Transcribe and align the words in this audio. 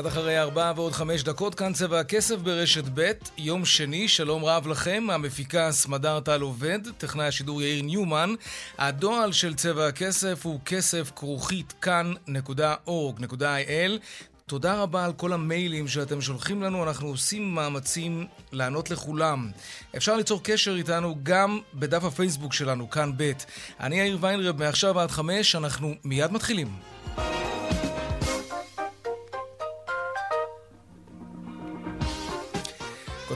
קצת 0.00 0.08
אחרי 0.08 0.40
ארבע 0.40 0.72
ועוד 0.76 0.92
חמש 0.92 1.22
דקות, 1.22 1.54
כאן 1.54 1.72
צבע 1.72 2.00
הכסף 2.00 2.36
ברשת 2.36 2.84
ב', 2.94 3.10
יום 3.38 3.64
שני, 3.64 4.08
שלום 4.08 4.44
רב 4.44 4.66
לכם, 4.66 5.06
המפיקה 5.10 5.72
סמדר 5.72 6.20
טל 6.20 6.40
עובד, 6.40 6.78
טכנאי 6.98 7.26
השידור 7.26 7.62
יאיר 7.62 7.82
ניומן. 7.82 8.34
הדועל 8.78 9.32
של 9.32 9.54
צבע 9.54 9.86
הכסף 9.86 10.46
הוא 10.46 10.60
כסף 10.64 11.10
כרוכית 11.16 11.74
כאן.org.il. 11.80 13.98
תודה 14.46 14.82
רבה 14.82 15.04
על 15.04 15.12
כל 15.12 15.32
המיילים 15.32 15.88
שאתם 15.88 16.20
שולחים 16.20 16.62
לנו, 16.62 16.84
אנחנו 16.84 17.08
עושים 17.08 17.54
מאמצים 17.54 18.26
לענות 18.52 18.90
לכולם. 18.90 19.50
אפשר 19.96 20.16
ליצור 20.16 20.40
קשר 20.42 20.76
איתנו 20.76 21.16
גם 21.22 21.60
בדף 21.74 22.04
הפייסבוק 22.04 22.52
שלנו, 22.52 22.90
כאן 22.90 23.12
ב'. 23.16 23.32
אני 23.80 24.00
יאיר 24.00 24.18
ויינרב, 24.20 24.58
מעכשיו 24.58 25.00
עד 25.00 25.10
חמש, 25.10 25.56
אנחנו 25.56 25.94
מיד 26.04 26.32
מתחילים. 26.32 26.68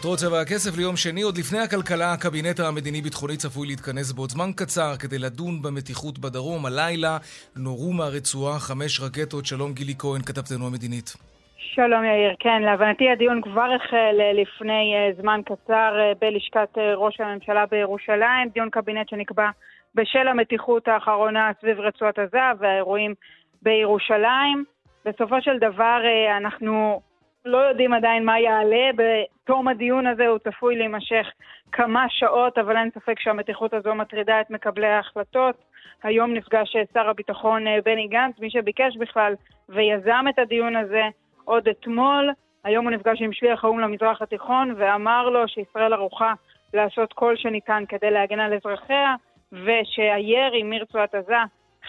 כותרות 0.04 0.18
צבע 0.18 0.40
הכסף 0.40 0.78
ליום 0.78 0.96
שני, 0.96 1.22
עוד 1.22 1.38
לפני 1.38 1.58
הכלכלה, 1.58 2.12
הקבינט 2.12 2.60
המדיני-ביטחוני 2.60 3.36
צפוי 3.36 3.66
להתכנס 3.68 4.12
בעוד 4.12 4.30
זמן 4.30 4.50
קצר 4.56 4.92
כדי 5.02 5.18
לדון 5.18 5.62
במתיחות 5.62 6.18
בדרום. 6.18 6.66
הלילה 6.66 7.18
נורו 7.56 7.92
מהרצועה 7.92 8.58
חמש 8.58 8.92
רקטות. 9.00 9.44
שלום 9.46 9.72
גילי 9.72 9.94
כהן, 9.98 10.22
כתבתנו 10.28 10.66
המדינית. 10.66 11.08
שלום 11.56 12.04
יאיר, 12.04 12.34
כן, 12.38 12.62
להבנתי 12.62 13.10
הדיון 13.10 13.40
כבר 13.42 13.68
החל 13.76 14.16
אה, 14.20 14.32
לפני 14.42 14.84
אה, 14.94 15.12
זמן 15.20 15.40
קצר 15.44 15.92
אה, 16.00 16.12
בלשכת 16.20 16.72
ראש 16.96 17.20
הממשלה 17.20 17.66
בירושלים, 17.66 18.48
דיון 18.54 18.70
קבינט 18.70 19.08
שנקבע 19.08 19.48
בשל 19.94 20.28
המתיחות 20.28 20.88
האחרונה 20.88 21.50
סביב 21.60 21.80
רצועת 21.80 22.18
עזה 22.18 22.46
והאירועים 22.58 23.14
בירושלים. 23.62 24.64
בסופו 25.04 25.36
של 25.42 25.58
דבר 25.58 25.98
אנחנו 26.40 27.00
לא 27.44 27.58
יודעים 27.58 27.92
עדיין 27.92 28.24
מה 28.24 28.40
יעלה. 28.40 28.90
בתום 28.96 29.68
הדיון 29.68 30.06
הזה 30.06 30.26
הוא 30.26 30.38
צפוי 30.38 30.76
להימשך 30.76 31.26
כמה 31.72 32.06
שעות, 32.08 32.58
אבל 32.58 32.76
אין 32.76 32.90
ספק 32.90 33.20
שהמתיחות 33.20 33.74
הזו 33.74 33.94
מטרידה 33.94 34.40
את 34.40 34.50
מקבלי 34.50 34.86
ההחלטות. 34.86 35.56
היום 36.02 36.34
נפגש 36.34 36.76
שר 36.94 37.08
הביטחון 37.08 37.66
אה, 37.66 37.78
בני 37.84 38.08
גנץ, 38.08 38.38
מי 38.38 38.50
שביקש 38.50 38.96
בכלל 38.96 39.34
ויזם 39.68 40.24
את 40.28 40.38
הדיון 40.38 40.76
הזה 40.76 41.02
עוד 41.44 41.68
אתמול. 41.68 42.30
היום 42.64 42.84
הוא 42.84 42.94
נפגש 42.94 43.22
עם 43.22 43.32
שליח 43.32 43.64
האו"ם 43.64 43.80
למזרח 43.80 44.22
התיכון 44.22 44.74
ואמר 44.76 45.28
לו 45.28 45.48
שישראל 45.48 45.92
ערוכה 45.92 46.32
לעשות 46.74 47.12
כל 47.12 47.36
שניתן 47.36 47.84
כדי 47.88 48.10
להגן 48.10 48.40
על 48.40 48.54
אזרחיה, 48.54 49.14
ושהירי 49.52 50.62
מרצועת 50.62 51.14
עזה 51.14 51.36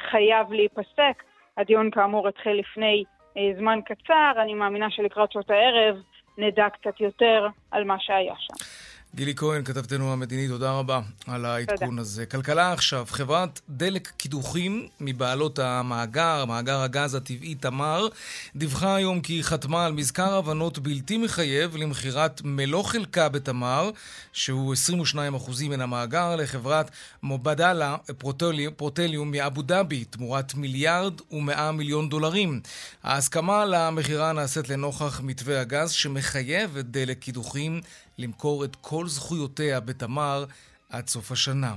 חייב 0.10 0.54
להיפסק. 0.54 1.24
הדיון 1.58 1.92
כאמור 1.92 2.28
התחיל 2.28 2.60
לפני 2.60 3.04
זמן 3.58 3.80
קצר, 3.86 4.32
אני 4.42 4.54
מאמינה 4.54 4.90
שלקראת 4.90 5.32
שעות 5.32 5.50
הערב 5.50 5.96
נדע 6.38 6.70
קצת 6.70 7.02
יותר 7.02 7.48
על 7.72 7.84
מה 7.84 7.96
שהיה 8.00 8.34
שם. 8.38 8.54
גילי 9.16 9.36
כהן, 9.36 9.64
כתבתנו 9.64 10.14
המדינית, 10.14 10.50
תודה 10.50 10.72
רבה 10.72 11.02
על 11.28 11.46
העדכון 11.46 11.90
תודה. 11.90 12.02
הזה. 12.02 12.26
כלכלה 12.26 12.74
עכשיו, 12.74 13.06
חברת 13.10 13.62
דלק 13.70 14.12
קידוחים 14.18 14.88
מבעלות 15.00 15.60
המאגר, 15.60 16.46
מאגר 16.46 16.82
הגז 16.82 17.16
הטבעי 17.16 17.56
תמר, 17.56 18.08
דיווחה 18.56 18.96
היום 18.96 19.22
כי 19.22 19.34
היא 19.34 19.44
חתמה 19.44 19.86
על 19.86 19.92
מזכר 19.92 20.34
הבנות 20.36 20.80
בלתי 20.80 21.18
מחייב 21.18 21.76
למכירת 21.76 22.42
מלוא 22.44 22.84
חלקה 22.84 23.30
בתמר, 23.30 23.92
שהוא 24.34 24.76
22% 25.16 25.18
מן 25.70 25.82
המאגר, 25.82 26.36
לחברת 26.36 26.92
מובדאלה 27.24 27.96
פרוטליום, 28.18 28.74
פרוטליום 28.74 29.32
מאבו 29.32 29.62
דאבי, 29.62 30.04
תמורת 30.04 30.56
מיליארד 30.56 31.14
ומאה 31.32 31.72
מיליון 31.72 32.10
דולרים. 32.10 32.62
ההסכמה 33.04 33.66
למכירה 33.66 34.34
נעשית 34.34 34.70
לנוכח 34.70 35.22
מתווה 35.24 35.62
הגז 35.62 35.92
שמחייב 35.92 36.78
את 36.78 36.92
דלק 36.92 37.20
קידוחים 37.20 37.82
למכור 38.18 38.66
את 38.66 38.76
כל 38.82 39.08
זכויותיה 39.08 39.80
בתמר 39.80 40.46
עד 40.90 41.08
סוף 41.08 41.32
השנה. 41.32 41.76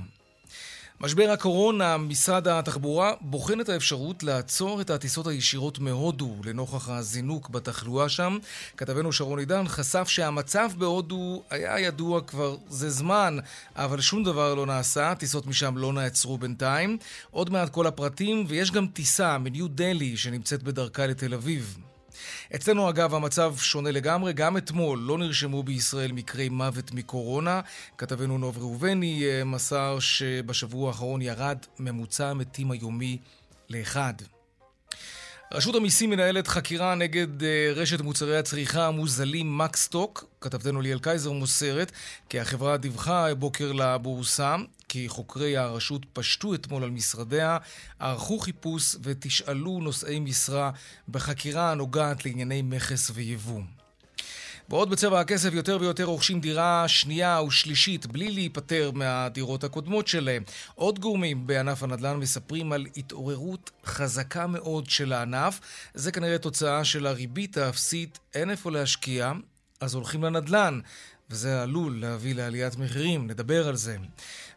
משבר 1.01 1.29
הקורונה, 1.31 1.97
משרד 1.97 2.47
התחבורה 2.47 3.13
בוחן 3.21 3.61
את 3.61 3.69
האפשרות 3.69 4.23
לעצור 4.23 4.81
את 4.81 4.89
הטיסות 4.89 5.27
הישירות 5.27 5.79
מהודו 5.79 6.35
לנוכח 6.43 6.89
הזינוק 6.89 7.49
בתחלואה 7.49 8.09
שם. 8.09 8.37
כתבנו 8.77 9.13
שרון 9.13 9.39
עידן 9.39 9.67
חשף 9.67 10.07
שהמצב 10.07 10.69
בהודו 10.77 11.43
היה 11.49 11.79
ידוע 11.79 12.21
כבר 12.21 12.57
זה 12.69 12.89
זמן, 12.89 13.37
אבל 13.75 14.01
שום 14.01 14.23
דבר 14.23 14.55
לא 14.55 14.65
נעשה, 14.65 15.15
טיסות 15.15 15.47
משם 15.47 15.77
לא 15.77 15.93
נעצרו 15.93 16.37
בינתיים. 16.37 16.97
עוד 17.31 17.49
מעט 17.49 17.69
כל 17.69 17.87
הפרטים, 17.87 18.45
ויש 18.47 18.71
גם 18.71 18.87
טיסה 18.87 19.37
מניו 19.37 19.67
דלי 19.67 20.17
שנמצאת 20.17 20.63
בדרכה 20.63 21.07
לתל 21.07 21.33
אביב. 21.33 21.77
אצלנו 22.55 22.89
אגב 22.89 23.15
המצב 23.15 23.55
שונה 23.57 23.91
לגמרי, 23.91 24.33
גם 24.33 24.57
אתמול 24.57 24.99
לא 24.99 25.17
נרשמו 25.17 25.63
בישראל 25.63 26.11
מקרי 26.11 26.49
מוות 26.49 26.91
מקורונה. 26.91 27.61
כתבנו 27.97 28.37
נוב 28.37 28.57
ראובני 28.57 29.23
אה, 29.25 29.43
מסר 29.43 29.99
שבשבוע 29.99 30.87
האחרון 30.87 31.21
ירד 31.21 31.57
ממוצע 31.79 32.27
המתים 32.27 32.71
היומי 32.71 33.17
לאחד. 33.69 34.13
רשות 35.53 35.75
המיסים 35.75 36.09
מנהלת 36.09 36.47
חקירה 36.47 36.95
נגד 36.95 37.43
אה, 37.43 37.71
רשת 37.75 38.01
מוצרי 38.01 38.37
הצריכה 38.37 38.87
המוזלים 38.87 39.57
מקסטוק. 39.57 40.25
כתבתנו 40.41 40.81
ליאל 40.81 40.99
קייזר 40.99 41.31
מוסרת 41.31 41.91
כי 42.29 42.39
החברה 42.39 42.77
דיווחה 42.77 43.35
בוקר 43.35 43.71
לבורסה 43.71 44.55
כי 44.89 45.09
חוקרי 45.09 45.57
הרשות 45.57 46.05
פשטו 46.13 46.53
אתמול 46.53 46.83
על 46.83 46.91
משרדיה, 46.91 47.57
ערכו 47.99 48.39
חיפוש 48.39 48.95
ותשאלו 49.03 49.79
נושאי 49.79 50.19
משרה 50.19 50.71
בחקירה 51.09 51.71
הנוגעת 51.71 52.25
לענייני 52.25 52.61
מכס 52.61 53.11
ויבוא. 53.13 53.61
ועוד 54.69 54.89
בצבע 54.89 55.19
הכסף 55.19 55.53
יותר 55.53 55.77
ויותר 55.81 56.03
רוכשים 56.03 56.39
דירה 56.39 56.87
שנייה 56.87 57.41
ושלישית 57.41 58.05
בלי 58.05 58.31
להיפטר 58.31 58.91
מהדירות 58.93 59.63
הקודמות 59.63 60.07
שלהם. 60.07 60.43
עוד 60.75 60.99
גורמים 60.99 61.47
בענף 61.47 61.83
הנדל"ן 61.83 62.17
מספרים 62.17 62.71
על 62.71 62.87
התעוררות 62.97 63.71
חזקה 63.85 64.47
מאוד 64.47 64.89
של 64.89 65.13
הענף. 65.13 65.59
זה 65.93 66.11
כנראה 66.11 66.37
תוצאה 66.37 66.85
של 66.85 67.07
הריבית 67.07 67.57
האפסית, 67.57 68.19
אין 68.33 68.49
איפה 68.49 68.71
להשקיע, 68.71 69.31
אז 69.81 69.93
הולכים 69.93 70.23
לנדל"ן. 70.23 70.79
וזה 71.29 71.61
עלול 71.61 71.99
להביא 72.01 72.35
לעליית 72.35 72.77
מחירים, 72.77 73.27
נדבר 73.27 73.67
על 73.67 73.75
זה. 73.75 73.97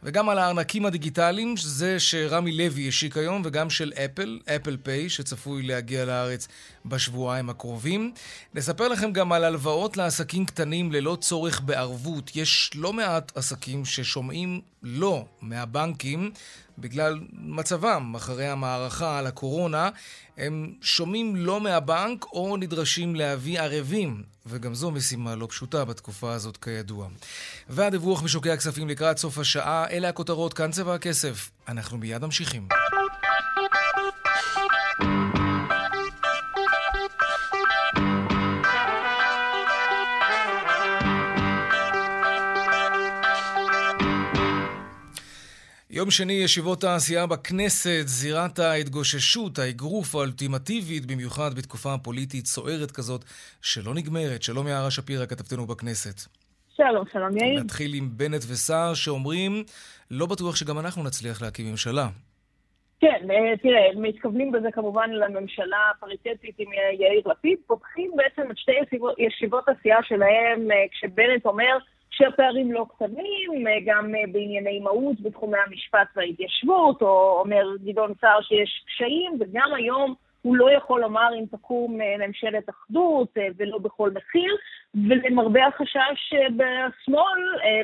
וגם 0.02 0.28
על 0.28 0.38
הארנקים 0.38 0.86
הדיגיטליים, 0.86 1.54
זה 1.56 2.00
שרמי 2.00 2.52
לוי 2.52 2.88
השיק 2.88 3.16
היום, 3.16 3.42
וגם 3.44 3.70
של 3.70 3.92
אפל, 4.04 4.38
אפל 4.56 4.76
פיי, 4.82 5.08
שצפוי 5.08 5.62
להגיע 5.62 6.04
לארץ 6.04 6.48
בשבועיים 6.86 7.50
הקרובים. 7.50 8.12
נספר 8.54 8.88
לכם 8.88 9.12
גם 9.12 9.32
על 9.32 9.44
הלוואות 9.44 9.96
לעסקים 9.96 10.46
קטנים 10.46 10.92
ללא 10.92 11.16
צורך 11.20 11.60
בערבות. 11.60 12.36
יש 12.36 12.70
לא 12.74 12.92
מעט 12.92 13.32
עסקים 13.36 13.84
ששומעים 13.84 14.60
לא 14.82 15.24
מהבנקים 15.40 16.30
בגלל 16.78 17.20
מצבם 17.32 18.12
אחרי 18.16 18.48
המערכה 18.48 19.18
על 19.18 19.26
הקורונה. 19.26 19.90
הם 20.36 20.72
שומעים 20.80 21.36
לא 21.36 21.60
מהבנק 21.60 22.24
או 22.32 22.56
נדרשים 22.56 23.14
להביא 23.14 23.60
ערבים, 23.60 24.22
וגם 24.46 24.74
זו 24.74 24.90
משימה 24.90 25.34
לא 25.34 25.46
פשוטה 25.50 25.84
בתקופה 25.84 26.32
הזאת 26.32 26.56
כידוע. 26.56 27.08
והדיווח 27.68 28.22
משוקי 28.22 28.50
הכספים 28.50 28.88
לקראת 28.88 29.18
סוף 29.18 29.38
השעה, 29.38 29.86
אלה 29.90 30.08
הכותרות, 30.08 30.54
כאן 30.54 30.70
צבע 30.70 30.94
הכסף. 30.94 31.50
אנחנו 31.68 31.98
מיד 31.98 32.24
ממשיכים. 32.24 32.68
יום 46.02 46.10
שני, 46.10 46.32
ישיבות 46.32 46.84
העשייה 46.84 47.26
בכנסת, 47.26 48.02
זירת 48.04 48.58
ההתגוששות, 48.58 49.58
האגרוף 49.58 50.14
האולטימטיבית, 50.14 51.06
במיוחד 51.06 51.50
בתקופה 51.58 51.94
פוליטית 52.02 52.46
סוערת 52.46 52.90
כזאת, 52.90 53.24
שלא 53.62 53.94
נגמרת. 53.94 54.42
שלום 54.42 54.68
יערה 54.68 54.90
שפירא, 54.90 55.26
כתבתנו 55.26 55.66
בכנסת. 55.66 56.16
שלום, 56.76 57.04
שלום 57.12 57.36
יאיר. 57.36 57.60
נתחיל 57.60 57.94
עם 57.94 58.08
בנט 58.16 58.42
וסער 58.50 58.94
שאומרים, 58.94 59.52
לא 60.10 60.26
בטוח 60.26 60.56
שגם 60.56 60.78
אנחנו 60.78 61.02
נצליח 61.04 61.42
להקים 61.42 61.66
ממשלה. 61.70 62.06
כן, 63.00 63.30
אה, 63.30 63.56
תראה, 63.62 63.86
מתכוונים 63.96 64.52
בזה 64.52 64.68
כמובן 64.72 65.10
לממשלה 65.10 65.90
הפריטטית 65.90 66.54
עם 66.58 66.68
יאיר 67.00 67.22
לפיד, 67.26 67.58
פותחים 67.66 68.10
בעצם 68.16 68.50
את 68.50 68.58
שתי 68.58 68.72
ישיבות, 69.18 69.68
הסיעה 69.68 70.02
שלהם 70.02 70.70
אה, 70.70 70.84
כשבנט 70.92 71.44
אומר 71.44 71.78
שהפערים 72.22 72.72
לא 72.72 72.86
קטנים, 72.96 73.66
אה, 73.66 73.78
גם 73.86 74.12
בענייני 74.32 74.80
מהות 74.80 75.20
בתחומי 75.20 75.58
המשפט 75.66 76.08
וההתיישבות, 76.16 77.02
או 77.02 77.40
אומר 77.40 77.66
גדעון 77.84 78.12
סער 78.20 78.42
שיש 78.42 78.84
קשיים, 78.86 79.32
וגם 79.40 79.74
היום 79.74 80.14
הוא 80.42 80.56
לא 80.56 80.72
יכול 80.72 81.00
לומר 81.00 81.28
אם 81.40 81.44
תקום 81.50 81.98
ממשלת 82.18 82.70
אחדות 82.70 83.28
ולא 83.56 83.78
בכל 83.78 84.10
מחיר, 84.10 84.56
ולמרבה 85.08 85.66
החשש 85.66 86.34
בשמאל, 86.56 87.40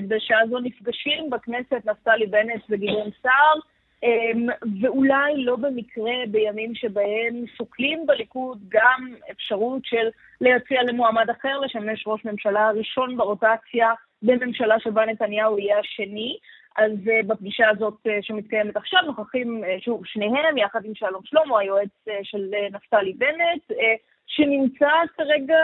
בשעה 0.09 0.47
זו 0.51 0.59
נפגשים 0.59 1.31
בכנסת 1.31 1.83
נפתלי 1.85 2.27
בנט 2.27 2.63
וגדעון 2.71 3.11
סער, 3.23 3.59
אמ, 4.03 4.47
ואולי 4.81 5.45
לא 5.45 5.57
במקרה 5.57 6.13
בימים 6.31 6.75
שבהם 6.75 7.45
שוקלים 7.57 8.07
בליכוד 8.07 8.59
גם 8.69 9.15
אפשרות 9.31 9.85
של 9.85 10.09
להציע 10.41 10.83
למועמד 10.83 11.31
אחר 11.31 11.59
לשמש 11.59 12.05
ראש 12.07 12.25
ממשלה 12.25 12.69
הראשון 12.69 13.17
ברוטציה 13.17 13.93
בממשלה 14.23 14.81
שבה 14.81 15.07
נתניהו 15.07 15.59
יהיה 15.59 15.79
השני. 15.79 16.39
אז 16.77 16.93
uh, 16.93 17.27
בפגישה 17.27 17.69
הזאת 17.71 17.95
uh, 18.07 18.11
שמתקיימת 18.23 18.77
עכשיו 18.77 19.01
נוכחים 19.07 19.65
uh, 19.65 19.85
שוב 19.85 20.07
שניהם, 20.07 20.59
יחד 20.59 20.85
עם 20.85 20.95
שלום 20.95 21.23
שלמה, 21.25 21.61
היועץ 21.61 21.89
של 22.23 22.51
נפתלי 22.73 23.13
בנט, 23.13 23.79
שנמצא 24.27 24.91
כרגע 25.17 25.59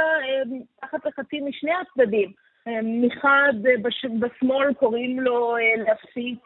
תחת 0.81 1.07
לחצים 1.07 1.47
משני 1.47 1.73
הצדדים. 1.73 2.33
מחד 2.83 3.53
בש... 3.83 4.05
בשמאל 4.05 4.75
קוראים 4.75 5.21
לו 5.21 5.57
להפסיק 5.77 6.39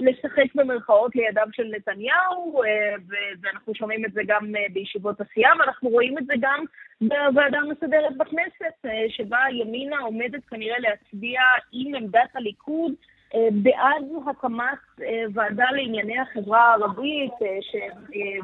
לשחק 0.00 0.54
במרכאות 0.54 1.16
לידיו 1.16 1.46
של 1.52 1.70
נתניהו, 1.76 2.62
אה, 2.62 2.94
ואנחנו 3.40 3.74
שומעים 3.74 4.04
את 4.04 4.12
זה 4.12 4.20
גם 4.26 4.56
אה, 4.56 4.64
בישיבות 4.72 5.20
הסיעה, 5.20 5.52
ואנחנו 5.58 5.88
רואים 5.88 6.18
את 6.18 6.26
זה 6.26 6.34
גם 6.40 6.64
בוועדה 7.00 7.58
המסדרת 7.58 8.16
בכנסת, 8.16 8.86
אה, 8.86 9.04
שבה 9.08 9.38
ימינה 9.52 9.98
עומדת 9.98 10.44
כנראה 10.50 10.78
להצביע 10.78 11.40
עם 11.72 11.94
עמדת 11.94 12.30
הליכוד 12.34 12.92
בעד 13.52 14.04
הקמת 14.30 15.06
ועדה 15.34 15.64
לענייני 15.70 16.18
החברה 16.20 16.60
הערבית, 16.60 17.32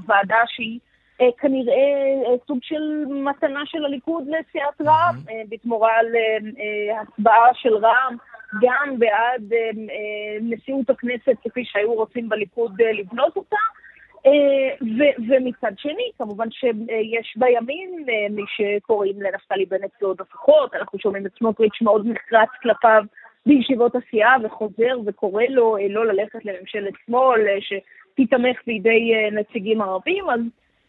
ועדה 0.06 0.43
שהיא 0.47 0.81
כנראה 1.38 2.37
סוג 2.47 2.58
של 2.62 3.05
מתנה 3.08 3.61
של 3.64 3.85
הליכוד 3.85 4.25
לסיעת 4.26 4.81
רע"מ, 4.81 5.17
בתמורה 5.49 5.93
להצבעה 6.02 7.55
של 7.55 7.75
רע"מ 7.76 8.17
גם 8.61 8.99
בעד 8.99 9.52
אה, 9.52 9.58
אה, 9.58 10.38
נשיאות 10.41 10.91
הכנסת 10.91 11.37
כפי 11.44 11.64
שהיו 11.64 11.94
רוצים 11.94 12.29
בליכוד 12.29 12.81
אה, 12.81 12.93
לבנות 12.93 13.37
אותה. 13.37 13.56
ומצד 15.29 15.73
שני, 15.76 16.11
כמובן 16.19 16.50
שיש 16.50 17.35
בימין 17.37 18.05
מי 18.31 18.43
שקוראים 18.47 19.23
לנפתלי 19.23 19.67
בנט 19.67 19.91
לעוד 20.02 20.20
הוכחות, 20.20 20.75
אנחנו 20.75 20.99
שומעים 20.99 21.26
את 21.26 21.31
סמוטריץ' 21.38 21.82
מאוד 21.82 22.06
נחרץ 22.06 22.49
כלפיו 22.62 23.02
בישיבות 23.47 23.93
הסיעה 23.97 24.37
וחוזר 24.43 24.99
וקורא 25.06 25.43
לו 25.49 25.76
לא 25.91 26.06
ללכת 26.06 26.44
לממשלת 26.44 26.93
שמאל 27.06 27.41
שתיתמך 27.61 28.61
בידי 28.67 29.12
נציגים 29.32 29.82
ערבים, 29.82 30.31
אז 30.31 30.41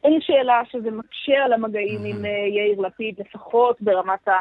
אין 0.03 0.21
שאלה 0.21 0.61
שזה 0.71 0.91
מקשה 0.91 1.43
על 1.45 1.53
המגעים 1.53 1.99
עם 2.05 2.25
יאיר 2.25 2.81
לפיד, 2.81 3.15
לפחות 3.19 3.81
ברמת 3.81 4.27
ה... 4.27 4.39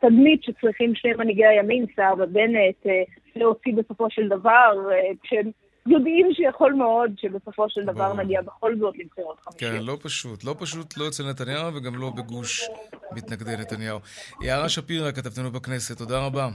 תדמית 0.00 0.42
שצריכים 0.42 0.94
שני 0.94 1.12
מנהיגי 1.12 1.46
הימין, 1.46 1.86
סער 1.96 2.14
ובנט, 2.14 2.86
אה, 2.86 3.02
להוציא 3.36 3.72
בסופו 3.74 4.10
של 4.10 4.28
דבר, 4.28 4.90
אה, 4.92 5.10
כשהם 5.22 5.50
יודעים 5.86 6.26
שיכול 6.32 6.72
מאוד 6.72 7.12
שבסופו 7.16 7.64
של 7.68 7.84
דבר 7.84 8.14
נגיע 8.14 8.42
בכל 8.42 8.76
זאת 8.78 8.94
לבחירות 8.98 9.40
חמישיות. 9.40 9.72
כן, 9.72 9.82
לא 9.82 9.96
פשוט. 10.02 10.44
לא 10.44 10.54
פשוט 10.58 10.96
לא 10.96 11.08
אצל 11.08 11.30
נתניהו 11.30 11.74
וגם 11.74 11.94
לא 12.00 12.10
בגוש 12.16 12.68
מתנגדי 13.12 13.56
נתניהו. 13.58 13.98
יערה 14.42 14.68
שפירא, 14.68 15.10
כתבתנו 15.10 15.50
בכנסת, 15.50 15.98
תודה 15.98 16.26
רבה. 16.26 16.48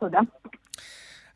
תודה. 0.00 0.20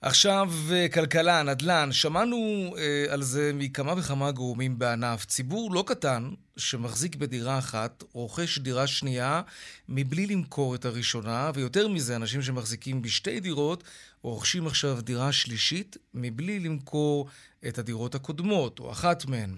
עכשיו, 0.04 0.46
אה, 0.72 0.86
כלכלה, 0.94 1.42
נדל"ן, 1.42 1.88
שמענו 1.92 2.36
אה, 2.78 3.14
על 3.14 3.22
זה 3.22 3.50
מכמה 3.54 3.92
וכמה 3.98 4.30
גורמים 4.30 4.78
בענף. 4.78 5.24
ציבור 5.24 5.74
לא 5.74 5.84
קטן 5.86 6.22
שמחזיק 6.56 7.16
בדירה 7.16 7.58
אחת, 7.58 8.04
רוכש 8.12 8.58
דירה 8.58 8.86
שנייה 8.86 9.42
מבלי 9.88 10.26
למכור 10.26 10.74
את 10.74 10.84
הראשונה, 10.84 11.50
ויותר 11.54 11.88
מזה, 11.88 12.16
אנשים 12.16 12.42
שמחזיקים 12.42 13.02
בשתי 13.02 13.40
דירות, 13.40 13.84
רוכשים 14.22 14.66
עכשיו 14.66 15.00
דירה 15.02 15.32
שלישית 15.32 15.96
מבלי 16.14 16.60
למכור 16.60 17.28
את 17.68 17.78
הדירות 17.78 18.14
הקודמות, 18.14 18.78
או 18.80 18.90
אחת 18.90 19.26
מהן. 19.26 19.50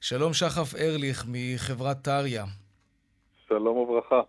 שלום 0.00 0.32
שחף 0.32 0.74
ארליך 0.74 1.24
מחברת 1.28 2.02
טריה. 2.02 2.44
שלום 3.48 3.76
וברכה. 3.76 4.20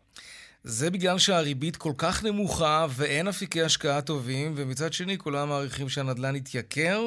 זה 0.63 0.92
בגלל 0.92 1.18
שהריבית 1.18 1.75
כל 1.75 1.94
כך 1.98 2.24
נמוכה 2.25 2.86
ואין 2.98 3.28
אפיקי 3.28 3.62
השקעה 3.62 4.02
טובים, 4.02 4.54
ומצד 4.56 4.94
שני 4.94 5.18
כולם 5.18 5.50
מעריכים 5.50 5.90
שהנדל"ן 5.90 6.36
יתייקר. 6.36 7.00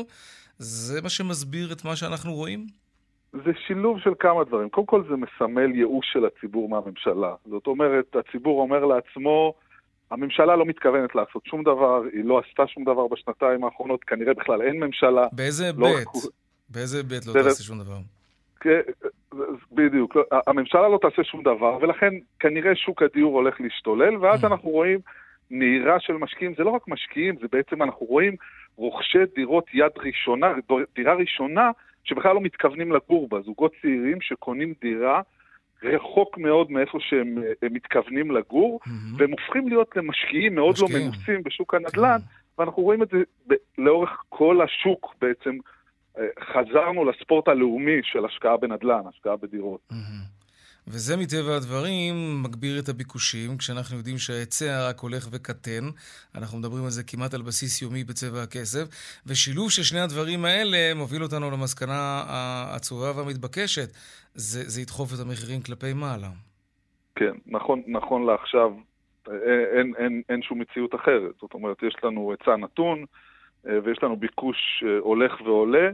זה 0.59 1.03
מה 1.03 1.09
שמסביר 1.09 1.73
את 1.73 1.85
מה 1.85 1.97
שאנחנו 1.97 2.33
רואים? 2.35 2.67
זה 3.33 3.51
שילוב 3.67 3.99
של 3.99 4.11
כמה 4.19 4.45
דברים. 4.45 4.69
קודם 4.69 4.87
כל 4.87 5.05
זה 5.09 5.17
מסמל 5.17 5.71
ייאוש 5.75 6.07
של 6.13 6.25
הציבור 6.25 6.69
מהממשלה. 6.69 7.35
זאת 7.51 7.67
אומרת, 7.67 8.17
הציבור 8.17 8.61
אומר 8.61 8.85
לעצמו, 8.85 9.55
הממשלה 10.11 10.57
לא 10.57 10.65
מתכוונת 10.67 11.15
לעשות 11.15 11.47
שום 11.47 11.63
דבר, 11.63 12.03
היא 12.13 12.25
לא 12.25 12.43
עשתה 12.49 12.63
שום 12.67 12.85
דבר 12.85 13.09
בשנתיים 13.09 13.65
האחרונות, 13.65 14.05
כנראה 14.05 14.35
בכלל 14.35 14.63
אין 14.63 14.81
ממשלה. 14.81 15.27
באיזה 15.33 15.71
לא 15.77 15.87
היבט? 15.87 16.07
לא... 16.15 16.21
באיזה 16.69 16.97
היבט 16.97 17.27
לא 17.27 17.33
תעשה 17.33 17.63
שום 17.63 17.79
דבר? 17.79 17.99
בדיוק, 19.73 20.17
לא, 20.17 20.25
הממשלה 20.47 20.89
לא 20.89 20.99
תעשה 21.03 21.25
שום 21.25 21.43
דבר, 21.43 21.79
ולכן 21.81 22.15
כנראה 22.41 22.75
שוק 22.75 23.03
הדיור 23.03 23.35
הולך 23.35 23.61
להשתולל, 23.61 24.17
ואז 24.17 24.45
mm. 24.45 24.47
אנחנו 24.47 24.71
רואים 24.71 24.99
נהירה 25.51 26.01
של 26.01 26.13
משקיעים, 26.13 26.55
זה 26.57 26.65
לא 26.65 26.71
רק 26.71 26.89
משקיעים, 26.89 27.37
זה 27.41 27.47
בעצם 27.53 27.83
אנחנו 27.83 28.07
רואים 28.07 28.37
רוכשי 28.77 29.19
דירות 29.35 29.65
יד 29.75 29.93
ראשונה, 29.97 30.53
דירה 30.95 31.15
ראשונה, 31.15 31.71
שבכלל 32.05 32.35
לא 32.35 32.41
מתכוונים 32.41 32.93
לגור 32.93 33.29
בה, 33.29 33.41
זוגות 33.41 33.73
צעירים 33.83 34.21
שקונים 34.21 34.75
דירה 34.81 35.21
רחוק 35.83 36.39
מאוד 36.39 36.71
מאיפה 36.71 36.99
שהם 37.01 37.39
מתכוונים 37.71 38.31
לגור, 38.31 38.81
mm-hmm. 38.83 38.91
והם 39.17 39.31
הופכים 39.31 39.69
להיות 39.69 39.97
למשקיעים 39.97 40.55
מאוד 40.55 40.73
משקיעים. 40.73 40.93
לא 40.93 41.05
מנוסים 41.05 41.43
בשוק 41.43 41.75
הנדל"ן, 41.75 42.19
כן. 42.19 42.59
ואנחנו 42.59 42.83
רואים 42.83 43.03
את 43.03 43.09
זה 43.09 43.19
לאורך 43.79 44.23
כל 44.29 44.61
השוק 44.61 45.15
בעצם. 45.21 45.59
חזרנו 46.53 47.05
לספורט 47.05 47.49
הלאומי 47.49 48.01
של 48.03 48.25
השקעה 48.25 48.57
בנדל"ן, 48.57 49.03
השקעה 49.09 49.37
בדירות. 49.37 49.81
וזה 50.87 51.17
מטבע 51.17 51.57
הדברים 51.57 52.15
מגביר 52.43 52.79
את 52.79 52.89
הביקושים, 52.89 53.59
כשאנחנו 53.59 53.97
יודעים 53.97 54.19
שההיצע 54.19 54.89
רק 54.89 54.99
הולך 54.99 55.29
וקטן. 55.33 55.85
אנחנו 56.35 56.59
מדברים 56.59 56.85
על 56.85 56.91
זה 56.91 57.03
כמעט 57.07 57.35
על 57.35 57.43
בסיס 57.43 57.83
יומי 57.83 58.05
בצבע 58.05 58.43
הכסף. 58.43 58.85
ושילוב 59.27 59.71
של 59.71 59.83
שני 59.83 60.01
הדברים 60.01 60.45
האלה 60.45 60.95
מוביל 60.95 61.23
אותנו 61.23 61.51
למסקנה 61.51 62.25
העצובה 62.27 63.11
והמתבקשת. 63.17 63.89
זה, 64.35 64.61
זה 64.73 64.81
ידחוף 64.81 65.09
את 65.15 65.19
המחירים 65.27 65.61
כלפי 65.63 65.93
מעלה. 65.93 66.31
כן, 67.17 67.35
נכון, 67.47 67.83
נכון 67.87 68.27
לעכשיו 68.27 68.73
אין, 69.29 69.65
אין, 69.77 69.93
אין, 69.99 70.23
אין 70.29 70.43
שום 70.43 70.59
מציאות 70.61 70.95
אחרת. 70.95 71.35
זאת 71.41 71.55
אומרת, 71.55 71.83
יש 71.83 71.97
לנו 72.05 72.31
היצע 72.31 72.57
נתון, 72.57 73.05
אה, 73.69 73.79
ויש 73.85 73.99
לנו 74.03 74.17
ביקוש 74.17 74.85
אה, 74.87 74.99
הולך 74.99 75.41
ועולה, 75.41 75.91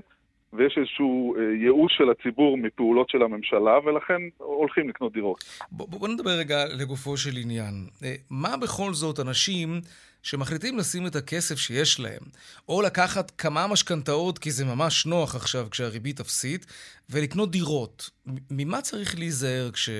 ויש 0.52 0.78
איזשהו 0.78 1.36
אה, 1.36 1.42
ייאוש 1.62 1.92
של 1.96 2.10
הציבור 2.10 2.56
מפעולות 2.58 3.10
של 3.10 3.22
הממשלה, 3.22 3.78
ולכן 3.84 4.22
הולכים 4.36 4.88
לקנות 4.88 5.12
דירות. 5.12 5.44
בוא, 5.72 5.88
בוא 5.88 6.08
נדבר 6.08 6.30
רגע 6.30 6.64
לגופו 6.66 7.16
של 7.16 7.36
עניין. 7.36 7.86
מה 8.30 8.56
בכל 8.56 8.92
זאת 8.92 9.20
אנשים 9.20 9.80
שמחליטים 10.22 10.78
לשים 10.78 11.06
את 11.06 11.16
הכסף 11.16 11.54
שיש 11.54 12.00
להם, 12.00 12.22
או 12.68 12.82
לקחת 12.82 13.30
כמה 13.30 13.66
משכנתאות, 13.66 14.38
כי 14.38 14.50
זה 14.50 14.64
ממש 14.64 15.06
נוח 15.06 15.34
עכשיו 15.34 15.66
כשהריבית 15.70 16.20
אפסית, 16.20 16.66
ולקנות 17.10 17.50
דירות, 17.50 18.10
ממה 18.50 18.80
צריך 18.80 19.18
להיזהר 19.18 19.70
כש... 19.70 19.90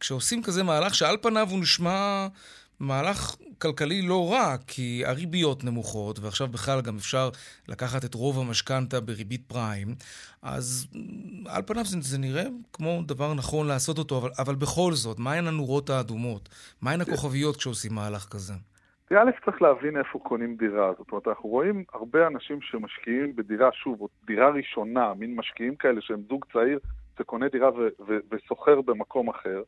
כשעושים 0.00 0.42
כזה 0.42 0.62
מהלך 0.62 0.94
שעל 0.94 1.16
פניו 1.22 1.48
הוא 1.50 1.60
נשמע 1.60 2.26
מהלך 2.80 3.36
כלכלי 3.62 4.02
לא 4.02 4.32
רע, 4.32 4.56
כי 4.66 5.02
הריביות 5.06 5.64
נמוכות, 5.64 6.18
ועכשיו 6.18 6.48
בכלל 6.48 6.80
גם 6.80 6.96
אפשר 6.96 7.28
לקחת 7.68 8.04
את 8.04 8.14
רוב 8.14 8.38
המשכנתה 8.38 9.00
בריבית 9.00 9.42
פריים, 9.46 9.88
אז 10.42 10.86
על 11.46 11.62
פניו 11.66 11.84
זה, 11.84 11.96
זה 12.00 12.18
נראה 12.18 12.44
כמו 12.72 13.02
דבר 13.06 13.34
נכון 13.34 13.66
לעשות 13.66 13.98
אותו, 13.98 14.18
אבל, 14.18 14.30
אבל 14.38 14.54
בכל 14.54 14.92
זאת, 14.92 15.18
מהן 15.18 15.46
הנורות 15.46 15.90
האדומות? 15.90 16.48
מהן 16.82 17.00
הכוכביות 17.00 17.56
כשעושים 17.56 17.94
מהלך 17.94 18.24
כזה? 18.30 18.54
א', 19.12 19.30
צריך 19.44 19.62
להבין 19.62 19.96
איפה 19.96 20.18
קונים 20.18 20.56
דירה. 20.56 20.92
זאת 20.98 21.12
אומרת, 21.12 21.28
אנחנו 21.28 21.48
רואים 21.48 21.84
הרבה 21.94 22.26
אנשים 22.26 22.58
שמשקיעים 22.62 23.36
בדירה, 23.36 23.68
שוב, 23.72 24.08
דירה 24.26 24.50
ראשונה, 24.50 25.14
מין 25.14 25.36
משקיעים 25.36 25.76
כאלה 25.76 26.00
שהם 26.00 26.22
זוג 26.28 26.44
צעיר 26.52 26.78
שקונה 27.18 27.48
דירה 27.48 27.70
וסוחר 28.30 28.80
במקום 28.80 29.28
אחר. 29.28 29.62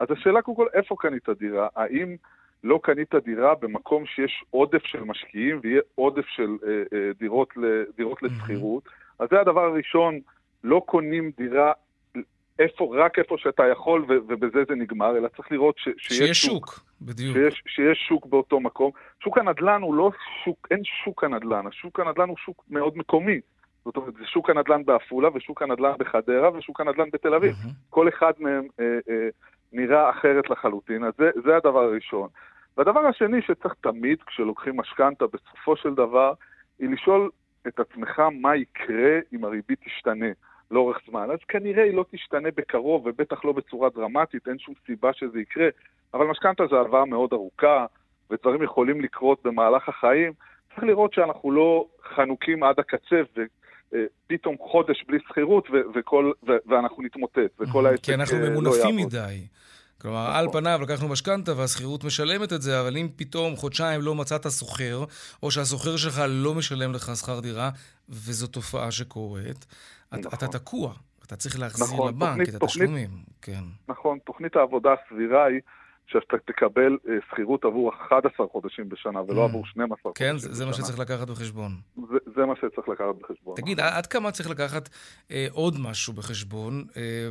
אז 0.00 0.08
השאלה 0.10 0.42
קודם 0.42 0.56
כל, 0.56 0.66
איפה 0.74 0.96
קנית 0.98 1.28
דירה? 1.38 1.68
האם 1.76 2.16
לא 2.64 2.80
קנית 2.82 3.14
דירה 3.14 3.54
במקום 3.54 4.06
שיש 4.06 4.44
עודף 4.50 4.84
של 4.84 5.04
משקיעים 5.04 5.60
ויהיה 5.62 5.80
עודף 5.94 6.26
של 6.26 6.56
אה, 6.66 6.82
אה, 6.92 7.10
דירות, 7.18 7.48
דירות 7.96 8.22
לשכירות. 8.22 8.82
אז 9.18 9.28
זה 9.30 9.40
הדבר 9.40 9.60
הראשון 9.60 10.20
לא 10.64 10.82
קונים 10.86 11.30
דירה 11.36 11.72
איפה, 12.58 12.94
רק 12.96 13.18
איפה 13.18 13.36
שאתה 13.38 13.62
יכול, 13.72 14.04
ו, 14.08 14.12
ובזה 14.28 14.58
זה 14.68 14.74
נגמר, 14.74 15.16
אלא 15.16 15.28
צריך 15.28 15.52
לראות 15.52 15.78
ש, 15.78 15.88
שיש, 15.98 16.18
שיש 16.18 16.42
שוק. 16.42 16.66
שוק, 16.66 16.84
בדיוק. 17.02 17.36
שיש, 17.36 17.62
שיש 17.66 18.04
שוק 18.08 18.26
באותו 18.26 18.60
מקום. 18.60 18.90
שוק 19.24 19.38
הנדל"ן 19.38 19.82
הוא 19.82 19.94
לא 19.94 20.10
שוק, 20.44 20.68
אין 20.70 20.80
שוק 21.04 21.24
הנדל"ן, 21.24 21.66
השוק 21.66 22.00
הנדל"ן 22.00 22.28
הוא 22.28 22.36
שוק 22.36 22.64
מאוד 22.70 22.98
מקומי. 22.98 23.40
זאת 23.84 23.96
אומרת, 23.96 24.14
זה 24.14 24.26
שוק 24.26 24.50
הנדל"ן 24.50 24.84
בעפולה, 24.84 25.28
ושוק 25.34 25.62
הנדל"ן 25.62 25.92
בחדרה, 25.98 26.58
ושוק 26.58 26.80
הנדל"ן 26.80 27.08
בתל 27.12 27.34
אביב. 27.34 27.52
Mm-hmm. 27.52 27.90
כל 27.90 28.08
אחד 28.08 28.32
מהם 28.38 28.66
אה, 28.80 28.84
אה, 28.84 29.28
נראה 29.72 30.10
אחרת 30.10 30.50
לחלוטין, 30.50 31.04
אז 31.04 31.12
זה, 31.18 31.30
זה 31.44 31.56
הדבר 31.56 31.80
הראשון. 31.80 32.28
והדבר 32.76 33.00
השני 33.00 33.42
שצריך 33.42 33.74
תמיד, 33.80 34.18
כשלוקחים 34.26 34.76
משכנתה, 34.76 35.24
בסופו 35.26 35.76
של 35.76 35.94
דבר, 35.94 36.32
היא 36.78 36.88
לשאול 36.88 37.30
את 37.68 37.80
עצמך 37.80 38.22
מה 38.40 38.56
יקרה 38.56 39.18
אם 39.32 39.44
הריבית 39.44 39.78
תשתנה. 39.84 40.26
לאורך 40.70 40.98
זמן. 41.10 41.30
אז 41.32 41.38
כנראה 41.48 41.84
היא 41.84 41.94
לא 41.94 42.04
תשתנה 42.10 42.48
בקרוב, 42.56 43.06
ובטח 43.06 43.44
לא 43.44 43.52
בצורה 43.52 43.88
דרמטית, 43.90 44.48
אין 44.48 44.58
שום 44.58 44.74
סיבה 44.86 45.12
שזה 45.12 45.40
יקרה, 45.40 45.68
אבל 46.14 46.26
משכנתה 46.26 46.66
זה 46.70 46.76
הלוואה 46.76 47.04
מאוד 47.04 47.32
ארוכה, 47.32 47.86
ודברים 48.30 48.62
יכולים 48.62 49.00
לקרות 49.00 49.38
במהלך 49.44 49.88
החיים. 49.88 50.32
צריך 50.68 50.84
לראות 50.84 51.12
שאנחנו 51.12 51.52
לא 51.52 51.86
חנוקים 52.14 52.62
עד 52.62 52.78
הקצה, 52.78 53.20
ופתאום 53.92 54.56
חודש 54.58 55.04
בלי 55.08 55.18
שכירות, 55.28 55.68
ואנחנו 56.66 57.02
נתמוטט, 57.02 57.60
וכל 57.60 57.64
העסק 57.64 57.76
לא 57.76 57.88
יעבוד. 57.88 58.00
כי 58.00 58.14
אנחנו 58.14 58.38
ממונפים 58.38 58.96
מדי. 58.96 59.46
כלומר, 60.04 60.30
על 60.30 60.46
נכון. 60.46 60.60
פניו 60.60 60.78
לקחנו 60.82 61.08
משכנתה 61.08 61.52
והשכירות 61.56 62.04
משלמת 62.04 62.52
את 62.52 62.62
זה, 62.62 62.80
אבל 62.80 62.96
אם 62.96 63.08
פתאום 63.16 63.56
חודשיים 63.56 64.00
לא 64.00 64.14
מצאת 64.14 64.50
שוכר, 64.50 65.04
או 65.42 65.50
שהשוכר 65.50 65.96
שלך 65.96 66.22
לא 66.28 66.54
משלם 66.54 66.92
לך 66.92 67.10
שכר 67.16 67.40
דירה, 67.40 67.70
וזו 68.08 68.46
תופעה 68.46 68.90
שקורית, 68.90 69.66
נכון. 70.12 70.32
אתה 70.34 70.46
תקוע. 70.46 70.92
אתה 71.26 71.36
צריך 71.36 71.58
להחזיר 71.58 71.86
נכון, 71.86 72.08
לבנק 72.08 72.30
תוכנית, 72.30 72.48
את 72.48 72.62
התשלומים. 72.62 73.10
כן. 73.42 73.62
נכון, 73.88 74.18
תוכנית 74.18 74.56
העבודה 74.56 74.90
הסבירה 74.92 75.44
היא 75.44 75.60
שאתה 76.06 76.36
תקבל 76.46 76.98
אה, 77.08 77.14
שכירות 77.30 77.64
עבור 77.64 77.92
11 78.08 78.46
חודשים 78.52 78.88
בשנה, 78.88 79.22
ולא 79.22 79.42
mm. 79.42 79.48
עבור 79.48 79.66
12 79.66 80.12
כן, 80.14 80.30
חודשים 80.30 80.36
בשנה. 80.36 80.48
כן, 80.48 80.54
זה 80.54 80.66
מה 80.66 80.72
שצריך 80.72 80.98
לקחת 80.98 81.28
בחשבון. 81.30 81.70
זה, 81.96 82.18
זה 82.36 82.46
מה 82.46 82.56
שצריך 82.56 82.88
לקחת 82.88 83.14
בחשבון. 83.20 83.54
תגיד, 83.56 83.80
נכון. 83.80 83.92
עד 83.92 84.06
כמה 84.06 84.30
צריך 84.30 84.50
לקחת 84.50 84.88
אה, 85.30 85.46
עוד 85.50 85.74
משהו 85.80 86.12
בחשבון? 86.12 86.84
אה, 86.96 87.28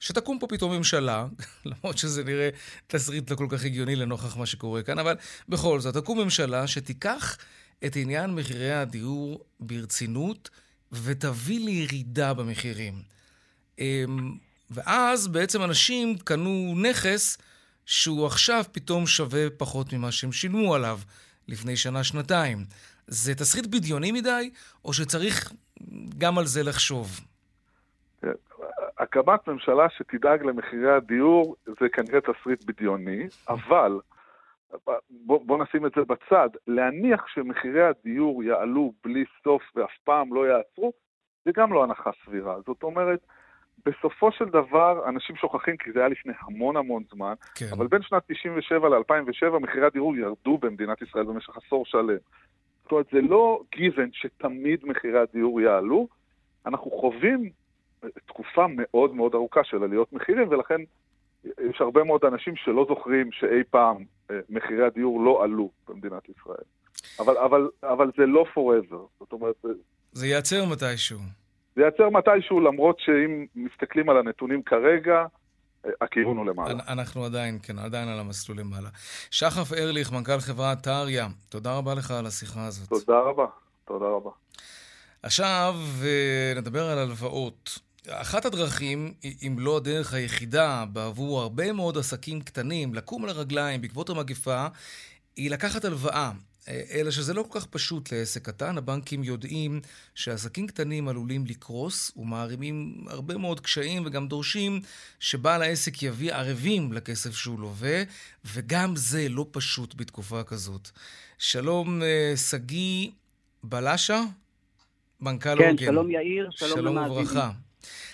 שתקום 0.00 0.38
פה 0.38 0.46
פתאום 0.46 0.72
ממשלה, 0.72 1.26
למרות 1.66 1.98
שזה 1.98 2.24
נראה 2.24 2.48
תסריט 2.86 3.30
לא 3.30 3.36
כל 3.36 3.46
כך 3.50 3.64
הגיוני 3.64 3.96
לנוכח 3.96 4.36
מה 4.36 4.46
שקורה 4.46 4.82
כאן, 4.82 4.98
אבל 4.98 5.16
בכל 5.48 5.80
זאת, 5.80 5.94
תקום 5.94 6.20
ממשלה 6.20 6.66
שתיקח 6.66 7.36
את 7.84 7.96
עניין 7.96 8.34
מחירי 8.34 8.72
הדיור 8.72 9.44
ברצינות 9.60 10.50
ותביא 10.92 11.60
לירידה 11.60 12.34
במחירים. 12.34 13.02
אמ, 13.78 14.34
ואז 14.70 15.28
בעצם 15.28 15.62
אנשים 15.62 16.18
קנו 16.18 16.74
נכס 16.82 17.38
שהוא 17.86 18.26
עכשיו 18.26 18.64
פתאום 18.72 19.06
שווה 19.06 19.50
פחות 19.56 19.92
ממה 19.92 20.12
שהם 20.12 20.32
שילמו 20.32 20.74
עליו 20.74 21.00
לפני 21.48 21.76
שנה-שנתיים. 21.76 22.66
זה 23.06 23.34
תסריט 23.34 23.66
בדיוני 23.66 24.12
מדי, 24.12 24.50
או 24.84 24.92
שצריך 24.92 25.52
גם 26.18 26.38
על 26.38 26.46
זה 26.46 26.62
לחשוב? 26.62 27.20
הקמת 29.08 29.48
ממשלה 29.48 29.86
שתדאג 29.90 30.42
למחירי 30.42 30.92
הדיור 30.92 31.56
זה 31.66 31.88
כנראה 31.88 32.20
תסריט 32.20 32.64
בדיוני, 32.64 33.26
אבל 33.48 34.00
בוא, 35.10 35.40
בוא 35.46 35.62
נשים 35.62 35.86
את 35.86 35.92
זה 35.96 36.02
בצד, 36.04 36.48
להניח 36.66 37.26
שמחירי 37.26 37.82
הדיור 37.82 38.44
יעלו 38.44 38.92
בלי 39.04 39.24
סוף 39.44 39.62
ואף 39.74 39.98
פעם 40.04 40.34
לא 40.34 40.48
יעצרו, 40.48 40.92
זה 41.44 41.50
גם 41.54 41.72
לא 41.72 41.84
הנחה 41.84 42.10
סבירה. 42.24 42.56
זאת 42.66 42.82
אומרת, 42.82 43.20
בסופו 43.86 44.32
של 44.32 44.44
דבר, 44.44 45.08
אנשים 45.08 45.36
שוכחים, 45.36 45.76
כי 45.76 45.92
זה 45.92 45.98
היה 45.98 46.08
לפני 46.08 46.32
המון 46.40 46.76
המון 46.76 47.02
זמן, 47.14 47.34
כן. 47.54 47.66
אבל 47.72 47.86
בין 47.86 48.02
שנת 48.02 48.22
97 48.26 48.88
ל-2007 48.88 49.58
מחירי 49.58 49.86
הדיור 49.86 50.16
ירדו 50.16 50.58
במדינת 50.58 51.02
ישראל 51.02 51.24
במשך 51.24 51.56
עשור 51.56 51.86
שלם. 51.86 52.16
זאת 52.82 52.92
אומרת, 52.92 53.06
זה 53.12 53.20
לא 53.20 53.62
גיוון 53.76 54.08
שתמיד 54.12 54.80
מחירי 54.84 55.18
הדיור 55.18 55.60
יעלו, 55.60 56.08
אנחנו 56.66 56.90
חווים 56.90 57.50
תקופה 58.26 58.66
מאוד 58.70 59.14
מאוד 59.14 59.34
ארוכה 59.34 59.64
של 59.64 59.82
עליות 59.82 60.12
מחירים, 60.12 60.48
ולכן 60.48 60.80
יש 61.44 61.80
הרבה 61.80 62.04
מאוד 62.04 62.24
אנשים 62.24 62.56
שלא 62.56 62.86
זוכרים 62.88 63.32
שאי 63.32 63.64
פעם 63.70 63.96
אה, 64.30 64.40
מחירי 64.50 64.86
הדיור 64.86 65.20
לא 65.24 65.44
עלו 65.44 65.70
במדינת 65.88 66.22
ישראל. 66.28 66.64
אבל, 67.18 67.38
אבל, 67.38 67.68
אבל 67.82 68.10
זה 68.16 68.26
לא 68.26 68.44
forever. 68.54 69.20
זאת 69.20 69.32
אומרת... 69.32 69.64
זה 70.12 70.26
ייעצר 70.26 70.64
מתישהו. 70.64 71.18
זה 71.76 71.82
ייעצר 71.82 72.08
מתישהו, 72.10 72.60
למרות 72.60 73.00
שאם 73.00 73.46
מסתכלים 73.54 74.10
על 74.10 74.16
הנתונים 74.16 74.62
כרגע, 74.62 75.26
אה, 75.86 75.90
הכיוון 76.00 76.36
הוא 76.36 76.46
למעלה. 76.46 76.74
אנחנו 76.88 77.24
עדיין, 77.24 77.58
כן, 77.62 77.78
עדיין 77.78 78.08
על 78.08 78.18
המסלול 78.18 78.58
למעלה. 78.58 78.88
שחף 79.30 79.72
ארליך, 79.72 80.12
מנכ"ל 80.12 80.38
חברת 80.38 80.82
טריה, 80.82 81.26
תודה 81.48 81.78
רבה 81.78 81.94
לך 81.94 82.10
על 82.10 82.26
השיחה 82.26 82.66
הזאת. 82.66 82.88
תודה 82.88 83.20
רבה, 83.20 83.46
תודה 83.84 84.06
רבה. 84.06 84.30
עכשיו 85.22 85.74
אה, 86.04 86.52
נדבר 86.56 86.82
על 86.82 86.98
הלוואות. 86.98 87.87
אחת 88.10 88.44
הדרכים, 88.44 89.14
אם 89.46 89.56
לא 89.58 89.76
הדרך 89.76 90.14
היחידה 90.14 90.84
בעבור 90.92 91.40
הרבה 91.40 91.72
מאוד 91.72 91.98
עסקים 91.98 92.40
קטנים 92.40 92.94
לקום 92.94 93.24
על 93.24 93.30
הרגליים 93.30 93.80
בעקבות 93.80 94.10
המגפה, 94.10 94.66
היא 95.36 95.50
לקחת 95.50 95.84
הלוואה. 95.84 96.32
אלא 96.92 97.10
שזה 97.10 97.34
לא 97.34 97.44
כל 97.48 97.60
כך 97.60 97.66
פשוט 97.66 98.12
לעסק 98.12 98.46
קטן. 98.46 98.78
הבנקים 98.78 99.24
יודעים 99.24 99.80
שעסקים 100.14 100.66
קטנים 100.66 101.08
עלולים 101.08 101.46
לקרוס 101.46 102.12
ומערימים 102.16 103.04
הרבה 103.06 103.36
מאוד 103.36 103.60
קשיים 103.60 104.02
וגם 104.06 104.28
דורשים 104.28 104.80
שבעל 105.20 105.62
העסק 105.62 106.02
יביא 106.02 106.34
ערבים 106.34 106.92
לכסף 106.92 107.34
שהוא 107.34 107.60
לווה, 107.60 108.02
וגם 108.44 108.96
זה 108.96 109.28
לא 109.28 109.46
פשוט 109.50 109.94
בתקופה 109.94 110.42
כזאת. 110.42 110.88
שלום, 111.38 112.02
אה, 112.02 112.32
שגיא 112.36 113.10
בלשה, 113.62 114.22
מנכ"ל 115.20 115.48
עוגן. 115.48 115.76
כן, 115.76 115.86
שלום 115.86 116.10
יאיר, 116.10 116.50
שלום, 116.50 116.78
שלום 116.78 116.96
וברכה. 116.96 117.50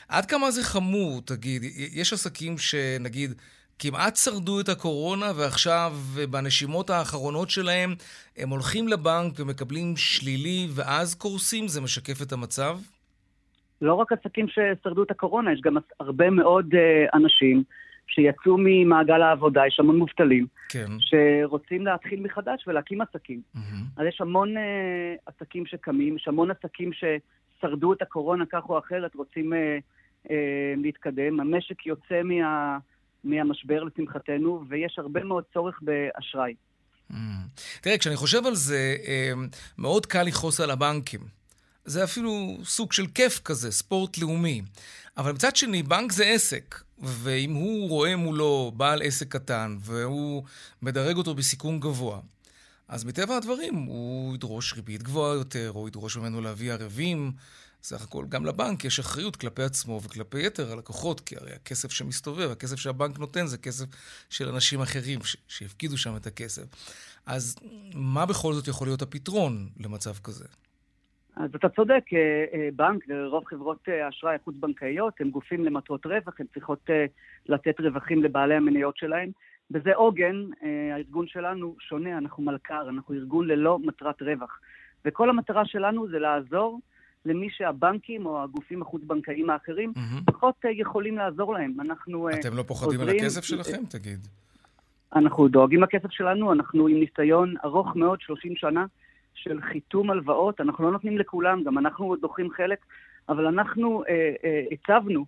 עד 0.09 0.27
כמה 0.27 0.51
זה 0.51 0.63
חמור, 0.63 1.21
תגיד? 1.25 1.63
יש 1.95 2.13
עסקים 2.13 2.59
שנגיד 2.59 3.35
כמעט 3.79 4.17
שרדו 4.17 4.61
את 4.61 4.69
הקורונה 4.69 5.27
ועכשיו 5.37 5.93
בנשימות 6.31 6.91
האחרונות 6.91 7.51
שלהם 7.51 7.95
הם 8.37 8.49
הולכים 8.49 8.89
לבנק 8.89 9.33
ומקבלים 9.39 9.97
שלילי 9.97 10.69
ואז 10.75 11.15
קורסים? 11.15 11.69
זה 11.69 11.81
משקף 11.81 12.23
את 12.23 12.33
המצב? 12.33 12.79
לא 13.83 13.95
רק 13.95 14.13
עסקים 14.13 14.47
ששרדו 14.49 15.03
את 15.03 15.11
הקורונה, 15.11 15.53
יש 15.53 15.61
גם 15.61 15.77
הרבה 16.01 16.31
מאוד 16.31 16.75
uh, 16.75 16.79
אנשים 17.17 17.63
שיצאו 18.07 18.57
ממעגל 18.59 19.23
העבודה, 19.23 19.67
יש 19.67 19.81
המון 19.81 19.97
מובטלים, 19.97 20.47
כן. 20.69 20.87
שרוצים 20.99 21.87
להתחיל 21.87 22.21
מחדש 22.21 22.65
ולהקים 22.67 23.01
עסקים. 23.01 23.41
Mm-hmm. 23.57 24.01
אז 24.01 24.07
יש 24.09 24.21
המון 24.21 24.57
uh, 24.57 24.61
עסקים 25.27 25.67
שקמים, 25.67 26.17
יש 26.17 26.29
המון 26.29 26.51
עסקים 26.51 26.91
ששרדו 27.65 27.93
את 27.93 28.03
הקורונה 28.03 28.45
כך 28.53 28.63
או 28.69 28.79
אחרת, 28.79 29.15
רוצים 29.15 29.53
uh, 29.53 29.57
uh, 30.27 30.31
להתקדם. 30.77 31.41
המשק 31.41 31.87
יוצא 31.87 32.23
מה... 32.25 32.79
מהמשבר 33.25 33.85
לשמחתנו, 33.85 34.65
ויש 34.69 34.99
הרבה 34.99 35.25
מאוד 35.25 35.45
צורך 35.55 35.81
באשראי. 35.83 36.55
Mm. 37.11 37.15
תראה, 37.81 37.99
כשאני 37.99 38.17
חושב 38.17 38.47
על 38.47 38.55
זה, 38.55 38.97
מאוד 39.79 40.07
קל 40.07 40.23
לכעוס 40.23 40.61
על 40.61 40.71
הבנקים. 40.71 41.21
זה 41.85 42.05
אפילו 42.05 42.57
סוג 42.65 42.93
של 42.93 43.07
כיף 43.07 43.41
כזה, 43.45 43.73
ספורט 43.73 44.19
לאומי. 44.19 44.63
אבל 45.17 45.33
מצד 45.33 45.57
שני, 45.57 45.83
בנק 45.83 46.13
זה 46.13 46.25
עסק, 46.25 46.83
ואם 46.99 47.55
הוא 47.55 47.89
רואה 47.89 48.17
מולו 48.17 48.73
בעל 48.77 49.03
עסק 49.03 49.29
קטן, 49.29 49.77
והוא 49.81 50.45
מדרג 50.83 51.17
אותו 51.17 51.35
בסיכון 51.35 51.81
גבוה, 51.81 52.19
אז 52.89 53.05
מטבע 53.05 53.37
הדברים 53.37 53.75
הוא 53.75 54.35
ידרוש 54.35 54.75
ריבית 54.75 55.03
גבוהה 55.03 55.35
יותר, 55.35 55.73
או 55.75 55.89
ידרוש 55.89 56.17
ממנו 56.17 56.41
להביא 56.41 56.73
ערבים. 56.73 57.33
סך 57.83 58.05
הכל, 58.05 58.25
גם 58.29 58.47
לבנק 58.47 58.85
יש 58.85 58.99
אחריות 58.99 59.37
כלפי 59.37 59.63
עצמו 59.63 60.01
וכלפי 60.05 60.47
יתר 60.47 60.73
הלקוחות, 60.73 61.21
כי 61.21 61.37
הרי 61.37 61.53
הכסף 61.53 61.91
שמסתובב, 61.91 62.51
הכסף 62.51 62.77
שהבנק 62.77 63.19
נותן 63.19 63.47
זה 63.47 63.59
כסף 63.59 63.85
של 64.31 64.49
אנשים 64.49 64.81
אחרים 64.81 65.21
שהפקידו 65.49 65.99
שם 65.99 66.17
את 66.17 66.27
הכסף. 66.27 66.63
אז 67.27 67.57
מה 67.95 68.27
בכל 68.27 68.53
זאת 68.53 68.69
יכול 68.69 68.87
להיות 68.87 69.03
הפתרון 69.03 69.69
למצב 69.81 70.13
כזה? 70.25 70.45
אז 71.37 71.51
אתה 71.55 71.69
צודק, 71.69 72.05
אה, 72.13 72.45
אה, 72.55 72.69
בנק 72.77 73.05
ורוב 73.09 73.45
חברות 73.47 73.89
אה, 73.89 74.07
האשראי 74.07 74.35
החוץ-בנקאיות 74.35 75.21
הם 75.21 75.31
גופים 75.31 75.65
למטרות 75.65 76.07
רווח, 76.07 76.35
הן 76.41 76.47
צריכות 76.55 76.91
לתת 77.47 77.81
רווחים 77.81 78.23
לבעלי 78.23 78.55
המניות 78.55 78.97
שלהם. 78.97 79.31
וזה 79.71 79.95
עוגן, 79.95 80.45
הארגון 80.93 81.27
שלנו 81.27 81.77
שונה, 81.81 82.19
אנחנו 82.19 82.43
מלכ"ר, 82.43 82.89
אנחנו 82.89 83.15
ארגון 83.15 83.47
ללא 83.49 83.79
מטרת 83.79 84.23
רווח. 84.23 84.61
וכל 85.05 85.31
המטרה 85.31 85.67
שלנו 85.67 86.09
זה 86.09 86.19
לעזור 86.19 86.81
למי 87.25 87.51
שהבנקים 87.51 88.27
או 88.27 88.43
הגופים 88.43 88.83
החוץ-בנקאיים 88.83 89.51
האחרים 89.51 89.93
mm-hmm. 89.97 90.33
פחות 90.33 90.55
יכולים 90.73 91.19
לעזור 91.19 91.55
להם. 91.55 91.81
אנחנו 91.81 92.31
אתם 92.31 92.57
לא 92.57 92.63
פוחדים 92.63 93.01
עוזרים... 93.01 93.19
על 93.19 93.25
הכסף 93.25 93.45
שלכם, 93.45 93.85
תגיד. 93.89 94.19
אנחנו 95.17 95.49
דואגים 95.49 95.83
לכסף 95.83 96.11
שלנו, 96.11 96.53
אנחנו 96.53 96.89
עם 96.89 97.01
ניסיון 97.01 97.55
ארוך 97.65 97.97
מאוד, 97.97 98.21
30 98.21 98.57
שנה, 98.57 98.87
של 99.35 99.61
חיתום 99.61 100.11
הלוואות. 100.11 100.61
אנחנו 100.61 100.85
לא 100.85 100.93
נותנים 100.93 101.19
לכולם, 101.19 101.63
גם 101.65 101.79
אנחנו 101.79 102.17
דוחים 102.17 102.51
חלק, 102.51 102.79
אבל 103.29 103.47
אנחנו 103.47 104.03
הצבנו 104.71 105.25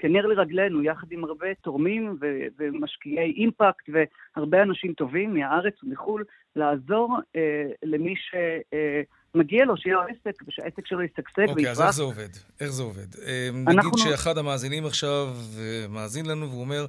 כנר 0.00 0.26
לרגלינו, 0.26 0.82
יחד 0.82 1.06
עם 1.10 1.24
הרבה 1.24 1.46
תורמים 1.54 2.16
ו- 2.20 2.46
ומשקיעי 2.58 3.32
אימפקט 3.36 3.88
והרבה 3.88 4.62
אנשים 4.62 4.92
טובים 4.92 5.34
מהארץ 5.34 5.74
ומחו"ל, 5.82 6.24
לעזור 6.56 7.18
אה, 7.36 7.66
למי 7.82 8.14
שמגיע 8.16 9.60
אה, 9.60 9.64
לו, 9.64 9.76
שיהיה 9.76 9.96
לו 9.96 10.02
עסק 10.02 10.42
ושהעסק 10.48 10.86
שלו 10.86 11.02
ישגשג 11.02 11.48
אוקיי, 11.48 11.54
ויפרח. 11.54 11.70
אז 11.70 11.80
איך 11.80 11.90
זה 11.90 12.02
עובד? 12.02 12.28
איך 12.60 12.70
זה 12.70 12.82
עובד? 12.82 13.14
אה, 13.26 13.48
אנחנו... 13.66 13.90
נגיד 13.90 13.92
שאחד 13.98 14.38
המאזינים 14.38 14.86
עכשיו 14.86 15.28
אה, 15.58 15.86
מאזין 15.88 16.26
לנו 16.26 16.50
והוא 16.50 16.60
אומר, 16.60 16.86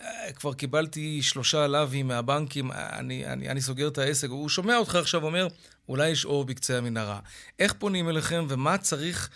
אה, 0.00 0.32
כבר 0.34 0.54
קיבלתי 0.54 1.22
שלושה 1.22 1.66
לאווים 1.66 2.08
מהבנקים, 2.08 2.72
אני, 2.72 3.26
אני, 3.26 3.48
אני 3.48 3.60
סוגר 3.60 3.88
את 3.88 3.98
העסק. 3.98 4.28
הוא 4.28 4.48
שומע 4.48 4.76
אותך 4.76 4.94
עכשיו 4.94 5.22
ואומר, 5.22 5.46
אולי 5.88 6.08
יש 6.08 6.24
אור 6.24 6.44
בקצה 6.44 6.78
המנהרה. 6.78 7.18
איך 7.58 7.72
פונים 7.72 8.08
אליכם 8.08 8.44
ומה 8.48 8.78
צריך... 8.78 9.30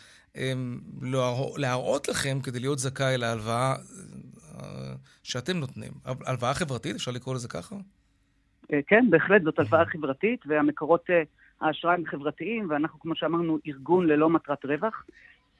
להראות 1.57 2.09
לכם 2.09 2.41
כדי 2.43 2.61
להיות 2.61 2.79
זכאי 2.79 3.19
להלוואה 3.19 3.75
אה, 4.63 4.95
שאתם 5.23 5.57
נותנים. 5.57 5.93
הלוואה 6.05 6.55
חברתית, 6.55 6.97
אפשר 6.97 7.11
לקרוא 7.11 7.35
לזה 7.35 7.49
ככה? 7.49 7.77
אה, 8.73 8.81
כן, 8.87 9.07
בהחלט, 9.11 9.43
זאת 9.43 9.59
הלוואה 9.59 9.85
חברתית, 9.85 10.41
והמקורות 10.47 11.11
אה, 11.11 11.23
האשראי 11.61 11.95
הם 11.95 12.07
חברתיים, 12.07 12.71
ואנחנו, 12.71 13.01
כמו 13.01 13.15
שאמרנו, 13.15 13.59
ארגון 13.67 14.07
ללא 14.07 14.31
מטרת 14.31 14.65
רווח. 14.65 15.05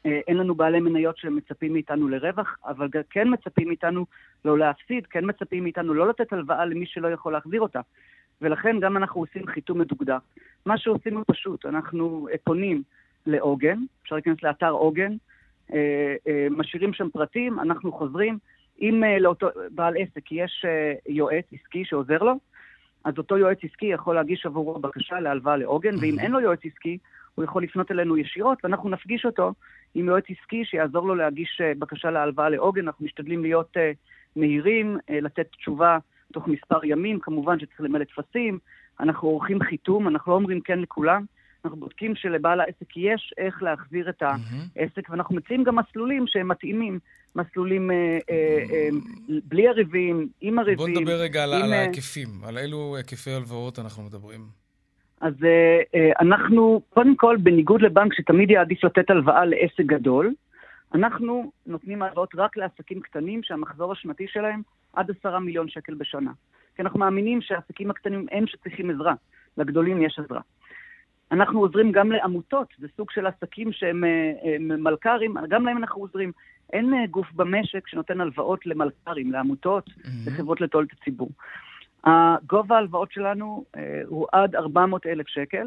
אין 0.05 0.37
לנו 0.37 0.55
בעלי 0.55 0.81
מניות 0.81 1.19
שמצפים 1.19 1.73
מאיתנו 1.73 2.09
לרווח, 2.09 2.57
אבל 2.65 2.89
כן 3.11 3.29
מצפים 3.33 3.69
מאיתנו 3.69 4.07
לא 4.45 4.59
להפסיד, 4.59 5.07
כן 5.07 5.25
מצפים 5.25 5.63
מאיתנו 5.63 5.95
לא 5.95 6.09
לתת 6.09 6.33
הלוואה 6.33 6.65
למי 6.65 6.87
שלא 6.87 7.09
יכול 7.09 7.33
להחזיר 7.33 7.61
אותה. 7.61 7.81
ולכן 8.43 8.81
גם 8.81 8.97
אנחנו 8.97 9.21
עושים 9.21 9.47
חיתום 9.47 9.79
מדוקדק. 9.79 10.19
מה 10.67 10.79
שעושים 10.79 11.17
הוא 11.17 11.25
פשוט, 11.27 11.67
אנחנו 11.67 12.29
פונים 12.45 12.83
לעוגן, 13.29 13.79
אפשר 14.03 14.15
להיכנס 14.15 14.43
לאתר 14.43 14.71
עוגן, 14.71 15.13
אה, 15.73 16.15
אה, 16.29 16.47
משאירים 16.51 16.93
שם 16.93 17.09
פרטים, 17.11 17.61
אנחנו 17.61 17.93
חוזרים. 17.93 18.39
אם 18.81 19.05
אה, 19.05 19.19
לאותו 19.19 19.49
בעל 19.71 19.95
עסק 19.99 20.33
יש 20.33 20.65
יועץ 21.09 21.45
עסקי 21.53 21.85
שעוזר 21.85 22.19
לו, 22.19 22.35
אז 23.05 23.19
אותו 23.19 23.39
יועץ 23.39 23.59
עסקי 23.63 23.87
יכול 23.87 24.15
להגיש 24.15 24.47
עבורו 24.47 24.79
בקשה 24.79 25.21
להלוואה 25.21 25.57
לעוגן, 25.57 25.95
ואם 26.01 26.19
אין 26.19 26.33
לו 26.33 26.41
יועץ 26.41 26.61
עסקי, 26.65 26.99
הוא 27.35 27.45
יכול 27.45 27.63
לפנות 27.63 27.91
אלינו 27.91 28.17
ישירות, 28.17 28.59
ואנחנו 28.65 28.89
נפגיש 28.89 29.27
אותו 29.27 29.53
עם 29.95 30.07
יועץ 30.07 30.25
עסקי 30.29 30.65
שיעזור 30.65 31.07
לו 31.07 31.15
להגיש 31.15 31.61
בקשה 31.79 32.11
להלוואה 32.11 32.49
לעוגן. 32.49 32.87
אנחנו 32.87 33.05
משתדלים 33.05 33.43
להיות 33.43 33.77
מהירים, 34.37 34.99
לתת 35.11 35.47
תשובה 35.51 35.99
תוך 36.33 36.49
מספר 36.49 36.85
ימים, 36.85 37.21
כמובן 37.21 37.61
שצריך 37.61 37.81
למלא 37.81 38.05
טפסים, 38.05 38.59
אנחנו 39.01 39.29
עורכים 39.29 39.61
חיתום, 39.61 40.09
אנחנו 40.09 40.33
לא 40.33 40.37
אומרים 40.37 40.61
כן 40.61 40.79
לכולם. 40.79 41.25
אנחנו 41.65 41.81
בודקים 41.81 42.17
שלבעל 42.17 42.61
העסק 42.61 42.97
יש 42.97 43.35
איך 43.39 43.63
להחזיר 43.63 44.09
את 44.09 44.23
העסק, 44.23 45.11
ואנחנו 45.11 45.37
מציעים 45.37 45.65
גם 45.65 45.77
מסלולים 45.79 46.27
שהם 46.27 46.49
מתאימים, 46.49 46.99
מסלולים 47.37 47.91
אה, 47.91 48.19
אה, 48.31 48.59
אה, 48.71 48.89
בלי 49.45 49.69
הריבים, 49.69 50.29
עם 50.41 50.59
הריבים. 50.59 50.77
בוא 50.77 51.01
נדבר 51.01 51.21
רגע 51.21 51.45
עם, 51.45 51.53
על 51.53 51.73
ההיקפים, 51.73 52.29
על 52.45 52.59
אילו 52.59 52.97
היקפי 52.97 53.31
הלוואות 53.31 53.79
אנחנו 53.79 54.03
מדברים. 54.03 54.41
אז 55.21 55.35
אנחנו, 56.21 56.81
קודם 56.89 57.17
כל, 57.17 57.37
בניגוד 57.43 57.83
לבנק 57.83 58.15
שתמיד 58.15 58.51
יעדיף 58.51 58.85
לתת 58.85 59.11
הלוואה 59.11 59.45
לעסק 59.45 59.81
גדול, 59.87 60.35
אנחנו 60.95 61.51
נותנים 61.67 62.03
הלוואות 62.03 62.35
רק 62.35 62.57
לעסקים 62.57 63.01
קטנים 63.01 63.43
שהמחזור 63.43 63.93
השנתי 63.93 64.27
שלהם 64.29 64.63
עד 64.93 65.11
עשרה 65.11 65.41
מיליון 65.41 65.69
שקל 65.69 65.95
בשנה. 65.95 66.31
כי 66.77 66.83
אנחנו 66.83 66.99
מאמינים 66.99 67.41
שהעסקים 67.43 67.91
הקטנים 67.91 68.27
הם 68.33 68.47
שצריכים 68.47 68.91
עזרה, 68.91 69.15
לגדולים 69.57 70.03
יש 70.03 70.19
עזרה. 70.19 70.41
אנחנו 71.33 71.61
עוזרים 71.61 71.93
גם 71.93 72.13
לעמותות, 72.13 72.69
זה 72.79 72.87
סוג 72.97 73.11
של 73.11 73.27
עסקים 73.27 73.73
שהם 73.73 74.05
אה, 74.05 74.33
אה, 74.45 74.57
מלכ"רים, 74.59 75.35
גם 75.49 75.67
להם 75.67 75.77
אנחנו 75.77 76.03
עוזרים. 76.03 76.33
אין 76.73 76.95
אה, 76.95 77.07
גוף 77.07 77.33
במשק 77.33 77.89
שנותן 77.89 78.21
הלוואות 78.21 78.67
למלכ"רים, 78.67 79.33
לעמותות, 79.33 79.89
mm-hmm. 79.89 80.11
לחברות 80.27 80.61
לתועלת 80.61 80.89
הציבור. 80.93 81.31
גובה 82.47 82.75
ההלוואות 82.77 83.13
שלנו 83.13 83.65
הוא 84.07 84.27
עד 84.33 84.55
400 84.55 85.07
אלף 85.07 85.29
שקל. 85.29 85.67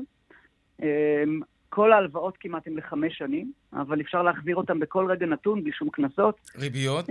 כל 1.69 1.93
ההלוואות 1.93 2.37
כמעט 2.39 2.67
הן 2.67 2.73
לחמש 2.75 3.17
שנים, 3.17 3.51
אבל 3.73 4.01
אפשר 4.01 4.23
להחזיר 4.23 4.55
אותן 4.55 4.79
בכל 4.79 5.11
רגע 5.11 5.25
נתון 5.25 5.63
בלי 5.63 5.71
שום 5.71 5.89
קנסות. 5.89 6.35
ריביות? 6.59 7.05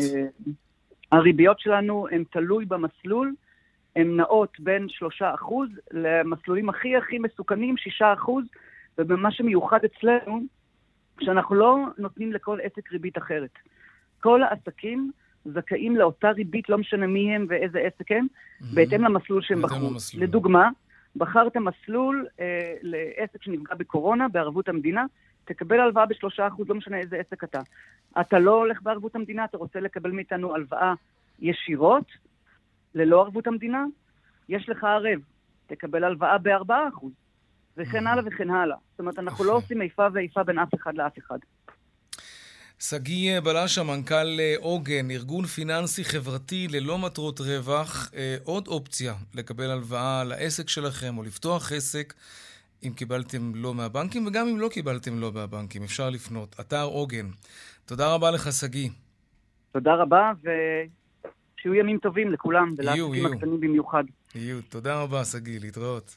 הריביות 1.12 1.60
שלנו 1.60 2.06
הן 2.10 2.24
תלוי 2.30 2.64
במסלול. 2.64 3.34
הן 4.00 4.16
נעות 4.16 4.60
בין 4.60 4.86
3% 5.20 5.24
למסלולים 5.90 6.68
הכי 6.68 6.96
הכי 6.96 7.18
מסוכנים, 7.18 7.74
6%, 8.00 8.04
ובמה 8.98 9.32
שמיוחד 9.32 9.78
אצלנו, 9.84 10.40
שאנחנו 11.20 11.54
לא 11.54 11.76
נותנים 11.98 12.32
לכל 12.32 12.58
עסק 12.62 12.92
ריבית 12.92 13.18
אחרת. 13.18 13.50
כל 14.20 14.42
העסקים 14.42 15.10
זכאים 15.44 15.96
לאותה 15.96 16.30
ריבית, 16.30 16.68
לא 16.68 16.78
משנה 16.78 17.06
מי 17.06 17.34
הם 17.34 17.46
ואיזה 17.48 17.78
עסק 17.78 18.12
הם, 18.12 18.26
mm-hmm. 18.26 18.64
בהתאם 18.74 19.04
למסלול 19.04 19.42
שהם 19.42 19.62
בחרו. 19.62 19.90
לדוגמה, 20.18 20.68
בחרת 21.16 21.56
מסלול 21.56 22.26
אה, 22.40 22.74
לעסק 22.82 23.42
שנפגע 23.42 23.74
בקורונה, 23.74 24.28
בערבות 24.28 24.68
המדינה, 24.68 25.04
תקבל 25.44 25.80
הלוואה 25.80 26.06
בשלושה 26.06 26.46
אחוז, 26.46 26.68
לא 26.68 26.74
משנה 26.74 26.98
איזה 26.98 27.16
עסק 27.16 27.44
אתה. 27.44 27.60
אתה 28.20 28.38
לא 28.38 28.54
הולך 28.54 28.82
בערבות 28.82 29.16
המדינה, 29.16 29.44
אתה 29.44 29.58
רוצה 29.58 29.80
לקבל 29.80 30.10
מאיתנו 30.10 30.54
הלוואה 30.54 30.94
ישירות, 31.40 32.04
ללא 32.94 33.20
ערבות 33.20 33.46
המדינה, 33.46 33.84
יש 34.48 34.68
לך 34.68 34.84
ערב, 34.84 35.20
תקבל 35.66 36.04
הלוואה 36.04 36.38
ב-4%, 36.38 37.06
וכן 37.76 38.06
הלאה 38.06 38.22
וכן 38.26 38.50
הלאה. 38.50 38.76
זאת 38.90 39.00
אומרת, 39.00 39.18
אנחנו 39.18 39.44
לא 39.44 39.56
עושים 39.56 39.82
איפה 39.82 40.06
ואיפה 40.12 40.42
בין 40.42 40.58
אף 40.58 40.74
אחד 40.74 40.94
לאף 40.96 41.18
אחד. 41.18 41.38
שגיא 42.80 43.40
בלשה, 43.40 43.82
מנכ"ל 43.82 44.40
אה, 44.40 44.54
עוגן, 44.58 45.10
ארגון 45.10 45.44
פיננסי 45.44 46.04
חברתי 46.04 46.68
ללא 46.70 46.98
מטרות 46.98 47.40
רווח, 47.40 48.10
אה, 48.14 48.36
עוד 48.44 48.68
אופציה 48.68 49.14
לקבל 49.34 49.70
הלוואה 49.70 50.24
לעסק 50.24 50.68
שלכם 50.68 51.18
או 51.18 51.22
לפתוח 51.22 51.72
עסק, 51.72 52.14
אם 52.82 52.92
קיבלתם 52.96 53.52
לא 53.54 53.74
מהבנקים 53.74 54.26
וגם 54.26 54.48
אם 54.48 54.60
לא 54.60 54.68
קיבלתם 54.68 55.20
לא 55.20 55.32
מהבנקים, 55.32 55.82
אפשר 55.82 56.10
לפנות. 56.10 56.56
אתר 56.60 56.82
עוגן. 56.82 57.26
תודה 57.86 58.14
רבה 58.14 58.30
לך, 58.30 58.52
שגיא. 58.52 58.90
תודה 59.72 59.94
רבה, 59.94 60.32
ו... 60.44 60.48
שיהיו 61.62 61.74
ימים 61.74 61.98
טובים 61.98 62.32
לכולם, 62.32 62.74
ולעסקים 62.78 63.26
הקטנים 63.26 63.60
במיוחד. 63.60 64.04
יהיו. 64.34 64.62
תודה 64.68 65.02
רבה, 65.02 65.24
שגיא, 65.24 65.60
להתראות. 65.60 66.16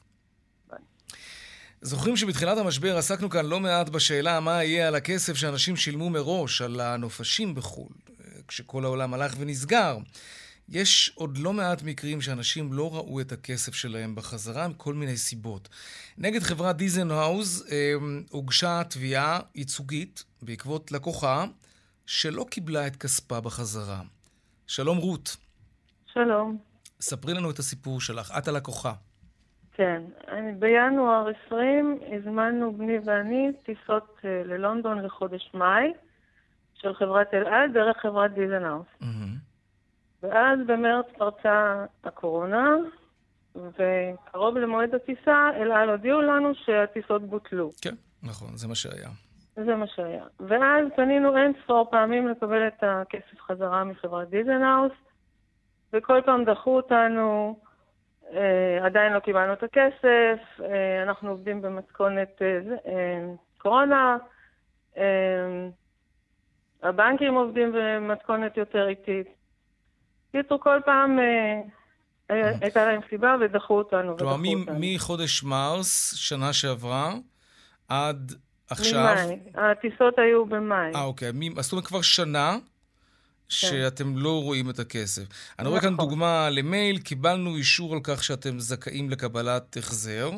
זוכרים 1.82 2.18
שבתחילת 2.18 2.58
המשבר 2.58 2.98
עסקנו 2.98 3.30
כאן 3.30 3.46
לא 3.46 3.60
מעט 3.60 3.90
בשאלה 3.90 4.40
מה 4.40 4.64
יהיה 4.64 4.88
על 4.88 4.96
הכסף 4.96 5.34
שאנשים 5.34 5.76
שילמו 5.76 6.10
מראש, 6.10 6.62
על 6.62 6.80
הנופשים 6.80 7.56
בחו"ל, 7.56 8.14
כשכל 8.48 8.86
העולם 8.86 9.14
הלך 9.14 9.36
ונסגר. 9.40 9.98
יש 10.70 11.12
עוד 11.16 11.38
לא 11.38 11.54
מעט 11.54 11.84
מקרים 11.84 12.22
שאנשים 12.22 12.74
לא 12.74 12.96
ראו 12.96 13.22
את 13.22 13.32
הכסף 13.32 13.74
שלהם 13.74 14.16
בחזרה 14.16 14.68
מכל 14.68 14.94
מיני 14.94 15.18
סיבות. 15.18 15.70
נגד 16.18 16.44
חברת 16.44 16.76
דיזנהאוז 16.76 17.66
אה, 17.72 17.94
הוגשה 18.30 18.82
תביעה 18.90 19.40
ייצוגית 19.56 20.24
בעקבות 20.42 20.92
לקוחה 20.92 21.46
שלא 22.06 22.46
קיבלה 22.50 22.88
את 22.88 22.96
כספה 22.96 23.42
בחזרה. 23.42 24.02
שלום 24.68 24.98
רות. 24.98 25.38
שלום. 26.06 26.58
ספרי 27.02 27.34
לנו 27.34 27.52
את 27.52 27.60
הסיפור 27.60 28.02
שלך, 28.02 28.32
את 28.38 28.48
הלקוחה. 28.48 28.94
כן, 29.74 30.04
בינואר 30.60 31.28
20 31.48 32.00
הזמנו 32.12 32.78
בני 32.78 32.98
ואני 33.06 33.52
טיסות 33.66 34.18
אה, 34.26 34.42
ללונדון 34.46 35.06
לחודש 35.06 35.52
מאי 35.54 35.94
של 36.74 36.94
חברת 36.94 37.34
אל 37.34 37.48
על 37.48 37.72
דרך 37.74 37.98
חברת 37.98 38.32
דיזנאוס. 38.34 38.86
Mm-hmm. 39.02 39.06
ואז 40.24 40.60
במרץ 40.68 41.06
פרצה 41.18 41.86
הקורונה, 42.04 42.76
וקרוב 43.56 44.58
למועד 44.58 44.96
הטיסה, 44.96 45.50
אל 45.56 45.72
על 45.72 45.90
הודיעו 45.90 46.22
לנו 46.22 46.50
שהטיסות 46.66 47.30
בוטלו. 47.30 47.72
כן, 47.82 47.96
נכון, 48.24 48.58
זה 48.58 48.68
מה 48.68 48.76
שהיה. 48.76 49.10
זה 49.56 49.76
מה 49.76 49.88
שהיה. 49.88 50.24
ואז 50.40 50.88
פנינו 50.96 51.38
אין 51.38 51.54
ספור 51.64 51.88
פעמים 51.92 52.28
לקבל 52.28 52.68
את 52.68 52.84
הכסף 52.84 53.42
חזרה 53.42 53.84
מחברת 53.84 54.30
דיזנהאוס, 54.30 54.92
וכל 55.94 56.22
פעם 56.26 56.46
דחו 56.46 56.76
אותנו, 56.76 57.60
אה, 58.34 58.86
עדיין 58.86 59.14
לא 59.14 59.20
קיבלנו 59.20 59.54
את 59.54 59.64
הכסף, 59.64 60.40
אה, 60.62 61.04
אנחנו 61.04 61.30
עובדים 61.30 61.62
במתכונת 61.62 62.42
אה, 62.42 62.76
אה, 62.88 63.26
קורונה, 63.58 64.18
אה, 64.98 65.68
הבנקים 66.84 67.34
עובדים 67.34 67.72
במתכונת 67.76 68.58
יותר 68.58 68.88
איטית. 68.88 69.28
קיצור, 70.32 70.60
כל 70.60 70.80
פעם 70.86 71.20
אה, 71.20 71.62
הייתה 72.62 72.86
להם 72.86 73.02
סיבה 73.10 73.36
ודחו 73.42 73.78
אותנו. 73.78 74.18
כלומר, 74.18 74.36
מחודש 74.80 75.44
מרס, 75.44 76.16
שנה 76.16 76.54
שעברה, 76.54 77.14
עד 77.90 78.32
עכשיו... 78.70 79.16
ממאי. 79.26 79.40
הטיסות 79.56 80.20
היו 80.20 80.46
במאי. 80.46 80.92
אה, 80.96 81.04
אוקיי. 81.04 81.32
אז 81.58 81.66
זאת 81.66 81.72
אומרת 81.72 81.88
כבר 81.88 82.02
שנה 82.02 82.58
כן. 83.62 83.68
שאתם 83.68 84.18
לא 84.18 84.44
רואים 84.44 84.70
את 84.70 84.80
הכסף. 84.80 85.24
אני 85.60 85.68
רואה 85.68 85.82
כאן 85.82 85.94
נכון. 85.94 86.06
דוגמה 86.06 86.50
למייל, 86.50 87.00
קיבלנו 87.00 87.56
אישור 87.56 87.94
על 87.94 88.00
כך 88.04 88.24
שאתם 88.24 88.60
זכאים 88.60 89.10
לקבלת 89.10 89.78
החזר. 89.78 90.30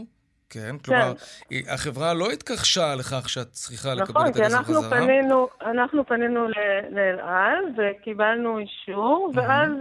כן, 0.50 0.78
כלומר, 0.78 1.14
כן. 1.50 1.56
החברה 1.68 2.14
לא 2.14 2.32
התכחשה 2.32 2.96
לכך 2.96 3.30
שאת 3.30 3.52
צריכה 3.52 3.90
נכון, 3.96 4.04
לקבל 4.04 4.22
את 4.22 4.36
הכסף 4.36 4.58
חזרה. 4.58 5.00
נכון, 5.00 5.08
כי 5.08 5.66
אנחנו 5.66 6.06
פנינו 6.06 6.48
לאל 6.48 7.20
על 7.20 7.64
וקיבלנו 7.78 8.60
אישור, 8.60 9.32
ואז 9.36 9.72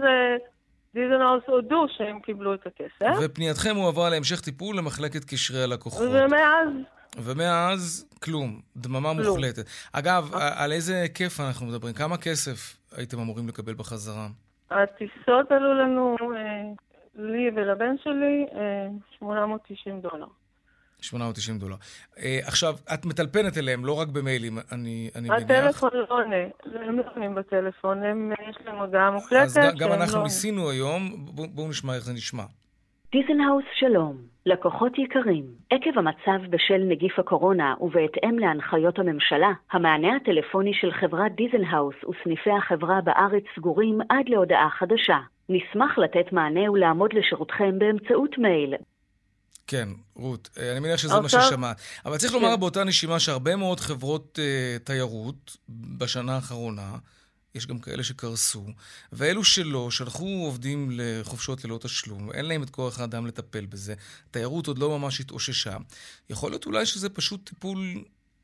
דיזנהאוס 0.93 1.43
הודו 1.47 1.85
שהם 1.97 2.19
קיבלו 2.19 2.53
את 2.53 2.67
הכסף. 2.67 3.19
ופנייתכם 3.21 3.75
הועברה 3.75 4.09
להמשך 4.09 4.41
טיפול 4.41 4.77
למחלקת 4.77 5.25
קשרי 5.25 5.63
הלקוחות. 5.63 6.07
ומאז... 6.11 6.69
ומאז, 7.17 8.05
כלום. 8.23 8.61
דממה 8.77 9.13
כלום. 9.13 9.27
מוחלטת. 9.27 9.65
אגב, 9.93 10.29
אוקיי. 10.33 10.49
על 10.55 10.71
איזה 10.71 11.01
היקף 11.01 11.39
אנחנו 11.39 11.65
מדברים? 11.65 11.93
כמה 11.93 12.17
כסף 12.17 12.77
הייתם 12.97 13.19
אמורים 13.19 13.47
לקבל 13.47 13.73
בחזרה? 13.73 14.27
הטיסות 14.71 15.51
עלו 15.51 15.73
לנו, 15.73 16.17
אה, 16.35 16.61
לי 17.15 17.49
ולבן 17.55 17.95
שלי, 18.03 18.45
890 19.19 19.95
אה, 19.95 20.01
דולר. 20.01 20.27
890 21.01 21.59
דולר. 21.59 21.75
אה, 22.17 22.39
עכשיו, 22.43 22.75
את 22.93 23.05
מטלפנת 23.05 23.57
אליהם, 23.57 23.85
לא 23.85 23.99
רק 23.99 24.07
במיילים, 24.07 24.57
אני, 24.71 25.09
אני 25.15 25.29
מניח. 25.29 25.43
הטלפון 25.43 25.89
לא 25.93 26.05
עונה, 26.09 26.35
הם 26.65 26.97
לא 26.97 27.03
עונים 27.15 27.35
בטלפון, 27.35 28.03
הם, 28.03 28.31
יש 28.49 28.55
להם 28.65 28.75
הודעה 28.75 29.11
מוקלטת. 29.11 29.45
אז 29.45 29.59
גם 29.77 29.91
אנחנו 29.93 30.17
לא 30.17 30.23
ניסינו 30.23 30.69
היום, 30.69 31.25
בואו 31.25 31.47
בוא 31.47 31.69
נשמע 31.69 31.95
איך 31.95 32.03
זה 32.03 32.13
נשמע. 32.13 32.43
דיזנהאוס 33.15 33.65
שלום, 33.79 34.15
לקוחות 34.45 34.91
יקרים, 34.97 35.45
עקב 35.69 35.99
המצב 35.99 36.39
בשל 36.49 36.81
נגיף 36.89 37.19
הקורונה 37.19 37.73
ובהתאם 37.81 38.39
להנחיות 38.39 38.99
הממשלה, 38.99 39.51
המענה 39.71 40.15
הטלפוני 40.15 40.71
של 40.73 40.91
חברת 40.99 41.31
דיזנהאוס 41.35 41.95
וסניפי 42.03 42.49
החברה 42.51 43.01
בארץ 43.01 43.43
סגורים 43.55 43.97
עד 44.09 44.25
להודעה 44.27 44.69
חדשה. 44.79 45.17
נשמח 45.49 45.97
לתת 45.97 46.33
מענה 46.33 46.71
ולעמוד 46.71 47.13
לשירותכם 47.13 47.79
באמצעות 47.79 48.37
מייל. 48.37 48.73
כן, 49.67 49.87
רות, 50.15 50.49
אה, 50.57 50.71
אני 50.71 50.79
מניח 50.79 50.97
שזה 50.97 51.21
מה 51.21 51.29
ששמעת. 51.29 51.77
אבל 52.05 52.17
צריך 52.17 52.33
לומר 52.33 52.53
כן. 52.53 52.59
באותה 52.59 52.83
נשימה 52.83 53.19
שהרבה 53.19 53.55
מאוד 53.55 53.79
חברות 53.79 54.39
uh, 54.39 54.83
תיירות 54.83 55.57
בשנה 55.69 56.35
האחרונה, 56.35 56.91
יש 57.55 57.67
גם 57.67 57.79
כאלה 57.79 58.03
שקרסו, 58.03 58.63
ואלו 59.11 59.43
שלא, 59.43 59.91
שלחו 59.91 60.25
עובדים 60.45 60.89
לחופשות 60.91 61.65
ללא 61.65 61.77
תשלום, 61.77 62.31
אין 62.31 62.45
להם 62.45 62.63
את 62.63 62.69
כוח 62.69 62.99
האדם 62.99 63.27
לטפל 63.27 63.65
בזה, 63.65 63.93
תיירות 64.31 64.67
עוד 64.67 64.79
לא 64.79 64.99
ממש 64.99 65.19
התאוששה. 65.19 65.77
יכול 66.29 66.51
להיות 66.51 66.65
אולי 66.65 66.85
שזה 66.85 67.09
פשוט 67.09 67.49
טיפול 67.49 67.77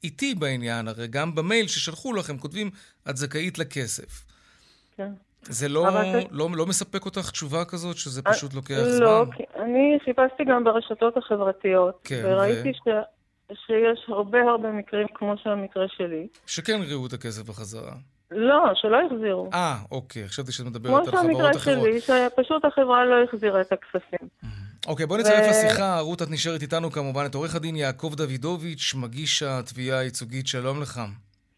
איטי 0.04 0.36
בעניין, 0.36 0.88
הרי 0.88 1.08
גם 1.08 1.36
במייל 1.36 1.68
ששלחו 1.68 2.14
לכם 2.14 2.38
כותבים, 2.38 2.70
את 3.10 3.18
זכאית 3.18 3.60
לכסף. 3.60 4.26
כן. 4.98 5.12
זה 5.44 5.70
לא, 5.70 5.92
זה... 5.92 6.22
לא, 6.32 6.50
לא 6.54 6.66
מספק 6.66 7.06
אותך 7.06 7.32
תשובה 7.32 7.66
כזאת, 7.66 7.98
שזה 7.98 8.22
אה, 8.28 8.34
פשוט 8.34 8.54
לוקח 8.54 8.78
לא, 8.78 8.92
זמן? 8.92 9.06
לא, 9.06 9.26
אני 9.56 9.98
חיפשתי 10.06 10.44
גם 10.44 10.64
ברשתות 10.64 11.18
החברתיות, 11.18 12.00
כן, 12.04 12.22
וראיתי 12.26 12.70
ו... 12.70 12.74
ש... 12.74 12.88
שיש 13.54 14.06
הרבה 14.08 14.40
הרבה 14.42 14.72
מקרים 14.72 15.08
כמו 15.14 15.34
שהמקרה 15.44 15.86
שלי. 15.88 16.28
שכן 16.46 16.80
ראו 16.90 17.08
את 17.08 17.14
הכסף 17.14 17.50
בחזרה. 17.50 17.94
לא, 18.32 18.64
שלא 18.76 18.98
החזירו. 19.06 19.50
אה, 19.54 19.76
אוקיי, 19.92 20.28
חשבתי 20.28 20.52
שאת 20.52 20.66
מדברת 20.66 21.08
על 21.08 21.12
חברות 21.12 21.16
אחרות. 21.16 21.54
כמו 21.54 21.60
שהמקרה 21.60 21.82
שלי, 21.82 22.02
שפשוט 22.02 22.66
החברה 22.66 23.06
לא 23.06 23.24
החזירה 23.24 23.62
את 23.62 23.72
הכספים. 23.72 24.28
אוקיי, 24.88 25.06
בוא 25.06 25.18
נצטרף 25.18 25.46
ו... 25.46 25.50
לשיחה. 25.50 26.00
רות, 26.00 26.22
את 26.22 26.28
נשארת 26.32 26.62
איתנו 26.62 26.92
כמובן, 26.92 27.26
את 27.26 27.36
עורך 27.36 27.56
הדין 27.56 27.76
יעקב 27.76 28.14
דוידוביץ', 28.18 28.94
מגיש 28.96 29.44
התביעה 29.44 30.00
הייצוגית. 30.00 30.48
שלום 30.48 30.82
לך. 30.82 31.02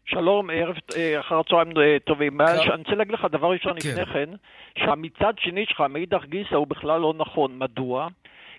שלום, 0.06 0.50
ערב 0.50 0.76
אה, 0.96 1.20
אחר 1.20 1.40
הצהריים 1.40 1.68
אה, 1.78 1.96
טובים. 2.04 2.40
אני 2.40 2.58
רוצה 2.58 2.94
להגיד 2.94 3.14
לך 3.14 3.26
דבר 3.32 3.50
ראשון 3.50 3.80
כן. 3.80 3.88
לפני 3.88 4.06
כן, 4.06 4.30
שהמצד 4.78 5.32
שני 5.38 5.64
שלך, 5.68 5.80
מאידך 5.80 6.24
גיסא, 6.24 6.54
הוא 6.54 6.66
בכלל 6.66 7.00
לא 7.00 7.14
נכון. 7.16 7.58
מדוע? 7.58 8.08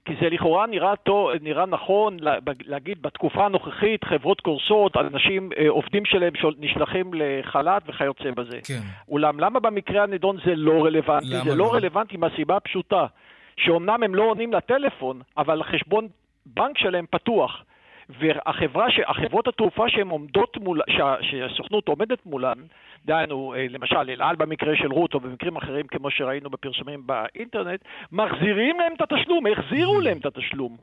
כי 0.05 0.13
זה 0.21 0.29
לכאורה 0.29 0.67
נראה, 0.67 0.95
טוב, 0.95 1.29
נראה 1.41 1.65
נכון 1.65 2.17
להגיד 2.65 3.01
בתקופה 3.01 3.45
הנוכחית 3.45 4.03
חברות 4.03 4.41
קורסות, 4.41 4.97
אנשים, 4.97 5.49
אה, 5.57 5.69
עובדים 5.69 6.05
שלהם 6.05 6.33
נשלחים 6.59 7.11
לחל"ת 7.13 7.83
וכיוצא 7.87 8.31
בזה. 8.31 8.59
כן. 8.63 8.79
אולם 9.09 9.39
למה 9.39 9.59
במקרה 9.59 10.03
הנדון 10.03 10.37
זה 10.45 10.55
לא 10.55 10.85
רלוונטי? 10.85 11.27
זה 11.27 11.43
לא, 11.45 11.57
לא 11.57 11.73
רלוונטי 11.73 12.17
מהסיבה 12.17 12.57
הפשוטה, 12.57 13.05
שאומנם 13.57 14.03
הם 14.03 14.15
לא 14.15 14.23
עונים 14.23 14.53
לטלפון, 14.53 15.21
אבל 15.37 15.61
החשבון 15.61 16.07
בנק 16.45 16.77
שלהם 16.77 17.05
פתוח. 17.09 17.63
והחברה, 18.09 18.87
החברות 19.07 19.47
התעופה 19.47 19.89
שהן 19.89 20.07
עומדות 20.07 20.57
מול, 20.57 20.81
שהסוכנות 21.21 21.87
עומדת 21.87 22.25
מולן, 22.25 22.57
דהיינו, 23.05 23.53
אה, 23.57 23.65
למשל, 23.69 24.09
אל 24.09 24.21
על 24.21 24.35
במקרה 24.35 24.75
של 24.75 24.91
רות, 24.91 25.13
או 25.13 25.19
במקרים 25.19 25.55
אחרים, 25.57 25.87
כמו 25.87 26.11
שראינו 26.11 26.49
בפרסומים 26.49 27.07
באינטרנט, 27.07 27.79
מחזירים 28.11 28.79
להם 28.79 28.93
את 28.95 29.01
התשלום, 29.01 29.45
החזירו 29.47 30.01
להם 30.01 30.17
את 30.17 30.25
התשלום. 30.25 30.77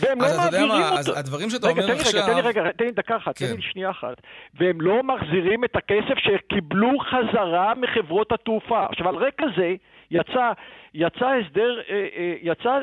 והם 0.00 0.20
לא 0.20 0.26
מעבירים 0.36 0.70
אותו. 0.70 0.98
אז 0.98 1.18
הדברים 1.18 1.50
שאתה 1.50 1.68
אומר 1.68 1.92
עכשיו... 1.92 2.22
רגע, 2.22 2.26
תן 2.26 2.34
לי 2.34 2.40
רגע, 2.40 2.72
תן 2.72 2.84
לי 2.84 2.90
דקה 2.90 3.16
אחת, 3.16 3.36
תן 3.36 3.44
לי 3.44 3.54
כן. 3.54 3.60
שנייה 3.60 3.90
אחת. 3.90 4.20
והם 4.54 4.80
לא 4.80 5.02
מחזירים 5.02 5.64
את 5.64 5.76
הכסף 5.76 6.18
שקיבלו 6.18 6.98
חזרה 6.98 7.74
מחברות 7.74 8.32
התעופה. 8.32 8.84
עכשיו, 8.84 9.08
על 9.08 9.16
רקע 9.16 9.44
זה 9.56 9.74
יצא, 10.10 10.52
יצא 10.94 11.26
הסדר, 11.26 11.80
אה, 11.90 12.06
אה, 12.16 12.34
יצא, 12.42 12.78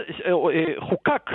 חוקק 0.79 1.29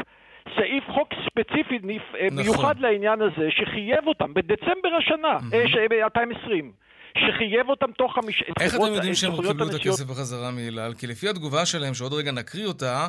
סעיף 0.57 0.85
חוק 0.95 1.09
ספציפי 1.27 1.79
נכון. 1.83 2.37
מיוחד 2.37 2.81
לעניין 2.81 3.23
הזה, 3.23 3.49
שחייב 3.51 4.07
אותם 4.07 4.35
בדצמבר 4.35 4.89
השנה, 4.99 5.39
mm-hmm. 5.39 6.05
2020. 6.05 6.73
שחייב 7.19 7.69
אותם 7.69 7.93
תוך 7.99 8.15
חמישה... 8.15 8.45
איך 8.61 8.75
אתם 8.75 8.95
יודעים 8.95 9.15
שהם 9.15 9.33
קיבלו 9.37 9.69
את 9.69 9.75
הכסף 9.75 10.05
בחזרה 10.05 10.51
מאל 10.51 10.79
על? 10.79 10.95
כי 10.95 11.07
לפי 11.07 11.29
התגובה 11.29 11.67
שלהם, 11.67 11.95
שעוד 11.95 12.13
רגע 12.13 12.33
נקריא 12.33 12.67
אותה, 12.67 13.09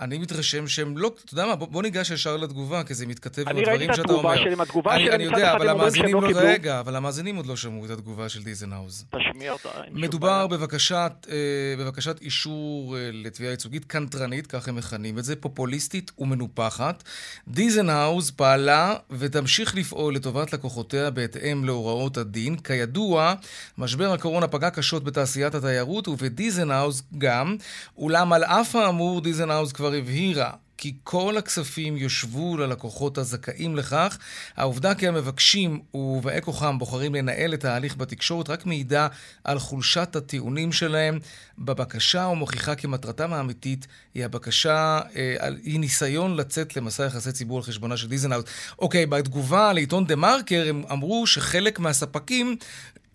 אני 0.00 0.18
מתרשם 0.18 0.68
שהם 0.68 0.98
לא... 0.98 1.10
אתה 1.24 1.34
יודע 1.34 1.46
מה, 1.46 1.56
בוא, 1.56 1.68
בוא 1.68 1.82
ניגש 1.82 2.10
ישר 2.10 2.36
לתגובה, 2.36 2.84
כי 2.84 2.94
זה 2.94 3.06
מתכתב 3.06 3.48
עם 3.48 3.56
הדברים 3.56 3.94
שאתה 3.94 4.12
אומר. 4.12 4.32
אני 4.32 4.38
ראיתי 4.38 4.50
את 4.54 4.58
התגובה 4.58 4.58
שלהם, 4.58 4.60
התגובה 4.60 4.98
שלהם 4.98 5.12
אני 5.12 5.24
יודע, 5.24 5.52
אבל 5.52 5.68
המאזינים 5.68 6.14
לא... 6.20 6.28
קיבלו... 6.28 6.46
רגע, 6.46 6.80
אבל 6.80 6.96
המאזינים 6.96 7.36
עוד 7.36 7.46
לא 7.46 7.56
שמעו 7.56 7.84
את 7.84 7.90
התגובה 7.90 8.28
של 8.28 8.42
דיזנהאוז. 8.42 9.04
תשמיע 9.10 9.52
אותה. 9.52 9.68
מדובר 9.90 10.46
בבקשת, 10.46 11.12
אה, 11.30 11.36
בבקשת 11.78 12.22
אישור 12.22 12.96
אה, 12.96 13.10
לתביעה 13.12 13.50
ייצוגית 13.50 13.84
קנטרנית, 13.84 14.46
כך 14.46 14.68
הם 14.68 14.76
מכנים 14.76 15.18
את 15.18 15.24
זה, 15.24 15.36
פופוליסטית 15.36 16.10
ומנופחת. 16.18 17.02
דיזנהאוז 17.48 18.30
פעלה 18.30 18.94
ותמשיך 19.10 19.74
לפעול 19.74 20.14
לטובת 20.14 20.52
לקוחותיה 20.52 21.10
בהתאם 21.10 21.64
להוראות 21.64 22.16
הדין. 22.16 22.56
כידוע, 22.56 23.34
משבר 23.78 24.12
הקורונה 24.12 24.48
פגע 24.48 24.70
קשות 24.70 25.04
בתעשיית 25.04 25.54
התיירות 25.54 26.08
ובדיזנהאוז 26.08 27.02
גם, 27.18 27.56
אולם 27.96 28.32
על 28.32 28.44
אף 28.44 28.76
האמור, 28.76 29.20
דיזנהאוז 29.20 29.72
כבר 29.72 29.87
כבר 29.88 29.96
הבהירה 29.96 30.50
כי 30.76 30.94
כל 31.04 31.36
הכספים 31.36 31.96
יושבו 31.96 32.56
ללקוחות 32.56 33.18
הזכאים 33.18 33.76
לכך. 33.76 34.18
העובדה 34.56 34.94
כי 34.94 35.08
המבקשים 35.08 35.80
ובאי 35.94 36.40
כוחם 36.42 36.78
בוחרים 36.78 37.14
לנהל 37.14 37.54
את 37.54 37.64
ההליך 37.64 37.96
בתקשורת 37.96 38.50
רק 38.50 38.66
מעידה 38.66 39.08
על 39.44 39.58
חולשת 39.58 40.16
הטיעונים 40.16 40.72
שלהם 40.72 41.18
בבקשה 41.58 42.26
ומוכיחה 42.32 42.74
כי 42.74 42.86
מטרתם 42.86 43.32
האמיתית 43.32 43.86
היא 44.14 44.24
הבקשה, 44.24 45.00
אה, 45.16 45.48
היא 45.64 45.80
ניסיון 45.80 46.36
לצאת 46.36 46.76
למסע 46.76 47.04
יחסי 47.04 47.32
ציבור 47.32 47.58
על 47.58 47.62
חשבונה 47.62 47.96
של 47.96 48.08
דיזנאוט. 48.08 48.48
אוקיי, 48.78 49.06
בתגובה 49.06 49.72
לעיתון 49.72 50.06
דה 50.06 50.16
מרקר 50.16 50.66
הם 50.68 50.82
אמרו 50.92 51.26
שחלק 51.26 51.78
מהספקים 51.78 52.56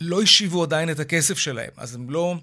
לא 0.02 0.22
השיבו 0.22 0.64
עדיין 0.64 0.90
את 0.90 1.00
הכסף 1.00 1.38
שלהם, 1.38 1.72
אז 1.78 1.96
הם 1.96 2.10
לא... 2.10 2.36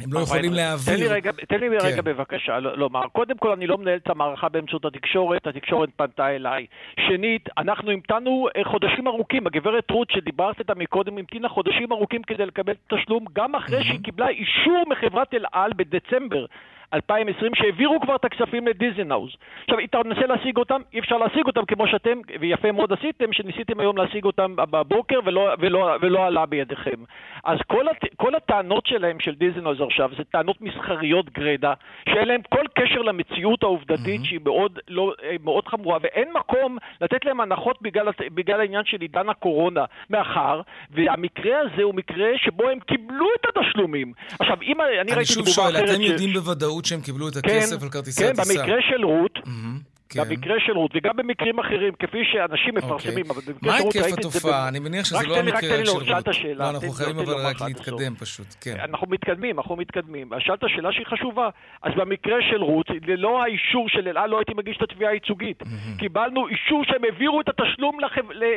הם 0.00 0.12
לא 0.12 0.20
יכולים 0.20 0.52
להעביר. 0.52 0.96
תן 0.96 1.00
לי 1.00 1.08
רגע, 1.08 1.30
תן 1.48 1.60
לי 1.60 1.68
רגע 1.68 1.96
כן. 1.96 2.04
בבקשה 2.04 2.58
לומר. 2.58 3.02
קודם 3.12 3.38
כל, 3.38 3.52
אני 3.52 3.66
לא 3.66 3.78
מנהל 3.78 3.96
את 3.96 4.10
המערכה 4.10 4.48
באמצעות 4.48 4.84
התקשורת, 4.84 5.46
התקשורת 5.46 5.88
פנתה 5.96 6.30
אליי. 6.30 6.66
שנית, 7.00 7.48
אנחנו 7.58 7.90
המתנו 7.90 8.48
אה, 8.56 8.64
חודשים 8.64 9.08
ארוכים. 9.08 9.46
הגברת 9.46 9.90
רות, 9.90 10.10
שדיברת 10.10 10.58
איתה 10.58 10.74
מקודם, 10.74 11.18
המתינה 11.18 11.48
חודשים 11.48 11.92
ארוכים 11.92 12.22
כדי 12.22 12.46
לקבל 12.46 12.72
תשלום, 12.88 13.24
גם 13.32 13.54
אחרי 13.54 13.84
שהיא 13.84 14.00
קיבלה 14.04 14.28
אישור 14.28 14.84
מחברת 14.88 15.34
אל 15.34 15.44
על 15.52 15.70
בדצמבר 15.76 16.46
2020, 16.94 17.54
שהעבירו 17.54 18.00
כבר 18.00 18.16
את 18.16 18.24
הכספים 18.24 18.66
לדיזנהאוז. 18.68 19.30
עכשיו, 19.64 19.78
אם 19.78 19.84
אתה 19.84 19.98
מנסה 20.04 20.26
להשיג 20.26 20.56
אותם, 20.56 20.80
אי 20.92 20.98
אפשר 20.98 21.16
להשיג 21.16 21.46
אותם 21.46 21.64
כמו 21.64 21.86
שאתם, 21.86 22.18
ויפה 22.40 22.72
מאוד 22.72 22.92
עשיתם, 22.92 23.32
שניסיתם 23.32 23.80
היום 23.80 23.96
להשיג 23.96 24.24
אותם 24.24 24.56
בבוקר 24.56 25.20
ולא, 25.24 25.54
ולא, 25.58 25.96
ולא 26.00 26.26
עלה 26.26 26.46
בידיכם. 26.46 27.00
אז 27.44 27.58
כל, 27.66 27.88
הט, 27.88 28.04
כל 28.16 28.34
הטענות 28.34 28.86
שלהם, 28.86 29.20
של 29.20 29.34
דיזנהאוז 29.34 29.80
עכשיו, 29.80 30.10
זה 30.16 30.24
טענות 30.24 30.60
מסחריות 30.60 31.30
גרידא, 31.30 31.72
שאין 32.08 32.28
להם 32.28 32.40
כל 32.48 32.64
קשר 32.74 33.02
למציאות 33.02 33.62
העובדתית, 33.62 34.20
mm-hmm. 34.20 34.26
שהיא 34.26 34.40
מאוד, 34.44 34.78
לא, 34.88 35.12
אה, 35.22 35.36
מאוד 35.44 35.68
חמורה, 35.68 35.98
ואין 36.02 36.28
מקום 36.34 36.78
לתת 37.00 37.24
להם 37.24 37.40
הנחות 37.40 37.82
בגלל, 37.82 38.08
בגלל 38.34 38.60
העניין 38.60 38.84
של 38.84 39.00
עידן 39.00 39.28
הקורונה, 39.28 39.84
מאחר, 40.10 40.60
והמקרה 40.90 41.58
הזה 41.58 41.82
הוא 41.82 41.94
מקרה 41.94 42.28
שבו 42.36 42.68
הם 42.68 42.80
קיבלו 42.80 43.26
את 43.40 43.46
התשלומים. 43.48 44.12
עכשיו, 44.40 44.56
אם 44.62 44.80
אני, 44.80 45.00
אני 45.00 45.12
ראיתי 45.12 45.32
תגובה 45.34 45.50
אחרת... 45.50 45.66
אני 45.66 45.82
שוב 45.84 45.84
שואל, 45.84 45.84
אתם 45.84 46.00
יודעים 46.02 46.32
בוודאות 46.32 46.81
שהם 46.84 47.00
קיבלו 47.00 47.28
את 47.28 47.36
הכסף 47.36 47.76
כן, 47.76 47.82
על 47.82 47.88
כרטיסי 47.90 48.22
כן, 48.22 48.28
הטיסה? 48.30 48.54
כן, 48.54 48.60
במקרה 48.60 48.76
של 48.90 49.04
רות, 49.04 49.38
mm-hmm. 49.38 49.91
כן. 50.12 50.28
במקרה 50.28 50.54
של 50.66 50.72
רות, 50.72 50.90
וגם 50.94 51.16
במקרים 51.16 51.58
אחרים, 51.58 51.92
כפי 51.98 52.18
שאנשים 52.32 52.76
אוקיי. 52.76 52.88
מפרסמים, 52.88 53.24
אבל 53.30 53.40
במקרה 53.46 53.78
של 53.78 53.84
רות 53.84 53.96
ראיתי 53.96 53.98
את 53.98 54.04
זה... 54.04 54.10
מה 54.10 54.16
היקף 54.16 54.18
התופעה? 54.18 54.68
אני 54.68 54.78
מניח 54.78 55.04
שזה 55.04 55.26
לא 55.26 55.36
המקרה 55.36 55.86
של 55.86 55.90
רות. 55.90 56.04
שאלת 56.04 56.34
שאלה. 56.34 56.64
לא, 56.64 56.70
אנחנו 56.70 56.92
חייבים 56.92 57.18
אבל 57.18 57.34
רק 57.34 57.60
להתקדם 57.60 58.14
פשוט, 58.14 58.46
כן. 58.60 58.76
אנחנו 58.80 59.06
מתקדמים, 59.10 59.58
אנחנו 59.58 59.76
מתקדמים. 59.76 60.30
שאלת 60.38 60.60
שאלה 60.68 60.92
שהיא 60.92 61.06
חשובה. 61.06 61.48
אז 61.82 61.92
במקרה 61.96 62.36
של 62.50 62.62
רות, 62.62 62.86
ללא 63.06 63.42
האישור 63.42 63.88
של 63.88 64.08
אל 64.08 64.18
על 64.18 64.30
לא 64.30 64.38
הייתי 64.38 64.54
מגיש 64.54 64.76
את 64.76 64.82
התביעה 64.82 65.10
הייצוגית. 65.10 65.62
קיבלנו 65.98 66.48
אישור 66.48 66.84
שהם 66.84 67.04
העבירו 67.04 67.40
את 67.40 67.48
התשלום 67.48 67.98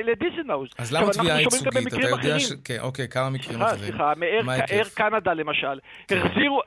לדיזנהאוז. 0.06 0.70
אז 0.78 0.94
למה 0.94 1.12
תביעה 1.14 1.42
ייצוגית? 1.42 1.68
אתה 1.68 2.10
יודע 2.10 2.40
ש... 2.40 2.52
כן, 2.64 2.78
אוקיי, 2.82 3.08
כמה 3.08 3.30
מקרים 3.30 3.62
אחרים. 3.62 3.80
סליחה, 3.80 4.14
מאר 4.18 4.84
קנדה 4.96 5.34
למשל. 5.34 5.80
כן. 6.08 6.18
החזירו, 6.18 6.62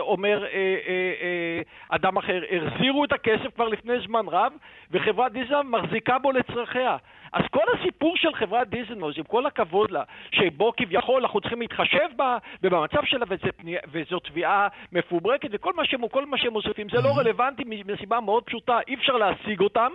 אומר 0.00 0.44
אה, 0.44 0.48
אה, 0.48 1.12
אה, 1.22 1.60
אדם 1.88 2.16
אחר, 2.16 2.40
החזירו 2.56 3.04
את 3.04 3.12
הכסף 3.12 3.54
כבר 3.54 3.68
לפני 3.68 3.97
זמן 4.06 4.28
רב, 4.28 4.52
וחברת 4.90 5.32
דיזנהאוז 5.32 5.66
מחזיקה 5.66 6.18
בו 6.18 6.32
לצרכיה. 6.32 6.96
אז 7.32 7.42
כל 7.50 7.64
הסיפור 7.74 8.16
של 8.16 8.34
חברת 8.34 8.68
דיזנהאוז, 8.68 9.14
עם 9.18 9.24
כל 9.24 9.46
הכבוד 9.46 9.90
לה, 9.90 10.02
שבו 10.30 10.72
כביכול 10.76 11.22
אנחנו 11.22 11.40
צריכים 11.40 11.60
להתחשב 11.60 12.08
בה 12.16 12.38
ובמצב 12.62 13.04
שלה, 13.04 13.26
וזה, 13.28 13.50
וזו 13.92 14.18
תביעה 14.18 14.68
מפוברקת, 14.92 15.48
וכל 15.52 15.72
מה 15.76 15.84
שהם, 15.84 16.00
מה 16.26 16.38
שהם 16.38 16.52
מוסיפים 16.52 16.86
זה 16.88 17.00
לא 17.00 17.08
רלוונטי 17.16 17.62
מסיבה 17.86 18.20
מאוד 18.20 18.42
פשוטה, 18.42 18.78
אי 18.88 18.94
אפשר 18.94 19.12
להשיג 19.12 19.60
אותם. 19.60 19.92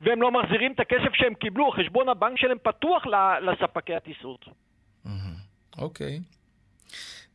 והם 0.00 0.22
לא 0.22 0.30
מחזירים 0.30 0.72
את 0.72 0.80
הכסף 0.80 1.14
שהם 1.14 1.34
קיבלו, 1.34 1.70
חשבון 1.70 2.08
הבנק 2.08 2.38
שלהם 2.38 2.58
פתוח 2.62 3.06
לספקי 3.42 3.94
הטיסות. 3.94 4.48
אוקיי. 5.78 6.16
Okay. 6.16 6.37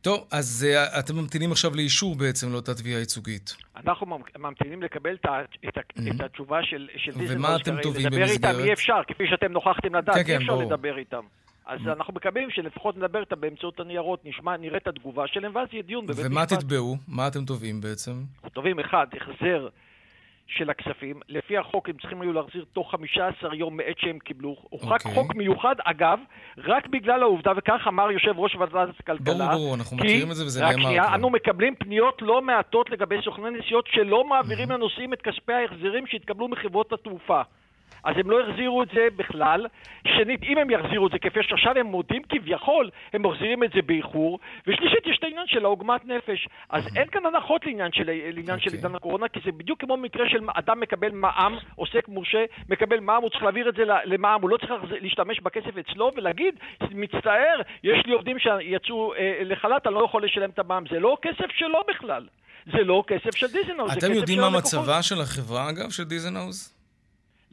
טוב, 0.04 0.26
אז 0.30 0.66
uh, 0.68 0.98
אתם 0.98 1.16
ממתינים 1.16 1.52
עכשיו 1.52 1.70
לאישור 1.74 2.16
בעצם 2.16 2.52
לאותה 2.52 2.74
תביעה 2.74 3.00
ייצוגית. 3.00 3.56
אנחנו 3.76 4.06
ממתינים 4.38 4.82
לקבל 4.82 5.14
את, 5.14 5.26
את, 5.68 5.78
mm-hmm. 5.78 6.14
את 6.16 6.20
התשובה 6.20 6.62
של, 6.62 6.88
של 6.96 7.12
דיזנגולד. 7.12 7.38
ומה 7.38 7.56
אתם 7.56 7.82
תובעים 7.82 8.06
במסגרת? 8.06 8.30
לדבר 8.30 8.50
איתם 8.50 8.64
אי 8.64 8.72
אפשר, 8.72 9.00
כפי 9.08 9.24
שאתם 9.30 9.52
נוכחתם 9.52 9.94
לדעת, 9.94 10.14
כן, 10.14 10.20
אי 10.20 10.24
כן, 10.24 10.36
אפשר 10.36 10.52
ברור. 10.52 10.62
לדבר 10.62 10.98
איתם. 10.98 11.20
אז 11.66 11.80
mm-hmm. 11.80 11.92
אנחנו 11.92 12.12
מקווים 12.14 12.50
שלפחות 12.50 12.96
נדבר 12.96 13.20
איתם 13.20 13.40
באמצעות 13.40 13.80
הניירות, 13.80 14.24
נשמע, 14.24 14.56
נראה 14.56 14.76
את 14.76 14.86
התגובה 14.86 15.26
שלהם, 15.26 15.54
ואז 15.54 15.68
יהיה 15.72 15.82
דיון 15.82 16.06
בבית 16.06 16.18
משפט. 16.18 16.30
ומה 16.30 16.46
תתבעו? 16.46 16.96
מה 17.08 17.28
אתם 17.28 17.44
תובעים 17.44 17.80
בעצם? 17.80 18.12
תובעים, 18.52 18.80
אחד, 18.80 19.06
החזר 19.16 19.68
של 20.46 20.70
הכספים. 20.70 21.20
לפי 21.28 21.58
החוק 21.58 21.88
הם 21.88 21.96
צריכים 22.00 22.20
היו 22.20 22.32
להחזיר 22.32 22.64
תוך 22.72 22.90
15 22.90 23.54
יום 23.54 23.76
מעת 23.76 23.98
שהם 23.98 24.18
קיבלו. 24.18 24.56
הוא 24.70 24.80
okay. 24.80 24.86
רק 24.86 25.06
אוקיי. 25.06 25.14
חוק 25.14 25.34
מיוחד, 25.34 25.74
אגב, 25.84 26.18
רק 26.58 26.86
בגלל 26.86 27.22
העובדה, 27.22 27.52
וכך 27.56 27.80
אמר 27.88 28.10
יושב 28.10 28.38
ראש 28.38 28.56
ועדת 28.56 29.00
הכלכלה. 29.00 29.34
ברור, 29.34 29.52
ברור, 29.52 29.74
אנחנו 29.74 29.96
מכירים 29.96 30.30
את 30.30 30.36
זה 30.36 30.44
וזה 30.44 30.64
נאמר 30.64 30.74
כבר. 30.74 31.14
אנו 31.14 31.30
מקבלים 31.30 31.74
פניות 31.74 32.22
לא 32.22 32.42
מעטות 32.42 32.90
לגבי 32.90 33.16
סוכני 33.24 33.50
נסיעות 33.50 33.86
שלא 33.86 34.24
מעבירים 34.24 34.70
mm-hmm. 34.70 34.74
לנוסעים 34.74 35.12
את 35.12 35.22
כספי 35.22 35.52
ההחזרים 35.52 36.06
שהתקבלו 36.06 36.48
מחברות 36.48 36.92
התעופה. 36.92 37.42
אז 38.04 38.14
הם 38.18 38.30
לא 38.30 38.40
החזירו 38.40 38.82
את 38.82 38.88
זה 38.94 39.08
בכלל. 39.16 39.66
שנית, 40.06 40.42
אם 40.42 40.58
הם 40.58 40.70
יחזירו 40.70 41.06
את 41.06 41.12
זה 41.12 41.18
כפי 41.18 41.40
שעכשיו 41.42 41.78
הם 41.78 41.86
מודים 41.86 42.22
כביכול, 42.28 42.90
הם 43.12 43.22
מחזירים 43.22 43.64
את 43.64 43.70
זה 43.74 43.82
באיחור. 43.82 44.38
ושלישית, 44.66 45.06
יש 45.06 45.18
את 45.18 45.24
העניין 45.24 45.46
של 45.46 45.64
העוגמת 45.64 46.04
נפש. 46.04 46.48
אז 46.70 46.96
אין 46.96 47.08
כאן 47.08 47.26
הנחות 47.26 47.66
לעניין 47.66 47.92
של, 47.92 48.04
לעניין 48.06 48.58
okay. 48.58 48.62
של 48.62 48.66
אוקיי. 48.66 48.78
עידן 48.78 48.94
הקורונה, 48.94 49.28
כי 49.28 49.40
זה 49.44 49.52
בדיוק 49.52 49.80
כמו 49.80 49.96
מקרה 49.96 50.28
של 50.28 50.38
אדם 50.54 50.80
מקבל 50.80 51.10
מע"מ, 51.10 51.56
עוסק 51.74 52.08
מורשה, 52.08 52.44
מקבל 52.68 53.00
מע"מ, 53.00 53.22
הוא 53.22 53.30
צריך 53.30 53.42
להעביר 53.42 53.68
את 53.68 53.74
זה 53.74 53.82
למע"מ, 54.04 54.42
הוא 54.42 54.50
לא 54.50 54.56
צריך 54.56 54.72
להשתמש 54.90 55.40
בכסף 55.40 55.78
אצלו 55.78 56.10
ולהגיד, 56.16 56.54
מצטער, 56.90 57.60
יש 57.84 58.06
לי 58.06 58.12
עובדים 58.12 58.38
שיצאו 58.38 59.14
אה, 59.14 59.40
לחל"ת, 59.44 59.86
אני 59.86 59.94
לא 59.94 60.04
יכול 60.04 60.24
לשלם 60.24 60.50
את 60.50 60.58
המע"מ. 60.58 60.84
זה 60.90 61.00
לא 61.00 61.16
כסף 61.22 61.50
שלו 61.56 61.80
בכלל. 61.88 62.26
זה 62.72 62.84
לא 62.84 63.04
כסף 63.06 63.36
של 63.36 63.46
דיזנהאוז, 63.46 63.90
זה 63.90 63.96
כסף 63.96 64.06
של 64.06 64.06
הלקוחות. 64.06 64.24
אתם 64.24 64.32
יודעים 64.32 64.40
מה 64.40 64.50
מצבה 64.50 65.02
של 65.02 65.20
החברה, 65.20 65.70
אגב, 65.70 65.90
של 65.90 66.04
דיזנהאוז? 66.04 66.74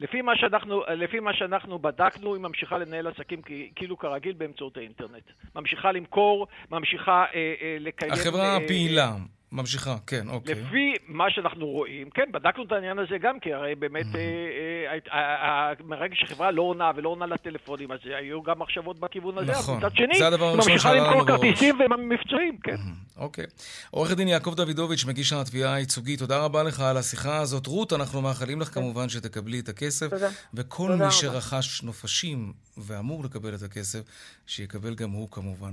לפי 0.02 0.22
מה 0.22 0.36
שאנחנו, 0.36 0.82
לפי 0.96 1.20
מה 1.20 1.34
שאנחנו 1.34 1.78
בדקנו, 1.78 2.34
היא 2.34 2.42
ממשיכה 2.42 2.78
לנהל 2.78 3.06
עסקים 3.06 3.42
כאילו 3.74 3.98
כרגיל 3.98 4.32
באמצעות 4.32 4.76
האינטרנט. 4.76 5.22
ממשיכה 5.56 5.92
למכור, 5.92 6.46
ממשיכה 6.70 7.24
אה, 7.34 7.54
אה, 7.62 7.76
לקיים... 7.80 8.12
החברה 8.12 8.54
אה, 8.54 8.66
פעילה. 8.66 9.12
אה, 9.52 9.56
ממשיכה, 9.56 9.96
כן, 10.06 10.28
אוקיי. 10.28 10.54
לפי 10.54 10.94
מה 11.08 11.30
שאנחנו 11.30 11.66
רואים, 11.66 12.10
כן, 12.10 12.32
בדקנו 12.32 12.64
את 12.64 12.72
העניין 12.72 12.98
הזה 12.98 13.18
גם, 13.20 13.40
כי 13.40 13.52
הרי 13.52 13.74
באמת, 13.74 14.06
mm-hmm. 14.06 15.82
מרגע 15.84 16.14
שחברה 16.14 16.50
לא 16.50 16.62
עונה 16.62 16.90
ולא 16.96 17.08
עונה 17.08 17.26
לטלפונים, 17.26 17.92
אז 17.92 17.98
היו 18.04 18.42
גם 18.42 18.58
מחשבות 18.58 19.00
בכיוון 19.00 19.38
הזה. 19.38 19.52
נכון, 19.52 19.80
זה 20.18 20.26
הדבר 20.26 20.44
הראשון 20.44 20.78
שעלה 20.78 20.94
לנו 20.94 21.06
בראש. 21.06 21.18
ממשיכה 21.18 21.22
למכור 21.22 21.26
כרטיסים 21.26 21.78
ומבצעים, 21.80 22.58
כן. 22.62 22.76
אוקיי. 23.16 23.44
עורך 23.90 24.10
הדין 24.10 24.28
יעקב 24.28 24.54
דוידוביץ', 24.54 25.04
מגיש 25.04 25.32
התביעה 25.32 25.74
הייצוגית, 25.74 26.18
תודה 26.18 26.44
רבה 26.44 26.62
לך 26.62 26.80
על 26.80 26.96
השיחה 26.96 27.36
הזאת. 27.38 27.66
רות, 27.66 27.92
אנחנו 27.92 28.22
מאחלים 28.22 28.60
לך 28.60 28.68
כמובן 28.68 29.08
שתקבלי 29.08 29.60
את 29.60 29.68
הכסף. 29.68 30.10
תודה. 30.10 30.28
וכל 30.54 30.92
מי 30.92 31.10
שרכש 31.10 31.82
נופשים 31.82 32.52
ואמור 32.78 33.24
לקבל 33.24 33.54
את 33.54 33.62
הכסף, 33.62 34.00
שיקבל 34.46 34.94
גם 34.94 35.10
הוא 35.10 35.28
כמובן. 35.30 35.72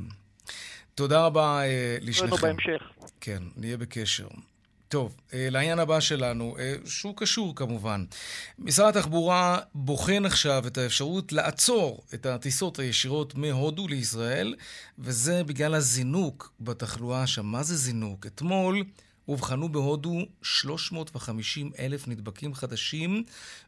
תודה 0.99 1.25
רבה 1.25 1.61
אה, 1.63 1.97
לשניכם. 2.01 2.35
תודה 2.35 2.47
בהמשך. 2.47 2.83
כן, 3.21 3.43
נהיה 3.57 3.77
בקשר. 3.77 4.27
טוב, 4.87 5.15
אה, 5.33 5.47
לעניין 5.51 5.79
הבא 5.79 5.99
שלנו, 5.99 6.55
אה, 6.59 6.73
שהוא 6.85 7.13
קשור 7.17 7.55
כמובן. 7.55 8.05
משרד 8.59 8.97
התחבורה 8.97 9.59
בוחן 9.73 10.25
עכשיו 10.25 10.63
את 10.67 10.77
האפשרות 10.77 11.31
לעצור 11.31 12.03
את 12.13 12.25
הטיסות 12.25 12.79
הישירות 12.79 13.35
מהודו 13.35 13.87
לישראל, 13.87 14.55
וזה 14.99 15.43
בגלל 15.43 15.75
הזינוק 15.75 16.53
בתחלואה 16.59 17.27
שם. 17.27 17.45
מה 17.45 17.63
זה 17.63 17.75
זינוק? 17.75 18.25
אתמול... 18.25 18.83
אובחנו 19.29 19.69
בהודו 19.69 20.17
350 20.41 21.71
אלף 21.79 22.07
נדבקים 22.07 22.53
חדשים, 22.53 23.23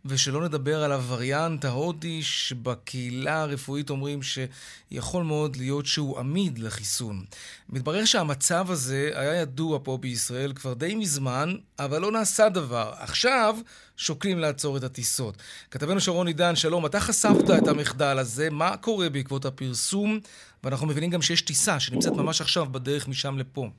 ושלא 0.06 0.44
נדבר 0.44 0.84
על 0.84 0.92
הווריאנט 0.92 1.66
ההודי 1.66 2.24
שבקהילה 2.24 3.42
הרפואית 3.42 3.90
אומרים 3.90 4.20
שיכול 4.22 5.24
מאוד 5.24 5.56
להיות 5.56 5.86
שהוא 5.86 6.20
עמיד 6.20 6.60
לחיסון. 6.60 7.26
מתברר 7.70 8.06
שהמצב 8.06 8.72
הזה 8.72 9.12
היה 9.14 9.42
ידוע 9.42 9.80
פה 9.84 9.98
בישראל 9.98 10.54
כבר 10.54 10.74
די 10.74 10.96
מזמן, 10.96 11.56
אבל 11.80 12.02
לא 12.02 12.12
נעשה 12.12 12.50
דבר. 12.50 12.94
עכשיו 12.98 13.58
שוקלים 13.98 14.40
לעצור 14.40 14.78
את 14.78 14.84
הטיסות. 14.84 15.38
כתבנו 15.72 16.00
שרון 16.00 16.28
עידן, 16.28 16.56
שלום, 16.56 16.86
אתה 16.86 17.00
חשפת 17.00 17.50
את 17.58 17.68
המחדל 17.68 18.20
הזה, 18.20 18.50
מה 18.50 18.78
קורה 18.78 19.10
בעקבות 19.10 19.46
הפרסום? 19.46 20.20
ואנחנו 20.64 20.88
מבינים 20.88 21.10
גם 21.10 21.22
שיש 21.22 21.42
טיסה 21.42 21.80
שנמצאת 21.80 22.14
ממש 22.14 22.42
עכשיו 22.42 22.66
בדרך 22.72 23.08
משם 23.08 23.38
לפה. 23.38 23.70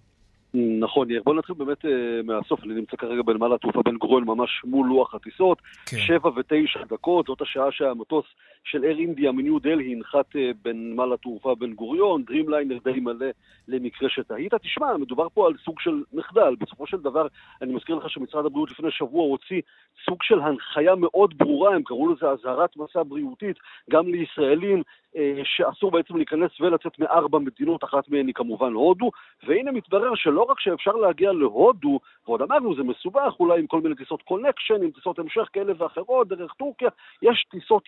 נכון, 0.55 1.09
בוא 1.25 1.35
נתחיל 1.35 1.55
באמת 1.55 1.85
uh, 1.85 1.88
מהסוף, 2.25 2.65
אני 2.65 2.75
נמצא 2.75 2.97
כרגע 2.97 3.23
בנמל 3.23 3.55
התעופה 3.55 3.83
בן 3.83 3.97
גוריון, 3.97 4.25
ממש 4.25 4.51
מול 4.65 4.87
לוח 4.87 5.15
הטיסות, 5.15 5.59
כן. 5.87 5.97
שבע 5.97 6.31
ותשע 6.37 6.85
דקות, 6.88 7.27
זאת 7.27 7.41
השעה 7.41 7.73
שהמטוס 7.73 8.25
של 8.64 8.85
אייר 8.85 8.99
אינדיה 8.98 9.33
מניו 9.33 9.59
דלהי 9.59 9.92
ינחת 9.92 10.37
uh, 10.37 10.38
בנמל 10.62 11.12
התעופה 11.12 11.55
בן 11.55 11.72
גוריון, 11.72 12.22
דרימליינר 12.25 12.79
די 12.85 13.01
מלא 13.01 13.27
למקרה 13.68 14.09
שתהית. 14.09 14.55
תשמע, 14.55 14.96
מדובר 14.96 15.29
פה 15.29 15.46
על 15.46 15.53
סוג 15.64 15.81
של 15.81 16.03
מחדל. 16.12 16.55
בסופו 16.61 16.87
של 16.87 16.96
דבר, 16.96 17.27
אני 17.62 17.75
מזכיר 17.75 17.94
לך 17.94 18.11
שמשרד 18.11 18.46
הבריאות 18.46 18.70
לפני 18.70 18.90
שבוע 18.90 19.25
הוציא 19.25 19.61
סוג 20.05 20.22
של 20.22 20.40
הנחיה 20.40 20.94
מאוד 20.94 21.38
ברורה, 21.38 21.75
הם 21.75 21.83
קראו 21.83 22.12
לזה 22.12 22.27
אזהרת 22.31 22.77
מסע 22.77 23.03
בריאותית, 23.03 23.57
גם 23.90 24.09
לישראלים, 24.09 24.83
אה, 25.16 25.40
שאסור 25.44 25.90
בעצם 25.90 26.16
להיכנס 26.16 26.61
ולצאת 26.61 26.98
מארבע 26.98 27.38
מדינות, 27.38 27.85
אחת 27.85 28.09
מהן 28.09 28.27
היא 28.27 28.35
כמובן 28.35 28.72
הודו, 28.72 29.11
והנה 29.46 29.72
מתברר 29.72 30.14
שלא 30.14 30.42
רק 30.42 30.61
שאפשר 30.61 30.92
להגיע 30.92 31.33
להודו, 31.33 32.01
ועוד 32.27 32.42
אמרנו 32.42 32.77
זה 32.77 32.83
מסובך 32.83 33.40
אולי 33.40 33.61
עם 33.61 33.66
כל 33.66 33.81
מיני 33.81 33.94
טיסות 33.94 34.22
קונקשן, 34.22 34.83
עם 34.83 34.90
טיסות 34.90 35.18
המשך 35.18 35.48
כאלה 35.53 35.72
ואחרות, 35.79 36.29
דרך 36.29 36.53
טורקיה, 36.53 36.88
יש 37.22 37.46
טיסות 37.51 37.85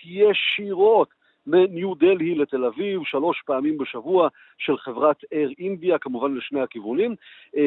ישירות. 0.65 1.09
מניו 1.47 1.95
דלהי 1.95 2.35
לתל 2.35 2.65
אביב, 2.65 3.01
שלוש 3.05 3.43
פעמים 3.47 3.79
בשבוע 3.79 4.29
של 4.59 4.79
חברת 4.79 5.17
אייר 5.33 5.51
אינדיה, 5.59 5.99
כמובן 5.99 6.35
לשני 6.35 6.61
הכיוונים. 6.61 7.15
Uh, 7.55 7.59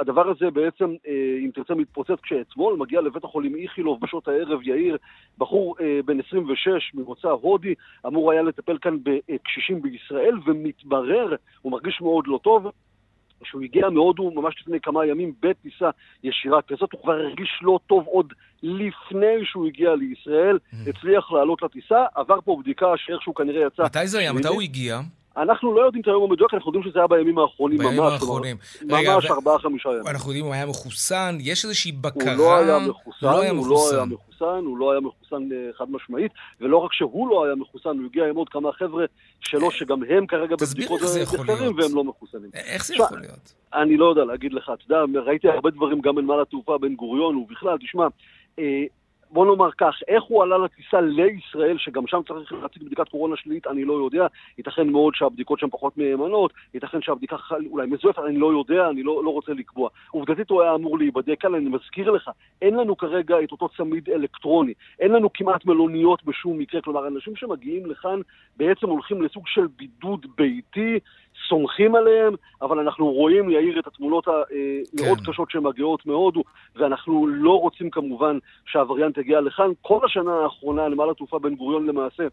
הדבר 0.00 0.28
הזה 0.28 0.50
בעצם, 0.50 0.94
uh, 1.04 1.08
אם 1.44 1.50
תרצה, 1.54 1.74
מתפוצץ 1.74 2.20
כשאתמול 2.22 2.76
מגיע 2.76 3.00
לבית 3.00 3.24
החולים 3.24 3.56
איכילוב 3.56 4.00
בשעות 4.00 4.28
הערב, 4.28 4.60
יאיר, 4.62 4.96
בחור 5.38 5.76
uh, 5.78 5.82
בן 6.04 6.20
26 6.20 6.94
ממוצא 6.94 7.28
הודי, 7.28 7.74
אמור 8.06 8.32
היה 8.32 8.42
לטפל 8.42 8.78
כאן 8.78 8.98
בקשישים 9.02 9.82
בישראל, 9.82 10.34
ומתברר, 10.46 11.36
הוא 11.62 11.72
מרגיש 11.72 12.00
מאוד 12.00 12.26
לא 12.26 12.40
טוב, 12.42 12.66
כשהוא 13.42 13.62
הגיע 13.62 13.88
מהודו 13.88 14.30
ממש 14.30 14.54
לפני 14.60 14.80
כמה 14.80 15.06
ימים 15.06 15.32
בטיסה 15.42 15.90
ישירה 16.24 16.62
כזאת, 16.62 16.92
הוא 16.92 17.00
כבר 17.02 17.12
הרגיש 17.12 17.58
לא 17.62 17.78
טוב 17.86 18.04
עוד 18.06 18.32
לפני 18.62 19.44
שהוא 19.44 19.66
הגיע 19.66 19.94
לישראל, 19.94 20.58
mm. 20.58 20.76
הצליח 20.90 21.32
לעלות 21.32 21.62
לטיסה, 21.62 22.04
עבר 22.14 22.40
פה 22.44 22.56
בדיקה 22.62 22.86
שאיכשהו 22.96 23.34
כנראה 23.34 23.66
יצא... 23.66 23.82
מתי 23.82 24.06
זה 24.06 24.18
היה? 24.18 24.32
מתי 24.32 24.48
הוא 24.48 24.62
הגיע? 24.62 25.00
אנחנו 25.42 25.74
לא 25.74 25.80
יודעים 25.80 26.02
את 26.02 26.08
היום 26.08 26.30
המדויק, 26.30 26.54
אנחנו 26.54 26.68
יודעים 26.68 26.84
שזה 26.90 26.98
היה 26.98 27.08
בימים 27.08 27.38
האחרונים 27.38 27.78
בימים 27.78 27.96
ממש. 27.96 28.00
בימים 28.00 28.14
האחרונים. 28.14 28.56
ממש 28.82 29.26
ארבעה-חמישה 29.30 29.88
ימים. 29.88 30.06
אנחנו 30.06 30.30
יודעים 30.30 30.44
הוא 30.44 30.54
היה 30.54 30.66
מחוסן, 30.66 31.38
יש 31.40 31.64
איזושהי 31.64 31.92
בקרה. 31.92 32.34
הוא 32.34 32.38
לא 32.38 32.56
היה 32.56 32.78
מחוסן, 32.78 33.26
לא 33.26 33.48
הוא 33.48 33.66
לא 33.68 33.90
היה 33.92 34.04
מחוסן, 34.04 34.64
הוא 34.64 34.78
לא 34.78 34.92
היה 34.92 35.00
מחוסן 35.00 35.52
אה, 35.52 35.72
חד 35.78 35.90
משמעית, 35.90 36.32
ולא 36.60 36.76
רק 36.76 36.92
שהוא 36.92 37.28
לא 37.28 37.44
היה 37.44 37.54
מחוסן, 37.54 37.98
הוא 37.98 38.06
הגיע 38.06 38.28
עם 38.28 38.36
עוד 38.36 38.48
כמה 38.48 38.72
חבר'ה 38.72 39.04
שלו, 39.40 39.66
אה, 39.66 39.70
שגם 39.70 40.02
הם 40.08 40.26
כרגע 40.26 40.56
בבדיקות 40.56 41.00
מחקרים 41.22 41.76
והם 41.76 41.94
לא 41.94 42.04
מחוסנים. 42.04 42.50
איך 42.54 42.86
זה 42.86 42.94
יכול 42.94 43.18
להיות? 43.18 43.54
אני 43.74 43.96
לא 43.96 44.10
יודע 44.10 44.24
להגיד 44.24 44.52
לך, 44.52 44.70
אתה 44.74 44.94
יודע, 44.94 45.20
ראיתי 45.20 45.48
הרבה 45.48 45.70
דברים 45.70 46.00
גם 46.00 46.14
בנמל 46.14 46.40
התעופה 46.42 46.78
בן 46.78 46.94
גוריון 46.94 47.36
ובכלל, 47.36 47.78
תשמע, 47.78 48.06
אה, 48.58 48.84
בוא 49.32 49.46
נאמר 49.46 49.70
כך, 49.78 49.94
איך 50.08 50.22
הוא 50.22 50.42
עלה 50.42 50.58
לטיסה 50.58 51.00
לישראל, 51.00 51.78
שגם 51.78 52.06
שם 52.06 52.20
צריך 52.28 52.52
להציג 52.52 52.82
בדיקת 52.82 53.08
קורונה 53.08 53.36
שלילית, 53.36 53.66
אני 53.66 53.84
לא 53.84 53.92
יודע. 53.92 54.26
ייתכן 54.58 54.88
מאוד 54.88 55.14
שהבדיקות 55.14 55.58
שם 55.58 55.70
פחות 55.70 55.98
מהימנות, 55.98 56.52
ייתכן 56.74 57.02
שהבדיקה 57.02 57.36
אולי 57.70 57.86
מזויפת, 57.86 58.22
אני 58.26 58.38
לא 58.38 58.52
יודע, 58.52 58.88
אני 58.90 59.02
לא, 59.02 59.24
לא 59.24 59.30
רוצה 59.30 59.52
לקבוע. 59.52 59.88
עובדתית 60.10 60.50
הוא 60.50 60.62
היה 60.62 60.74
אמור 60.74 60.98
להיבדק 60.98 61.40
כאן, 61.40 61.54
אני 61.54 61.68
מזכיר 61.68 62.10
לך, 62.10 62.30
אין 62.62 62.74
לנו 62.74 62.96
כרגע 62.96 63.36
את 63.44 63.52
אותו 63.52 63.68
צמיד 63.76 64.10
אלקטרוני, 64.10 64.72
אין 65.00 65.12
לנו 65.12 65.32
כמעט 65.32 65.66
מלוניות 65.66 66.24
בשום 66.24 66.58
מקרה, 66.58 66.80
כלומר, 66.80 67.08
אנשים 67.08 67.36
שמגיעים 67.36 67.86
לכאן 67.86 68.20
בעצם 68.56 68.86
הולכים 68.86 69.22
לסוג 69.22 69.44
של 69.46 69.66
בידוד 69.76 70.26
ביתי, 70.36 70.98
סומכים 71.48 71.94
עליהם, 71.94 72.34
אבל 72.62 72.78
אנחנו 72.78 73.12
רואים, 73.12 73.50
יאיר, 73.50 73.78
את 73.80 73.86
התמונות 73.86 74.28
המאוד 74.28 75.18
כן. 75.18 75.32
קשות 75.32 75.50
שמגיעות 75.50 76.06
מהודו, 76.06 76.42
ואנחנו 76.76 77.26
לא 77.26 77.60
רוצים 77.60 77.90
כמובן 77.90 78.38
שהווריאנט 78.66 79.18
יגיע 79.18 79.40
לכאן. 79.40 79.70
כל 79.82 80.00
השנה 80.04 80.32
האחרונה, 80.32 80.88
נמל 80.88 81.10
התעופה 81.10 81.38
בן 81.38 81.54
גוריון 81.54 81.86
למעשה, 81.86 82.26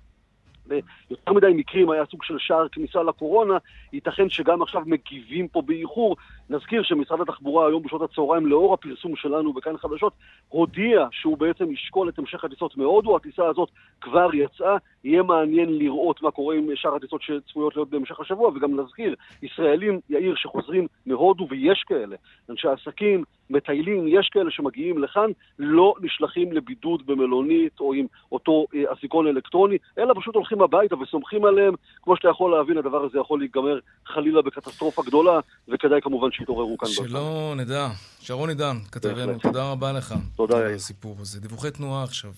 ביותר 0.68 1.34
מדי 1.34 1.52
מקרים 1.56 1.90
היה 1.90 2.06
סוג 2.06 2.24
של 2.24 2.36
שער 2.38 2.68
כניסה 2.68 3.04
לקורונה, 3.04 3.58
ייתכן 3.94 4.30
שגם 4.30 4.62
עכשיו 4.62 4.82
מגיבים 4.86 5.48
פה 5.48 5.62
באיחור. 5.62 6.16
נזכיר 6.50 6.84
שמשרד 6.84 7.22
התחבורה 7.22 7.68
היום 7.68 7.84
בשעות 7.84 8.02
הצהריים, 8.02 8.46
לאור 8.46 8.74
הפרסום 8.74 9.16
שלנו 9.16 9.54
בכאן 9.54 9.78
חדשות, 9.78 10.14
הודיע 10.50 11.08
שהוא 11.12 11.38
בעצם 11.38 11.72
ישקול 11.72 12.10
את 12.10 12.20
המשך 12.20 12.44
הטיסות 12.44 12.78
מהודו, 12.78 13.16
הטיסה 13.16 13.46
הזאת 13.46 13.70
כבר 14.02 14.30
יצאה, 14.34 14.78
יהיה 15.08 15.24
מעניין 15.24 15.78
לראות 15.78 16.22
מה 16.22 16.32
קורה 16.32 16.56
עם 16.56 16.68
שאר 16.76 16.96
הטיסות 16.96 17.22
שצפויות 17.22 17.76
להיות 17.76 17.90
בהמשך 17.90 18.20
השבוע, 18.20 18.52
וגם 18.56 18.80
נזכיר, 18.80 19.16
ישראלים, 19.44 20.00
יאיר, 20.10 20.36
שחוזרים 20.36 20.88
מהודו, 21.06 21.48
ויש 21.50 21.84
כאלה, 21.88 22.16
אנשי 22.50 22.68
עסקים, 22.68 23.24
מטיילים, 23.50 24.08
יש 24.08 24.30
כאלה 24.34 24.52
שמגיעים 24.52 25.04
לכאן, 25.04 25.32
לא 25.60 25.94
נשלחים 26.02 26.52
לבידוד 26.52 27.06
במלונית 27.06 27.80
או 27.80 27.94
עם 27.94 28.06
אותו 28.32 28.66
אה, 28.76 28.92
אזיקון 28.92 29.28
אלקטרוני, 29.28 29.78
אלא 29.98 30.14
פשוט 30.18 30.36
הולכים 30.36 30.62
הביתה 30.62 30.96
וסומכים 30.96 31.46
עליהם. 31.46 31.74
כמו 32.02 32.16
שאתה 32.16 32.28
יכול 32.28 32.52
להבין, 32.52 32.78
הדבר 32.78 33.06
הזה 33.06 33.20
יכול 33.20 33.40
להיגמר 33.40 33.80
חלילה 34.06 34.42
בקטסטרופה 34.42 35.04
גדולה, 35.06 35.40
וכדאי 35.68 36.02
כמובן 36.02 36.32
שיתעוררו 36.32 36.78
כאן. 36.78 36.90
שלא 36.90 37.54
נדע. 37.58 37.88
שרון 38.20 38.50
עידן, 38.50 38.78
כתבנו, 38.92 39.40
תודה 39.40 39.72
רבה 39.72 39.92
לך. 39.92 40.14
תודה, 40.36 40.58
יאיר. 40.58 40.76
הסיפור 40.76 41.16
הזה. 41.20 41.42
דיווחי 41.42 41.72
תנועה 41.72 42.04
עכשיו. 42.04 42.32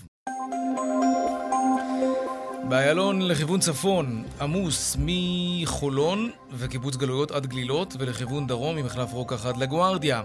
באיילון 2.69 3.21
לכיוון 3.21 3.59
צפון 3.59 4.23
עמוס 4.41 4.97
מחולון 4.99 6.29
וקיבוץ 6.53 6.95
גלויות 6.95 7.31
עד 7.31 7.45
גלילות 7.45 7.95
ולכיוון 7.99 8.47
דרום 8.47 8.75
ממחלף 8.75 9.13
רוקח 9.13 9.45
עד 9.45 9.57
לגוארדיה. 9.57 10.21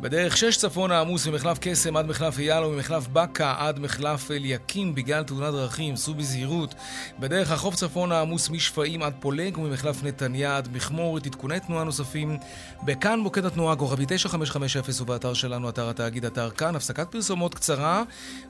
בדרך 0.00 0.36
שש 0.36 0.56
צפון 0.56 0.90
העמוס 0.90 1.26
ממחלף 1.26 1.58
קסם 1.60 1.96
עד 1.96 2.06
מחלף 2.06 2.38
אייל 2.38 2.64
וממחלף 2.64 3.08
בקה 3.08 3.54
עד 3.58 3.78
מחלף 3.78 4.30
אליקים 4.30 4.94
בגלל 4.94 5.22
תאונת 5.22 5.52
דרכים, 5.54 5.96
סעו 5.96 6.14
בזהירות. 6.14 6.74
בדרך 7.18 7.50
החוף 7.50 7.74
צפון 7.74 8.12
העמוס 8.12 8.50
משפעים 8.50 9.02
עד 9.02 9.14
פולג 9.20 9.58
וממחלף 9.58 10.04
נתניה 10.04 10.56
עד 10.56 10.68
מכמורת 10.72 11.26
עדכוני 11.26 11.60
תנועה 11.60 11.84
נוספים. 11.84 12.38
בכאן 12.82 13.20
מוקד 13.20 13.44
התנועה 13.44 13.76
כוכבי 13.76 14.04
9550 14.08 15.02
ובאתר 15.02 15.34
שלנו 15.34 15.68
אתר 15.68 15.88
התאגיד 15.88 16.24
אתר 16.24 16.50
כאן 16.50 16.76
הפסקת 16.76 17.12
פרסומות 17.12 17.54
קצרה 17.54 18.02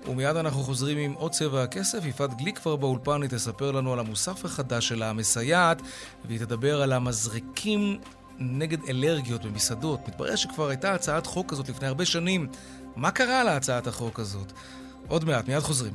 ומיד 0.09 0.37
אנחנו 0.37 0.63
חוזרים 0.63 0.99
עם 0.99 1.13
עוד 1.13 1.33
צבע 1.33 1.63
הכסף. 1.63 2.05
יפעת 2.05 2.35
גליק 2.35 2.59
כבר 2.59 2.77
באולפן 2.77 3.23
תספר 3.37 3.73
לנו 3.73 3.93
על 3.93 3.99
המוסף 3.99 4.45
החדש 4.45 4.89
שלה, 4.89 5.11
המסייעת, 5.11 5.83
והיא 6.25 6.39
תדבר 6.39 6.83
על 6.83 6.93
המזרקים 6.93 7.99
נגד 8.39 8.79
אלרגיות 8.89 9.45
במסעדות. 9.45 10.09
מתברר 10.09 10.37
שכבר 10.37 10.69
הייתה 10.69 10.95
הצעת 10.95 11.27
חוק 11.27 11.51
כזאת 11.51 11.69
לפני 11.69 11.89
הרבה 11.89 12.05
שנים. 12.05 12.49
מה 12.97 13.11
קרה 13.11 13.45
להצעת 13.45 13.87
החוק 13.87 14.21
הזאת? 14.21 14.53
עוד 15.09 15.25
מעט, 15.25 15.49
מיד 15.49 15.61
חוזרים. 15.61 15.93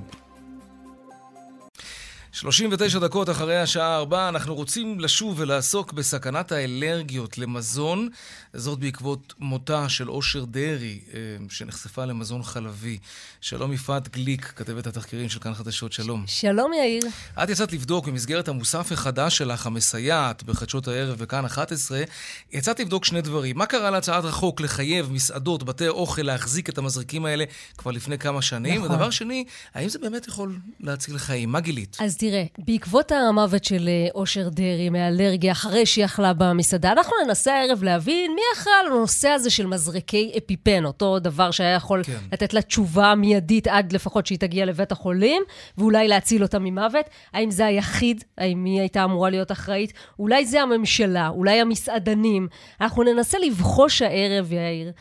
39 2.34 3.00
דקות 3.00 3.30
אחרי 3.30 3.58
השעה 3.58 3.98
4 3.98 4.30
אנחנו 4.30 4.56
רוצים 4.56 5.00
לשוב 5.00 5.40
ולעסוק 5.40 5.94
בסכנת 5.94 6.52
האלרגיות 6.52 7.38
למזון, 7.38 8.10
זאת 8.54 8.80
בעקבות 8.80 9.34
מותה 9.40 9.90
של 9.90 10.10
אושר 10.10 10.46
דרעי, 10.46 11.00
אה, 11.14 11.20
שנחשפה 11.50 12.06
למזון 12.06 12.44
חלבי. 12.44 12.98
שלום 13.42 13.74
יפעת 13.74 14.10
גליק, 14.10 14.54
כתבת 14.56 14.88
התחקירים 14.88 15.30
של 15.30 15.40
כאן 15.40 15.54
חדשות, 15.54 15.94
שלום. 15.94 16.24
שלום 16.28 16.72
יאיר. 16.74 17.04
את 17.44 17.50
יצאת 17.50 17.74
לבדוק 17.74 18.08
במסגרת 18.08 18.48
המוסף 18.48 18.92
החדש 18.92 19.38
שלך, 19.38 19.68
המסייעת, 19.68 20.44
בחדשות 20.44 20.88
הערב 20.88 21.20
בכאן 21.20 21.46
11, 21.46 22.04
יצאת 22.52 22.80
לבדוק 22.80 23.06
שני 23.06 23.22
דברים. 23.22 23.58
מה 23.58 23.66
קרה 23.66 23.92
להצעת 23.92 24.26
החוק 24.26 24.62
לחייב 24.62 25.12
מסעדות, 25.12 25.64
בתי 25.64 25.88
אוכל, 25.88 26.22
להחזיק 26.22 26.70
את 26.70 26.78
המזריקים 26.78 27.26
האלה 27.26 27.46
כבר 27.78 27.92
לפני 27.92 28.18
כמה 28.18 28.42
שנים? 28.42 28.82
נכון. 28.82 28.92
ודבר 28.92 29.10
שני, 29.10 29.46
האם 29.74 29.90
זה 29.90 30.00
באמת 30.00 30.28
יכול 30.28 30.56
להציל 30.80 31.18
חיים? 31.18 31.52
מה 31.52 31.60
גילית? 31.60 31.98
אז 32.00 32.21
תראה, 32.22 32.44
בעקבות 32.58 33.12
המוות 33.12 33.64
של 33.64 33.88
אה, 33.88 34.08
אושר 34.16 34.50
דרעי 34.50 34.90
מאלרגיה, 34.90 35.52
אחרי 35.52 35.86
שהיא 35.86 36.06
אכלה 36.06 36.34
במסעדה, 36.34 36.92
אנחנו 36.92 37.14
ננסה 37.26 37.54
הערב 37.54 37.84
להבין 37.84 38.32
מי 38.36 38.42
אכל 38.54 38.70
על 38.86 38.92
הנושא 38.92 39.30
הזה 39.30 39.50
של 39.50 39.66
מזרקי 39.66 40.32
אפיפן, 40.38 40.86
אותו 40.86 41.20
דבר 41.20 41.52
שהיה 41.52 41.76
יכול 41.76 42.04
כן. 42.04 42.18
לתת 42.32 42.54
לה 42.54 42.62
תשובה 42.62 43.16
מיידית 43.16 43.68
עד 43.68 43.94
לפחות 43.94 44.28
שהיא 44.28 44.40
תגיע 44.40 44.66
לבית 44.66 44.92
החולים, 44.92 45.44
ואולי 45.78 46.08
להציל 46.08 46.44
אותה 46.44 46.60
ממוות. 46.60 47.06
האם 47.34 47.52
זה 47.52 47.66
היחיד? 47.66 48.24
האם 48.38 48.66
היא 48.66 48.80
הייתה 48.80 49.04
אמורה 49.04 49.30
להיות 49.30 49.52
אחראית? 49.52 49.94
אולי 50.20 50.46
זה 50.46 50.62
הממשלה, 50.62 51.28
אולי 51.28 51.62
המסעדנים. 51.62 52.48
אנחנו 52.82 53.04
ננסה 53.04 53.38
לבחוש 53.40 54.02
הערב, 54.02 54.52
יאיר. 54.52 54.92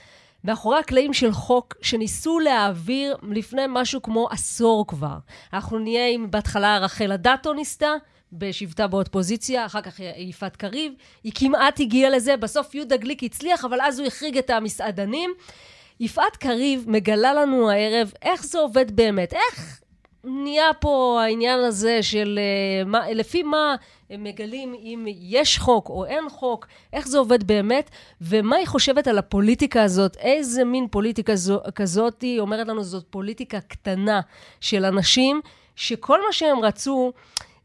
מאחורי 0.44 0.78
הקלעים 0.78 1.12
של 1.12 1.32
חוק 1.32 1.74
שניסו 1.82 2.38
להעביר 2.38 3.16
לפני 3.22 3.62
משהו 3.68 4.02
כמו 4.02 4.28
עשור 4.30 4.86
כבר. 4.86 5.16
אנחנו 5.52 5.78
נהיה 5.78 6.08
עם 6.08 6.30
בהתחלה 6.30 6.78
רחל 6.78 7.12
אדטו 7.12 7.52
ניסתה, 7.52 7.92
בשבתה 8.32 8.86
באופוזיציה, 8.86 9.66
אחר 9.66 9.80
כך 9.80 10.00
יפעת 10.16 10.56
קריב, 10.56 10.92
היא 11.24 11.32
כמעט 11.34 11.80
הגיעה 11.80 12.10
לזה, 12.10 12.36
בסוף 12.36 12.74
יהודה 12.74 12.96
גליק 12.96 13.22
הצליח, 13.22 13.64
אבל 13.64 13.80
אז 13.80 13.98
הוא 13.98 14.06
החריג 14.06 14.38
את 14.38 14.50
המסעדנים. 14.50 15.30
יפעת 16.00 16.36
קריב 16.36 16.84
מגלה 16.86 17.34
לנו 17.34 17.70
הערב 17.70 18.12
איך 18.22 18.44
זה 18.44 18.58
עובד 18.58 18.96
באמת, 18.96 19.32
איך 19.32 19.80
נהיה 20.24 20.74
פה 20.80 21.20
העניין 21.24 21.58
הזה 21.60 22.02
של 22.02 22.38
אה, 22.38 22.84
מה, 22.84 23.10
לפי 23.10 23.42
מה 23.42 23.76
הם 24.10 24.24
מגלים 24.24 24.74
אם 24.74 25.06
יש 25.08 25.58
חוק 25.58 25.88
או 25.88 26.04
אין 26.04 26.24
חוק, 26.30 26.66
איך 26.92 27.08
זה 27.08 27.18
עובד 27.18 27.44
באמת, 27.44 27.90
ומה 28.20 28.56
היא 28.56 28.66
חושבת 28.66 29.06
על 29.08 29.18
הפוליטיקה 29.18 29.82
הזאת, 29.82 30.16
איזה 30.16 30.64
מין 30.64 30.88
פוליטיקה 30.90 31.36
זו, 31.36 31.60
כזאת 31.74 32.22
היא 32.22 32.40
אומרת 32.40 32.68
לנו 32.68 32.84
זאת 32.84 33.04
פוליטיקה 33.10 33.60
קטנה 33.60 34.20
של 34.60 34.84
אנשים 34.84 35.40
שכל 35.76 36.18
מה 36.26 36.32
שהם 36.32 36.58
רצו 36.58 37.12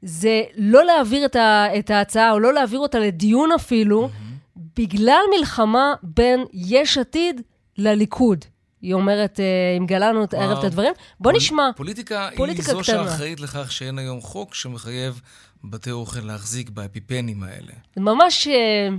זה 0.01 0.43
לא 0.57 0.85
להעביר 0.85 1.25
את, 1.25 1.35
ה, 1.35 1.67
את 1.79 1.89
ההצעה 1.89 2.31
או 2.31 2.39
לא 2.39 2.53
להעביר 2.53 2.79
אותה 2.79 2.99
לדיון 2.99 3.51
אפילו, 3.51 4.05
mm-hmm. 4.05 4.59
בגלל 4.77 5.21
מלחמה 5.37 5.93
בין 6.03 6.45
יש 6.53 6.97
עתיד 6.97 7.41
לליכוד. 7.77 8.45
היא 8.81 8.93
אומרת, 8.93 9.39
אה, 9.39 9.45
היא 9.73 9.81
מגלה 9.81 10.09
לנו 10.09 10.25
הערב 10.33 10.57
את 10.57 10.63
הדברים. 10.63 10.93
בוא 11.19 11.31
פול, 11.31 11.37
נשמע. 11.37 11.69
פוליטיקה, 11.75 12.29
פוליטיקה 12.35 12.71
היא 12.71 12.77
זו 12.77 12.83
קטנה. 12.83 13.09
שאחראית 13.09 13.39
לכך 13.39 13.71
שאין 13.71 13.99
היום 13.99 14.21
חוק 14.21 14.55
שמחייב 14.55 15.21
בתי 15.63 15.91
אוכל 15.91 16.19
להחזיק 16.19 16.69
באפיפנים 16.69 17.43
האלה. 17.43 17.73
ממש... 17.97 18.47
אה, 18.47 18.89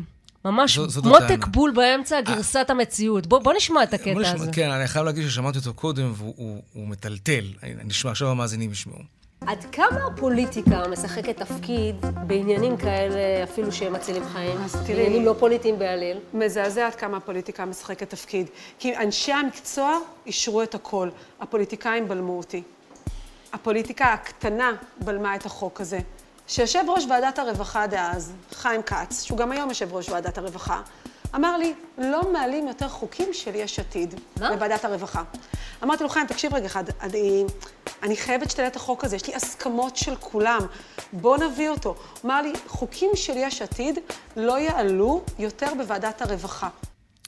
ממש 0.44 0.78
מותק 1.04 1.46
בול 1.46 1.70
באמצע, 1.70 2.20
גרסת 2.20 2.66
המציאות. 2.70 3.26
בוא, 3.26 3.38
בוא 3.38 3.52
נשמע 3.52 3.82
את 3.82 3.94
הקטע 3.94 4.10
נשמע, 4.10 4.34
הזה. 4.34 4.52
כן, 4.52 4.70
אני 4.70 4.88
חייב 4.88 5.04
להגיד 5.04 5.28
ששמעתי 5.28 5.58
אותו 5.58 5.74
קודם, 5.74 6.12
והוא 6.16 6.88
מטלטל. 6.88 7.44
נשמע, 7.84 8.10
עכשיו 8.10 8.28
המאזינים 8.28 8.72
ישמעו. 8.72 8.98
עד 9.40 9.64
כמה 9.72 10.06
הפוליטיקה 10.06 10.88
משחקת 10.88 11.36
תפקיד 11.36 11.96
בעניינים 12.26 12.76
כאלה, 12.76 13.44
אפילו 13.44 13.72
שהם 13.72 13.92
מצילים 13.92 14.22
חיים? 14.32 14.56
אז 14.56 14.72
תראי... 14.72 14.94
בעניינים 14.94 15.24
לא 15.24 15.34
פוליטיים 15.38 15.78
בעליל. 15.78 16.18
מזעזע 16.34 16.86
עד 16.86 16.94
כמה 16.94 17.16
הפוליטיקה 17.16 17.64
משחקת 17.64 18.10
תפקיד. 18.10 18.46
כי 18.78 18.96
אנשי 18.96 19.32
המקצוע 19.32 19.98
אישרו 20.26 20.62
את 20.62 20.74
הכל. 20.74 21.08
הפוליטיקאים 21.40 22.08
בלמו 22.08 22.38
אותי. 22.38 22.62
הפוליטיקה 23.52 24.12
הקטנה 24.12 24.72
בלמה 25.04 25.36
את 25.36 25.46
החוק 25.46 25.80
הזה. 25.80 25.98
שיושב 26.48 26.84
ראש 26.88 27.04
ועדת 27.10 27.38
הרווחה 27.38 27.86
דאז, 27.86 28.32
חיים 28.52 28.82
כץ, 28.82 29.22
שהוא 29.22 29.38
גם 29.38 29.52
היום 29.52 29.68
יושב 29.68 29.94
ראש 29.94 30.08
ועדת 30.08 30.38
הרווחה, 30.38 30.80
אמר 31.34 31.56
לי, 31.56 31.74
לא 31.98 32.32
מעלים 32.32 32.68
יותר 32.68 32.88
חוקים 32.88 33.32
של 33.32 33.54
יש 33.54 33.78
עתיד. 33.78 34.14
מה? 34.40 34.50
לוועדת 34.50 34.84
הרווחה. 34.84 35.22
אמרתי 35.82 36.02
לו, 36.02 36.08
חיים, 36.08 36.26
תקשיב 36.26 36.54
רגע 36.54 36.66
אחד, 36.66 36.84
אני, 37.00 37.44
אני 38.02 38.16
חייבת 38.16 38.50
שתעלה 38.50 38.68
את 38.68 38.76
החוק 38.76 39.04
הזה, 39.04 39.16
יש 39.16 39.26
לי 39.26 39.34
הסכמות 39.34 39.96
של 39.96 40.16
כולם, 40.16 40.60
בוא 41.12 41.36
נביא 41.36 41.68
אותו. 41.68 41.94
אמר 42.24 42.42
לי, 42.42 42.52
חוקים 42.66 43.10
של 43.14 43.36
יש 43.36 43.62
עתיד 43.62 43.98
לא 44.36 44.58
יעלו 44.58 45.22
יותר 45.38 45.74
בוועדת 45.78 46.22
הרווחה. 46.22 46.68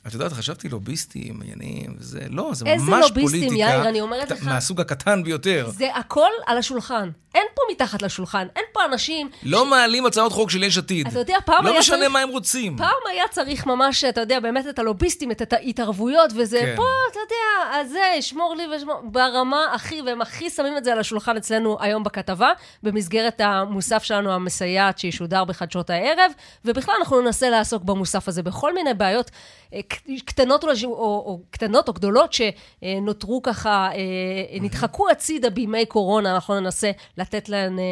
את 0.08 0.14
יודעת, 0.14 0.32
חשבתי 0.32 0.68
לוביסטים, 0.68 1.40
עניינים, 1.42 1.96
וזה, 1.98 2.20
לא, 2.30 2.50
זה 2.54 2.64
ממש 2.64 2.78
פוליטיקה. 2.78 3.20
איזה 3.20 3.36
לוביסטים, 3.36 3.56
יאיר, 3.56 3.88
אני 3.88 4.00
אומרת 4.00 4.30
לך. 4.30 4.42
מהסוג 4.42 4.80
הקטן 4.80 5.22
ביותר. 5.22 5.70
זה 5.70 5.96
הכל 5.96 6.30
על 6.46 6.58
השולחן. 6.58 7.10
אין 7.34 7.46
פה 7.54 7.62
מתחת 7.72 8.02
לשולחן, 8.02 8.46
אין 8.56 8.64
פה 8.72 8.84
אנשים... 8.84 9.30
לא 9.42 9.64
ש... 9.66 9.70
מעלים 9.70 10.06
הצעות 10.06 10.32
חוק 10.32 10.50
של 10.50 10.62
יש 10.62 10.78
עתיד. 10.78 11.06
אתה 11.06 11.18
יודע, 11.18 11.36
פעם 11.44 11.64
לא 11.64 11.70
היה 11.70 11.80
משנה 11.80 11.96
צריך... 11.96 12.10
מה 12.10 12.20
הם 12.20 12.28
רוצים. 12.28 12.76
פעם 12.76 12.96
היה 13.10 13.24
צריך 13.30 13.66
ממש, 13.66 14.04
אתה 14.04 14.20
יודע, 14.20 14.40
באמת 14.40 14.68
את 14.68 14.78
הלוביסטים, 14.78 15.30
את 15.30 15.52
ההתערבויות, 15.52 16.32
וזה 16.36 16.60
כן. 16.60 16.74
פה, 16.76 16.86
אתה 17.10 17.18
יודע, 17.18 17.88
זה, 17.88 18.22
שמור 18.22 18.54
לי 18.56 18.76
ושמור... 18.76 19.00
ברמה 19.04 19.66
הכי, 19.74 20.02
והם 20.02 20.22
הכי 20.22 20.50
שמים 20.50 20.76
את 20.76 20.84
זה 20.84 20.92
על 20.92 20.98
השולחן 20.98 21.36
אצלנו 21.36 21.76
היום 21.80 22.04
בכתבה, 22.04 22.50
במסגרת 22.82 23.40
המוסף 23.40 24.02
שלנו 24.02 24.32
המסייעת 24.32 24.98
שישודר 24.98 25.44
בחדשות 25.44 25.90
הערב, 25.90 26.32
ובכלל 26.64 26.94
אנחנו 26.98 27.20
ננסה 27.20 27.50
לעסוק 27.50 27.82
במוסף 27.82 28.28
הזה 28.28 28.42
בכל 28.42 28.74
מיני 28.74 28.94
בעיות 28.94 29.30
אה, 29.74 29.80
קטנות 30.24 30.64
או, 30.64 30.68
או, 30.84 30.92
או, 30.94 31.40
קטנות 31.50 31.88
או 31.88 31.92
גדולות 31.92 32.32
שנותרו 32.32 33.42
ככה, 33.42 33.88
אה, 33.94 34.58
נדחקו 34.60 35.10
הצידה 35.10 35.50
בימי 35.50 35.86
קורונה, 35.86 36.34
אנחנו 36.34 36.60
ננסה 36.60 36.90
לתת 37.16 37.48
להן 37.48 37.78
אה, 37.78 37.84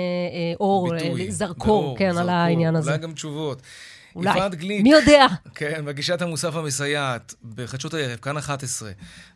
אור, 0.61 0.95
ביטוי, 0.95 1.33
זרקור, 1.33 1.83
באור, 1.83 1.99
כן, 1.99 2.13
זרקור, 2.13 2.21
על 2.23 2.29
העניין 2.29 2.77
הזה. 2.77 2.91
אולי 2.91 3.03
גם 3.03 3.13
תשובות. 3.13 3.63
אולי, 4.17 4.41
גליק, 4.51 4.83
מי 4.83 4.91
יודע? 4.91 5.27
כן, 5.55 5.85
מגישת 5.85 6.23
המוסף 6.23 6.55
המסייעת 6.55 7.35
בחדשות 7.55 7.95
הערב, 7.95 8.17
כאן 8.19 8.37
11. 8.37 8.91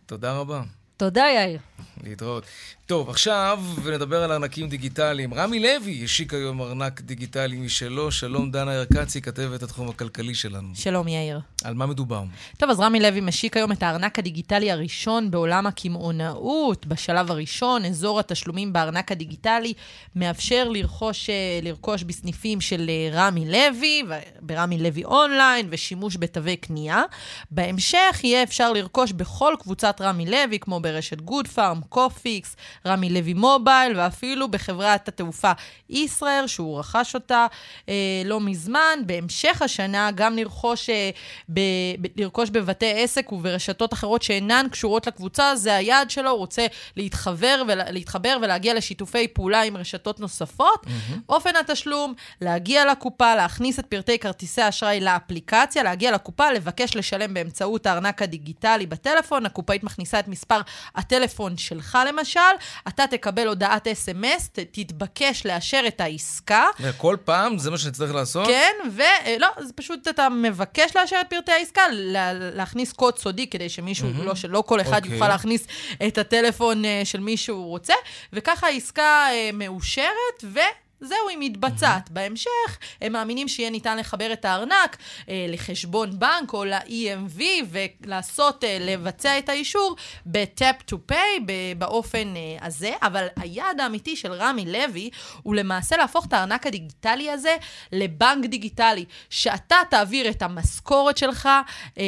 תודה 0.06 0.32
רבה. 0.32 0.62
תודה, 0.96 1.24
יאיר. 1.34 1.58
להתראות. 2.04 2.44
טוב, 2.90 3.10
עכשיו 3.10 3.60
נדבר 3.94 4.22
על 4.22 4.32
ארנקים 4.32 4.68
דיגיטליים. 4.68 5.34
רמי 5.34 5.60
לוי 5.60 6.04
השיק 6.04 6.34
היום 6.34 6.62
ארנק 6.62 7.00
דיגיטלי 7.00 7.56
משלו. 7.56 8.12
שלום, 8.12 8.50
דנה 8.50 8.74
ירקצי, 8.74 9.22
כתבת 9.22 9.62
התחום 9.62 9.88
הכלכלי 9.88 10.34
שלנו. 10.34 10.68
שלום, 10.74 11.08
יאיר. 11.08 11.40
על 11.64 11.74
מה 11.74 11.86
מדובר? 11.86 12.22
טוב, 12.58 12.70
אז 12.70 12.80
רמי 12.80 13.00
לוי 13.00 13.20
משיק 13.20 13.56
היום 13.56 13.72
את 13.72 13.82
הארנק 13.82 14.18
הדיגיטלי 14.18 14.70
הראשון 14.70 15.30
בעולם 15.30 15.66
הקמעונאות. 15.66 16.86
בשלב 16.86 17.30
הראשון, 17.30 17.84
אזור 17.84 18.20
התשלומים 18.20 18.72
בארנק 18.72 19.12
הדיגיטלי 19.12 19.72
מאפשר 20.16 20.68
לרכוש, 20.68 21.30
אה, 21.30 21.34
לרכוש 21.62 22.02
בסניפים 22.02 22.60
של 22.60 22.90
אה, 22.90 23.10
רמי 23.12 23.46
לוי, 23.46 24.02
ברמי 24.40 24.78
לוי 24.78 25.04
אונליין, 25.04 25.66
ושימוש 25.70 26.16
בתווי 26.16 26.56
קנייה. 26.56 27.02
בהמשך 27.50 28.20
יהיה 28.22 28.42
אפשר 28.42 28.72
לרכוש 28.72 29.12
בכל 29.12 29.54
קבוצת 29.60 30.00
רמי 30.00 30.26
לוי, 30.26 30.58
כמו 30.58 30.80
ברשת 30.80 31.20
גוד 31.20 31.48
פארם, 31.48 31.80
קופיקס, 31.88 32.56
רמי 32.86 33.10
לוי 33.10 33.34
מובייל, 33.34 33.98
ואפילו 33.98 34.48
בחברת 34.48 35.08
התעופה 35.08 35.52
ישראייר, 35.90 36.46
שהוא 36.46 36.78
רכש 36.78 37.14
אותה 37.14 37.46
אה, 37.88 37.94
לא 38.24 38.40
מזמן. 38.40 38.98
בהמשך 39.06 39.62
השנה 39.62 40.10
גם 40.14 40.36
לרכוש, 40.36 40.90
אה, 40.90 41.10
ב, 41.48 41.60
ב, 42.00 42.06
לרכוש 42.16 42.50
בבתי 42.50 42.92
עסק 42.96 43.32
וברשתות 43.32 43.92
אחרות 43.92 44.22
שאינן 44.22 44.66
קשורות 44.70 45.06
לקבוצה, 45.06 45.56
זה 45.56 45.74
היעד 45.76 46.10
שלו, 46.10 46.30
הוא 46.30 46.38
רוצה 46.38 46.66
להתחבר, 46.96 47.62
ולה, 47.68 47.90
להתחבר 47.90 48.36
ולהגיע 48.42 48.74
לשיתופי 48.74 49.28
פעולה 49.28 49.62
עם 49.62 49.76
רשתות 49.76 50.20
נוספות. 50.20 50.86
Mm-hmm. 50.86 51.14
אופן 51.28 51.56
התשלום, 51.56 52.14
להגיע 52.40 52.90
לקופה, 52.90 53.34
להכניס 53.34 53.78
את 53.78 53.86
פרטי 53.86 54.18
כרטיסי 54.18 54.62
האשראי 54.62 55.00
לאפליקציה, 55.00 55.82
להגיע 55.82 56.12
לקופה, 56.12 56.52
לבקש 56.52 56.96
לשלם 56.96 57.34
באמצעות 57.34 57.86
הארנק 57.86 58.22
הדיגיטלי 58.22 58.86
בטלפון, 58.86 59.46
הקופאית 59.46 59.84
מכניסה 59.84 60.20
את 60.20 60.28
מספר 60.28 60.60
הטלפון 60.94 61.56
שלך 61.56 61.98
למשל, 62.08 62.40
אתה 62.88 63.06
תקבל 63.06 63.46
הודעת 63.46 63.86
אס.אם.אס, 63.86 64.50
תתבקש 64.52 65.46
לאשר 65.46 65.82
את 65.88 66.00
העסקה. 66.00 66.66
כל 66.96 67.16
פעם? 67.24 67.58
זה 67.58 67.70
מה 67.70 67.78
שנצטרך 67.78 68.14
לעשות? 68.14 68.46
כן, 68.46 68.72
ולא, 68.92 69.48
זה 69.58 69.72
פשוט 69.72 70.08
אתה 70.08 70.28
מבקש 70.28 70.96
לאשר 70.96 71.16
את 71.20 71.26
פרטי 71.30 71.52
העסקה, 71.52 71.82
לה, 71.92 72.32
להכניס 72.32 72.92
קוד 72.92 73.18
סודי 73.18 73.46
כדי 73.46 73.68
שמישהו, 73.68 74.08
mm-hmm. 74.08 74.22
לא, 74.22 74.34
שלא 74.34 74.62
כל 74.66 74.80
אחד 74.80 74.92
okay. 74.92 74.96
אוקיי. 74.96 75.12
יוכל 75.14 75.28
להכניס 75.28 75.66
את 76.06 76.18
הטלפון 76.18 76.84
uh, 76.84 76.88
של 77.04 77.20
מי 77.20 77.36
שהוא 77.36 77.66
רוצה, 77.66 77.94
וככה 78.32 78.66
העסקה 78.66 79.26
uh, 79.30 79.54
מאושרת, 79.54 80.44
ו... 80.44 80.58
זהו, 81.00 81.28
היא 81.28 81.38
מתבצעת. 81.40 82.08
Mm-hmm. 82.08 82.12
בהמשך, 82.12 82.78
הם 83.00 83.12
מאמינים 83.12 83.48
שיהיה 83.48 83.70
ניתן 83.70 83.98
לחבר 83.98 84.32
את 84.32 84.44
הארנק 84.44 84.96
אה, 85.28 85.46
לחשבון 85.48 86.18
בנק 86.18 86.52
או 86.52 86.64
ל-EMV 86.64 87.40
ולעשות, 87.70 88.64
אה, 88.64 88.76
לבצע 88.80 89.38
את 89.38 89.48
האישור 89.48 89.96
ב-tap 90.26 90.92
to 90.92 91.12
pay 91.12 91.40
באופן 91.78 92.34
אה, 92.36 92.66
הזה, 92.66 92.90
אבל 93.02 93.26
היעד 93.36 93.80
האמיתי 93.80 94.16
של 94.16 94.32
רמי 94.32 94.64
לוי 94.64 95.10
הוא 95.42 95.54
למעשה 95.54 95.96
להפוך 95.96 96.26
את 96.26 96.32
הארנק 96.32 96.66
הדיגיטלי 96.66 97.30
הזה 97.30 97.56
לבנק 97.92 98.46
דיגיטלי, 98.46 99.04
שאתה 99.30 99.76
תעביר 99.90 100.30
את 100.30 100.42
המשכורת 100.42 101.16
שלך 101.16 101.48
אה, 101.98 102.04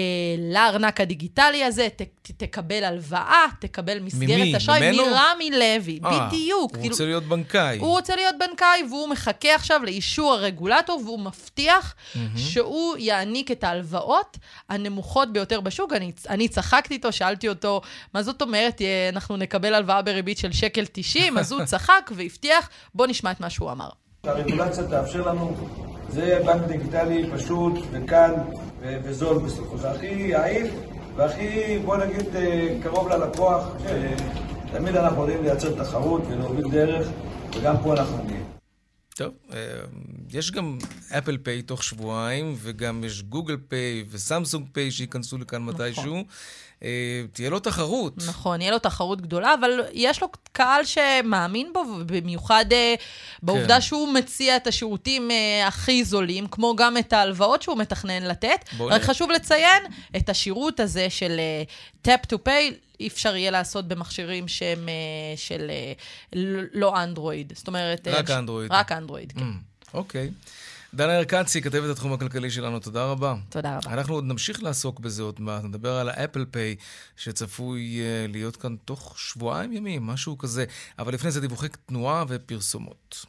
לארנק 0.53 1.01
הדיגיטלי 1.01 1.64
הזה, 1.64 1.88
ת, 1.97 2.03
תקבל 2.22 2.84
הלוואה, 2.84 3.45
תקבל 3.59 4.01
מסגרת 4.01 4.55
אשראי 4.57 4.93
מרמי 4.97 5.51
לוי, 5.51 6.01
아, 6.03 6.07
אה, 6.07 6.26
בדיוק. 6.28 6.70
הוא 6.70 6.80
כאילו, 6.80 6.90
רוצה 6.90 7.05
להיות 7.05 7.24
בנקאי. 7.24 7.78
הוא 7.78 7.90
רוצה 7.90 8.16
להיות 8.16 8.34
בנקאי. 8.38 8.82
והוא 8.91 9.09
מחכה 9.09 9.55
עכשיו 9.55 9.80
לאישור 9.85 10.33
הרגולטור, 10.33 11.03
והוא 11.05 11.20
מבטיח 11.20 11.95
mm-hmm. 11.95 12.18
שהוא 12.37 12.97
יעניק 12.99 13.51
את 13.51 13.64
ההלוואות 13.64 14.39
הנמוכות 14.68 15.33
ביותר 15.33 15.61
בשוק. 15.61 15.93
אני, 15.93 16.12
אני 16.28 16.49
צחקתי 16.49 16.95
איתו, 16.95 17.12
שאלתי 17.12 17.49
אותו, 17.49 17.80
מה 18.14 18.22
זאת 18.22 18.43
אומרת, 18.43 18.83
אנחנו 19.12 19.37
נקבל 19.37 19.74
הלוואה 19.74 20.03
בריבית 20.03 20.39
של 20.39 20.53
שקל 20.53 20.85
90? 20.93 21.39
אז 21.39 21.53
הוא 21.53 21.64
צחק 21.72 22.11
והבטיח, 22.14 22.68
בוא 22.95 23.07
נשמע 23.07 23.30
את 23.30 23.41
מה 23.41 23.51
שהוא 23.51 23.70
אמר. 23.70 23.89
הרגולציה 24.24 24.85
תאפשר 24.85 25.28
לנו, 25.28 25.57
זה 26.09 26.41
בנק 26.47 26.62
דיגיטלי 26.66 27.30
פשוט 27.35 27.72
וקל 27.91 28.33
וזול 28.83 29.39
בסופו. 29.39 29.78
זה 29.78 29.91
הכי 29.91 30.07
יעיל 30.07 30.66
והכי, 31.16 31.78
בוא 31.85 31.97
נגיד, 31.97 32.37
אה, 32.37 32.68
קרוב 32.83 33.09
ללקוח. 33.09 33.64
תמיד 34.72 34.97
אנחנו 34.97 35.20
יודעים 35.20 35.43
לייצר 35.43 35.83
תחרות 35.83 36.22
ולהוביל 36.28 36.70
דרך, 36.70 37.09
וגם 37.57 37.74
פה 37.83 37.93
אנחנו 37.93 38.24
נהיה. 38.24 38.41
טוב, 39.15 39.33
אה, 39.53 39.59
יש 40.31 40.51
גם 40.51 40.79
אפל 41.19 41.37
פיי 41.37 41.63
תוך 41.63 41.85
שבועיים, 41.85 42.55
וגם 42.59 43.05
יש 43.05 43.23
גוגל 43.23 43.57
פיי 43.69 44.05
וסמסונג 44.11 44.67
פיי 44.73 44.91
שייכנסו 44.91 45.39
לכאן 45.39 45.67
נכון. 45.67 45.75
מתישהו. 45.75 46.25
אה, 46.83 47.23
תהיה 47.33 47.51
לו 47.51 47.61
תחרות. 47.61 48.15
נכון, 48.29 48.61
יהיה 48.61 48.71
לו 48.71 48.79
תחרות 48.79 49.21
גדולה, 49.21 49.55
אבל 49.55 49.81
יש 49.93 50.23
לו 50.23 50.29
קהל 50.53 50.85
שמאמין 50.85 51.73
בו, 51.73 51.85
במיוחד 52.07 52.65
אה, 52.73 52.95
בעובדה 53.43 53.75
כן. 53.75 53.81
שהוא 53.81 54.15
מציע 54.15 54.57
את 54.57 54.67
השירותים 54.67 55.31
הכי 55.67 56.05
זולים, 56.05 56.47
כמו 56.47 56.77
גם 56.77 56.97
את 56.99 57.13
ההלוואות 57.13 57.63
שהוא 57.63 57.79
מתכנן 57.79 58.23
לתת. 58.23 58.65
רק 58.81 59.03
חשוב 59.03 59.31
לציין 59.31 59.83
את 60.17 60.29
השירות 60.29 60.81
הזה 60.81 61.11
של 61.11 61.41
tap 62.07 62.35
to 62.35 62.37
pay. 62.47 62.91
אי 63.03 63.09
אפשר 63.09 63.37
יהיה 63.37 63.51
לעשות 63.51 63.89
במכשירים 63.89 64.49
שהם 64.49 64.89
uh, 64.89 65.39
של 65.39 65.71
uh, 65.71 66.37
לא 66.73 67.03
אנדרואיד. 67.03 67.53
זאת 67.57 67.69
אומרת... 67.69 68.09
רק 68.09 68.31
uh, 68.31 68.33
אנדרואיד. 68.33 68.73
רק 68.73 68.93
אנדרואיד, 68.93 69.33
כן. 69.33 69.41
Mm, 69.41 69.95
אוקיי. 69.95 70.31
דנה 70.95 71.19
ארקצי, 71.19 71.63
כתבת 71.63 71.91
התחום 71.91 72.13
הכלכלי 72.13 72.51
שלנו, 72.51 72.81
תודה 72.81 73.05
רבה. 73.05 73.35
תודה 73.49 73.77
רבה. 73.77 73.93
אנחנו 73.93 74.15
עוד 74.15 74.25
נמשיך 74.25 74.63
לעסוק 74.63 75.01
בזה 75.01 75.23
עוד 75.23 75.41
מעט, 75.41 75.65
נדבר 75.65 75.97
על 75.97 76.09
האפל 76.09 76.45
פיי, 76.51 76.77
שצפוי 77.17 78.01
להיות 78.29 78.57
כאן 78.57 78.77
תוך 78.85 79.15
שבועיים 79.19 79.73
ימים, 79.73 80.07
משהו 80.07 80.39
כזה. 80.39 80.65
אבל 80.99 81.15
לפני 81.15 81.31
זה 81.31 81.41
דיווחי 81.41 81.69
תנועה 81.87 82.25
ופרסומות. 82.29 83.27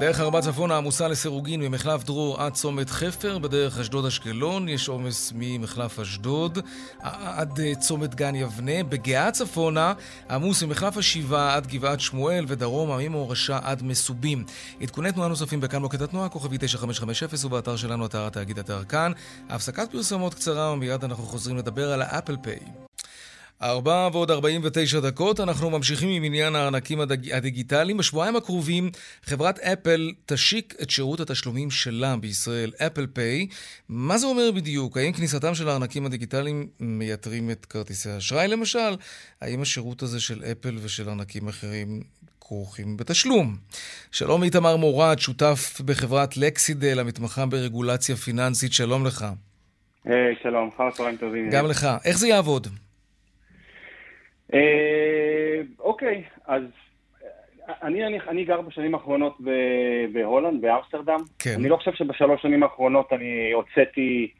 דרך 0.00 0.20
ארבע 0.20 0.40
צפונה 0.40 0.76
עמוסה 0.76 1.08
לסירוגין 1.08 1.60
ממחלף 1.60 2.04
דרור 2.04 2.42
עד 2.42 2.52
צומת 2.52 2.90
חפר, 2.90 3.38
בדרך 3.38 3.78
אשדוד-אשקלון 3.78 4.68
יש 4.68 4.88
עומס 4.88 5.32
ממחלף 5.34 5.98
אשדוד 5.98 6.58
עד 7.02 7.60
אה, 7.60 7.74
צומת 7.74 8.14
גן 8.14 8.34
יבנה. 8.34 8.84
בגאה 8.88 9.30
צפונה 9.30 9.92
עמוס 10.30 10.62
ממחלף 10.62 10.96
השבעה 10.96 11.54
עד 11.54 11.66
גבעת 11.66 12.00
שמואל 12.00 12.44
ודרומה 12.48 12.96
ממורשה 12.98 13.58
עד 13.62 13.82
מסובים. 13.82 14.44
עדכוני 14.80 15.12
תנועה 15.12 15.28
נוספים 15.28 15.60
בכאן 15.60 15.82
מוקד 15.82 16.02
התנועה, 16.02 16.28
כוכבי 16.28 16.58
9550 16.60 17.46
ובאתר 17.46 17.76
שלנו, 17.76 18.06
אתר 18.06 18.26
התאגיד 18.26 18.58
אתר 18.58 18.84
כאן. 18.84 19.12
הפסקת 19.48 19.90
פרסומות 19.90 20.34
קצרה 20.34 20.72
ומיד 20.72 21.04
אנחנו 21.04 21.24
חוזרים 21.24 21.56
לדבר 21.56 21.92
על 21.92 22.02
האפל 22.02 22.36
פיי. 22.42 22.93
ארבע 23.62 24.08
ועוד 24.12 24.30
ארבעים 24.30 24.60
ותשע 24.64 25.00
דקות, 25.00 25.40
אנחנו 25.40 25.70
ממשיכים 25.70 26.08
עם 26.08 26.24
עניין 26.24 26.54
הארנקים 26.56 27.00
הדיג... 27.00 27.32
הדיגיטליים. 27.32 27.96
בשבועיים 27.96 28.36
הקרובים 28.36 28.90
חברת 29.22 29.58
אפל 29.58 30.12
תשיק 30.26 30.74
את 30.82 30.90
שירות 30.90 31.20
התשלומים 31.20 31.70
שלה 31.70 32.16
בישראל, 32.16 32.72
אפל 32.86 33.06
פיי. 33.06 33.46
מה 33.88 34.18
זה 34.18 34.26
אומר 34.26 34.50
בדיוק? 34.54 34.96
האם 34.96 35.12
כניסתם 35.12 35.54
של 35.54 35.68
הארנקים 35.68 36.06
הדיגיטליים 36.06 36.66
מייתרים 36.80 37.50
את 37.50 37.66
כרטיסי 37.66 38.10
האשראי 38.10 38.48
למשל? 38.48 38.96
האם 39.40 39.62
השירות 39.62 40.02
הזה 40.02 40.20
של 40.20 40.44
אפל 40.52 40.78
ושל 40.82 41.08
ארנקים 41.08 41.48
אחרים 41.48 42.02
כרוכים 42.40 42.96
בתשלום. 42.96 43.56
שלום 44.12 44.42
איתמר 44.42 44.76
מורד, 44.76 45.18
שותף 45.18 45.80
בחברת 45.84 46.36
לקסידל, 46.36 46.98
המתמחה 47.00 47.46
ברגולציה 47.46 48.16
פיננסית, 48.16 48.72
שלום 48.72 49.06
לך. 49.06 49.26
היי, 50.04 50.14
hey, 50.14 50.42
שלום, 50.42 50.70
אחר 50.74 50.90
צהריים 50.90 51.16
טובים. 51.16 51.50
גם 51.50 51.66
לך. 51.66 51.88
איך 52.04 52.18
זה 52.18 52.28
יעבוד? 52.28 52.68
אה, 54.54 55.60
אוקיי, 55.80 56.22
אז 56.46 56.62
אני, 57.82 58.06
אני, 58.06 58.18
אני 58.28 58.44
גר 58.44 58.60
בשנים 58.60 58.94
האחרונות 58.94 59.38
בהולנד, 60.12 60.60
באמסטרדם. 60.60 61.20
כן. 61.38 61.54
אני 61.58 61.68
לא 61.68 61.76
חושב 61.76 61.92
שבשלוש 61.94 62.42
שנים 62.42 62.62
האחרונות 62.62 63.12
אני 63.12 63.52
הוצאתי, 63.52 64.30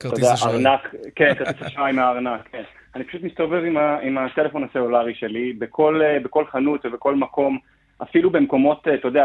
כרטיס 0.00 0.32
אשראי. 0.32 0.54
ארנק, 0.54 0.94
כן, 1.14 1.34
כרטיס 1.34 1.62
אשראי 1.62 1.92
מהארנק, 1.92 2.48
כן. 2.52 2.62
אני 2.94 3.04
פשוט 3.04 3.22
מסתובב 3.22 3.64
עם, 3.64 3.76
ה, 3.76 3.98
עם 3.98 4.18
הטלפון 4.18 4.64
הסלולרי 4.64 5.14
שלי, 5.14 5.52
בכל, 5.52 6.00
בכל 6.24 6.46
חנות 6.46 6.86
ובכל 6.86 7.14
מקום 7.14 7.58
אפילו 8.02 8.30
במקומות, 8.30 8.88
אתה 9.00 9.08
יודע, 9.08 9.24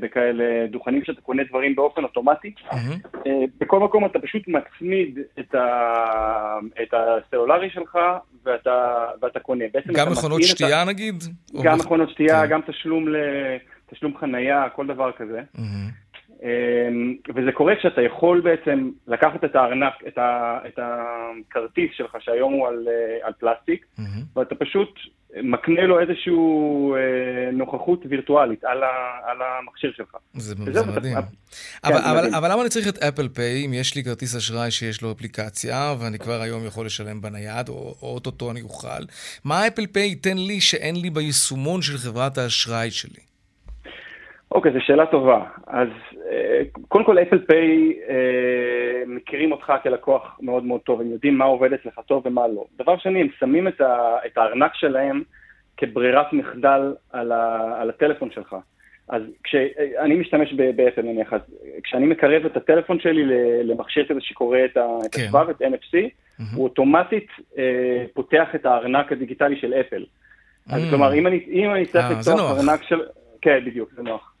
בכאלה 0.00 0.66
דוכנים 0.70 1.04
שאתה 1.04 1.20
קונה 1.20 1.42
דברים 1.48 1.74
באופן 1.74 2.02
אוטומטי, 2.04 2.52
mm-hmm. 2.68 3.28
בכל 3.60 3.80
מקום 3.80 4.06
אתה 4.06 4.18
פשוט 4.18 4.42
מצמיד 4.48 5.18
את, 5.38 5.54
ה, 5.54 6.58
את 6.82 6.94
הסלולרי 6.94 7.70
שלך 7.70 7.98
ואתה, 8.44 9.04
ואתה 9.22 9.40
קונה. 9.40 9.64
גם 9.92 10.12
מכונות 10.12 10.42
שתייה. 10.42 10.84
נגיד? 10.84 11.14
גם 11.62 11.78
מכונות 11.78 12.10
שתייה, 12.10 12.42
כן. 12.42 12.50
גם 12.50 12.60
תשלום, 12.66 13.08
ל, 13.08 13.16
תשלום 13.90 14.16
חנייה, 14.20 14.68
כל 14.68 14.86
דבר 14.86 15.12
כזה. 15.12 15.40
Mm-hmm. 15.56 15.60
אמ, 16.42 17.16
וזה 17.34 17.52
קורה 17.52 17.76
כשאתה 17.76 18.02
יכול 18.02 18.40
בעצם 18.40 18.90
לקחת 19.06 19.44
את 19.44 19.56
הארנק, 19.56 19.94
את, 20.08 20.18
ה, 20.18 20.58
את 20.66 20.78
הכרטיס 20.78 21.90
שלך, 21.96 22.16
שהיום 22.20 22.52
הוא 22.52 22.68
על, 22.68 22.88
אה, 22.88 23.26
על 23.26 23.32
פלסטיק, 23.32 23.86
mm-hmm. 23.98 24.02
ואתה 24.36 24.54
פשוט 24.54 24.88
מקנה 25.42 25.86
לו 25.86 26.00
איזושהי 26.00 26.32
אה, 26.32 27.50
נוכחות 27.52 28.00
וירטואלית 28.08 28.64
על, 28.64 28.82
ה, 28.82 28.88
על 29.24 29.36
המכשיר 29.42 29.92
שלך. 29.96 30.16
זה, 30.34 30.54
זה 30.72 30.86
מדהים. 30.86 31.18
אתה, 31.18 31.26
אבל, 31.84 31.98
כן, 31.98 32.04
אבל, 32.04 32.18
מדהים. 32.18 32.34
אבל 32.34 32.52
למה 32.52 32.62
אני 32.62 32.70
צריך 32.70 32.88
את 32.88 32.98
אפל 32.98 33.28
פיי 33.28 33.66
אם 33.66 33.72
יש 33.74 33.94
לי 33.94 34.04
כרטיס 34.04 34.36
אשראי 34.36 34.70
שיש 34.70 35.02
לו 35.02 35.12
אפליקציה, 35.12 35.94
ואני 36.00 36.18
כבר 36.18 36.40
היום 36.40 36.66
יכול 36.66 36.86
לשלם 36.86 37.20
בנייד, 37.20 37.68
או 37.68 37.94
אוטוטו 38.02 38.50
אני 38.50 38.62
אוכל? 38.62 39.02
מה 39.44 39.66
אפל 39.66 39.86
פיי 39.86 40.06
ייתן 40.06 40.38
לי 40.38 40.60
שאין 40.60 40.96
לי 40.96 41.10
ביישומון 41.10 41.82
של 41.82 41.98
חברת 41.98 42.38
האשראי 42.38 42.90
שלי? 42.90 43.35
אוקיי, 44.52 44.72
זו 44.72 44.78
שאלה 44.80 45.06
טובה. 45.06 45.44
אז 45.66 45.88
אה, 46.30 46.62
קודם 46.88 47.04
כל, 47.04 47.18
אפל 47.18 47.38
פיי 47.38 47.98
אה, 48.08 49.02
מכירים 49.06 49.52
אותך 49.52 49.72
כלקוח 49.82 50.38
מאוד 50.42 50.64
מאוד 50.64 50.80
טוב, 50.80 51.00
הם 51.00 51.10
יודעים 51.10 51.38
מה 51.38 51.44
עובד 51.44 51.72
אצלך 51.72 52.00
טוב 52.06 52.26
ומה 52.26 52.48
לא. 52.48 52.64
דבר 52.78 52.98
שני, 52.98 53.20
הם 53.20 53.28
שמים 53.38 53.68
את, 53.68 53.80
ה, 53.80 54.16
את 54.26 54.38
הארנק 54.38 54.74
שלהם 54.74 55.22
כברירת 55.76 56.32
מחדל 56.32 56.94
על, 57.12 57.32
ה, 57.32 57.74
על 57.80 57.90
הטלפון 57.90 58.30
שלך. 58.30 58.56
אז 59.08 59.22
כשאני 59.44 60.14
משתמש 60.14 60.52
באפל 60.52 61.02
נניח, 61.02 61.32
אז 61.32 61.40
כשאני 61.82 62.06
מקרב 62.06 62.46
את 62.46 62.56
הטלפון 62.56 63.00
שלי 63.00 63.24
למכשיר 63.64 64.06
כזה 64.08 64.20
שקורא 64.20 64.58
את 64.64 64.78
כן. 65.12 65.22
השבב, 65.22 65.48
את 65.50 65.62
NFC, 65.62 65.94
mm-hmm. 65.94 66.42
הוא 66.54 66.64
אוטומטית 66.64 67.28
אה, 67.58 68.04
פותח 68.14 68.48
את 68.54 68.66
הארנק 68.66 69.12
הדיגיטלי 69.12 69.56
של 69.60 69.74
אפל. 69.74 70.04
אז 70.68 70.82
mm-hmm. 70.82 70.90
כלומר, 70.90 71.14
אם 71.14 71.26
אני, 71.26 71.46
אם 71.48 71.70
אני 71.70 71.86
צריך 71.86 72.04
אה, 72.04 72.10
לפתוח 72.18 72.58
ארנק 72.58 72.82
של... 72.82 73.00
כן, 73.40 73.58
בדיוק, 73.66 73.90
זה 73.96 74.02
נוח. 74.02 74.35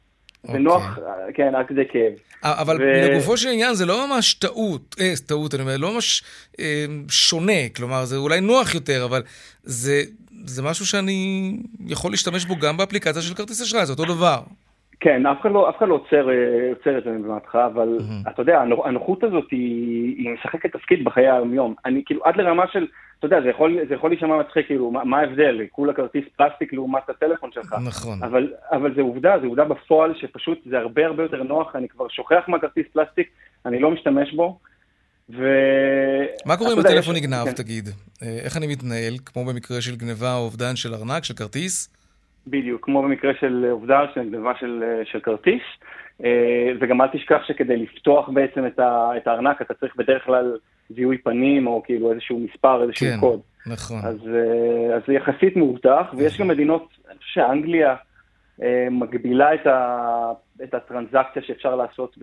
זה 0.46 0.52
אוקיי. 0.52 0.62
נוח, 0.62 0.98
כן, 1.34 1.54
עד 1.54 1.66
כדי 1.68 1.82
כאב. 1.92 2.12
אבל 2.42 2.76
ו... 2.76 3.10
לגופו 3.10 3.36
של 3.36 3.48
עניין 3.48 3.74
זה 3.74 3.86
לא 3.86 4.06
ממש 4.06 4.34
טעות, 4.34 4.96
אה, 5.00 5.12
טעות, 5.26 5.54
אני 5.54 5.62
אומר, 5.62 5.76
לא 5.76 5.94
ממש 5.94 6.22
אה, 6.60 6.84
שונה, 7.08 7.68
כלומר, 7.76 8.04
זה 8.04 8.16
אולי 8.16 8.40
נוח 8.40 8.74
יותר, 8.74 9.04
אבל 9.04 9.22
זה, 9.62 10.02
זה 10.44 10.62
משהו 10.62 10.86
שאני 10.86 11.52
יכול 11.86 12.10
להשתמש 12.10 12.44
בו 12.44 12.56
גם 12.56 12.76
באפליקציה 12.76 13.22
של 13.22 13.34
כרטיס 13.34 13.62
אשראי, 13.62 13.86
זה 13.86 13.92
אותו 13.92 14.04
דבר. 14.04 14.40
כן, 15.00 15.26
אף 15.26 15.40
אחד 15.40 15.50
לא, 15.52 15.70
אף 15.70 15.76
אחד 15.78 15.88
לא 15.88 15.94
עוצר, 15.94 16.30
אה, 16.30 16.68
עוצר 16.68 16.98
את 16.98 17.04
זה 17.04 17.10
מבחינתך, 17.10 17.58
אבל 17.74 17.98
mm-hmm. 17.98 18.30
אתה 18.30 18.42
יודע, 18.42 18.60
הנוחות 18.84 19.24
הזאת 19.24 19.44
היא, 19.50 20.16
היא 20.18 20.30
משחקת 20.30 20.72
תפקיד 20.72 21.04
בחיי 21.04 21.30
היום-יום. 21.30 21.74
אני 21.84 22.02
כאילו, 22.06 22.24
עד 22.24 22.36
לרמה 22.36 22.64
של, 22.72 22.86
אתה 23.18 23.26
יודע, 23.26 23.40
זה 23.40 23.48
יכול, 23.48 23.78
זה 23.88 23.94
יכול 23.94 24.10
להישמע 24.10 24.36
מצחיק, 24.36 24.66
כאילו, 24.66 24.90
מה, 24.90 25.04
מה 25.04 25.18
ההבדל? 25.18 25.60
כולה 25.70 25.92
כרטיס 25.92 26.24
פלסטיק 26.36 26.72
לעומת 26.72 27.10
הטלפון 27.10 27.50
שלך. 27.52 27.74
נכון. 27.84 28.22
אבל, 28.22 28.52
אבל 28.72 28.94
זה 28.94 29.00
עובדה, 29.00 29.34
זה 29.40 29.46
עובדה 29.46 29.64
בפועל 29.64 30.14
שפשוט 30.20 30.58
זה 30.70 30.78
הרבה 30.78 31.06
הרבה 31.06 31.22
יותר 31.22 31.42
נוח, 31.42 31.76
אני 31.76 31.88
כבר 31.88 32.08
שוכח 32.08 32.44
מהכרטיס 32.48 32.86
פלסטיק, 32.92 33.28
אני 33.66 33.80
לא 33.80 33.90
משתמש 33.90 34.32
בו. 34.32 34.58
ו... 35.30 35.42
מה 36.46 36.56
קורה 36.56 36.72
אם 36.72 36.78
הטלפון. 36.78 37.16
נגנב, 37.16 37.44
כן. 37.44 37.52
תגיד? 37.52 37.88
אה, 38.22 38.38
איך 38.44 38.56
אני 38.56 38.66
מתנהל, 38.66 39.14
כמו 39.26 39.44
במקרה 39.44 39.80
של 39.80 39.96
גניבה 39.96 40.34
או 40.34 40.44
אובדן 40.44 40.76
של 40.76 40.94
ארנק, 40.94 41.24
של 41.24 41.34
כרטיס? 41.34 41.95
בדיוק, 42.46 42.84
כמו 42.84 43.02
במקרה 43.02 43.32
של 43.40 43.68
אובדן, 43.70 44.04
של 44.14 44.30
גניבה 44.30 44.52
של, 44.60 44.84
של 45.04 45.20
כרטיס. 45.20 45.62
אה, 46.24 46.72
וגם 46.80 47.02
אל 47.02 47.06
תשכח 47.12 47.40
שכדי 47.46 47.76
לפתוח 47.76 48.28
בעצם 48.28 48.66
את 49.16 49.26
הארנק, 49.26 49.62
אתה 49.62 49.74
צריך 49.74 49.96
בדרך 49.96 50.24
כלל 50.24 50.56
זיהוי 50.90 51.18
פנים, 51.18 51.66
או 51.66 51.82
כאילו 51.84 52.12
איזשהו 52.12 52.40
מספר, 52.40 52.82
איזשהו 52.82 53.06
כן, 53.06 53.20
קוד. 53.20 53.40
נכון. 53.66 53.98
אז, 54.04 54.16
אה, 54.28 54.96
אז 54.96 55.02
זה 55.06 55.12
יחסית 55.12 55.56
מאובטח, 55.56 56.14
ויש 56.16 56.40
גם 56.40 56.48
מדינות, 56.48 56.88
אני 57.10 57.18
חושב 57.18 57.40
שאנגליה 57.40 57.94
מגבילה 58.90 59.54
את, 59.54 59.66
ה, 59.66 60.32
את 60.64 60.74
הטרנזקציה 60.74 61.42
שאפשר 61.46 61.76
לעשות 61.76 62.18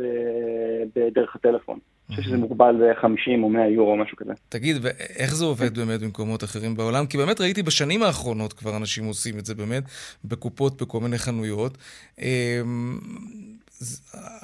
בדרך 0.96 1.36
הטלפון. 1.36 1.80
אני 2.10 2.16
חושב 2.16 2.30
שזה 2.30 2.38
מוגבל 2.38 2.76
ב-50 2.76 3.44
או 3.44 3.50
100 3.50 3.68
יורו 3.68 3.92
או 3.92 3.98
משהו 3.98 4.18
כזה. 4.18 4.34
תגיד, 4.50 4.78
ואיך 4.82 5.36
זה 5.36 5.46
עובד 5.46 5.78
באמת 5.78 6.02
במקומות 6.02 6.44
אחרים 6.44 6.76
בעולם? 6.76 7.06
כי 7.06 7.18
באמת 7.18 7.42
ראיתי 7.42 7.64
בשנים 7.64 8.04
האחרונות 8.04 8.54
כבר 8.54 8.78
אנשים 8.78 9.06
עושים 9.06 9.40
את 9.40 9.46
זה 9.46 9.56
באמת, 9.56 9.84
בקופות, 10.26 10.82
בכל 10.82 11.00
מיני 11.00 11.18
חנויות. 11.18 11.78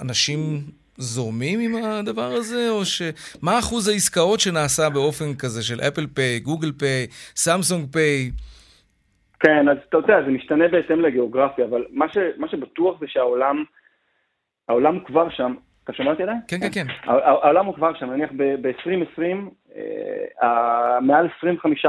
אנשים 0.01 0.61
זורמים 0.97 1.59
עם 1.59 1.83
הדבר 1.83 2.31
הזה, 2.31 2.69
או 2.69 2.85
ש... 2.85 3.01
מה 3.41 3.59
אחוז 3.59 3.87
העסקאות 3.87 4.39
שנעשה 4.39 4.89
באופן 4.89 5.35
כזה 5.35 5.63
של 5.63 5.81
אפל 5.81 6.07
פיי, 6.13 6.39
גוגל 6.39 6.71
פיי, 6.77 7.07
סמסונג 7.35 7.87
פיי? 7.91 8.31
כן, 9.39 9.69
אז 9.69 9.77
אתה 9.89 9.97
יודע, 9.97 10.21
זה 10.25 10.31
משתנה 10.31 10.67
בהתאם 10.67 11.01
לגיאוגרפיה, 11.01 11.65
אבל 11.65 11.85
מה, 11.89 12.09
ש... 12.09 12.17
מה 12.37 12.49
שבטוח 12.49 12.99
זה 12.99 13.05
שהעולם, 13.07 13.63
העולם 14.69 14.99
כבר 15.05 15.29
שם. 15.29 15.55
אתה 15.83 15.93
שומע 15.93 16.11
אותי 16.11 16.23
עדיין? 16.23 16.39
כן, 16.47 16.59
כן, 16.59 16.69
כן. 16.71 16.85
העולם 17.03 17.65
הוא 17.65 17.75
כבר 17.75 17.93
שם, 17.99 18.11
נניח 18.11 18.29
ב-2020, 18.37 19.21
אה, 20.43 20.99
מעל 21.01 21.27
25% 21.43 21.87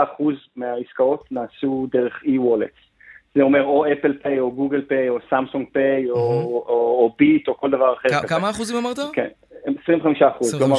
מהעסקאות 0.56 1.32
נעשו 1.32 1.86
דרך 1.92 2.22
e-wallets. 2.22 2.90
זה 3.34 3.42
אומר 3.42 3.64
או 3.64 3.92
אפל 3.92 4.18
פיי, 4.22 4.38
או 4.40 4.52
גוגל 4.52 4.82
פיי, 4.88 5.08
או 5.08 5.18
סמסונג 5.30 5.66
פיי, 5.72 6.10
או 6.10 7.14
ביט, 7.18 7.48
או 7.48 7.56
כל 7.56 7.70
דבר 7.70 7.94
אחר. 7.94 8.26
כמה 8.28 8.50
אחוזים 8.50 8.76
אמרת? 8.76 8.98
כן, 9.12 9.28
25 9.82 10.22
אחוז. 10.22 10.54
כלומר, 10.58 10.76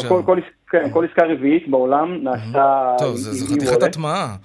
כן, 0.70 0.92
כל 0.94 1.06
עסקה 1.06 1.26
רביעית 1.26 1.68
בעולם 1.68 2.24
נעשתה... 2.24 2.96
טוב, 3.00 3.16
זו 3.16 3.56
חתיכת 3.56 3.84
הטמעה. 3.84 4.36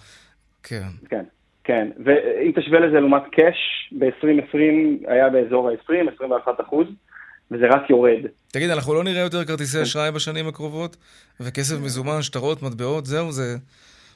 כן. 0.63 0.89
כן. 1.09 1.25
כן, 1.67 1.89
ואם 2.05 2.53
תשווה 2.57 2.81
לזה 2.81 3.01
לעומת 3.01 3.23
קאש, 3.33 3.93
ב-2020 3.99 4.57
היה 5.07 5.29
באזור 5.29 5.69
ה-20, 5.69 6.15
21 6.15 6.61
אחוז, 6.61 6.87
וזה 7.51 7.67
רק 7.67 7.91
יורד. 7.91 8.21
תגיד, 8.53 8.71
אנחנו 8.71 8.95
לא 8.95 9.05
נראה 9.05 9.21
יותר 9.21 9.45
כרטיסי 9.45 9.83
אשראי 9.83 10.11
בשנים 10.11 10.49
הקרובות? 10.49 10.97
וכסף 11.41 11.81
מזומן, 11.85 12.23
שטרות, 12.23 12.63
מטבעות, 12.63 13.07
זהו, 13.07 13.33
זה... 13.33 13.57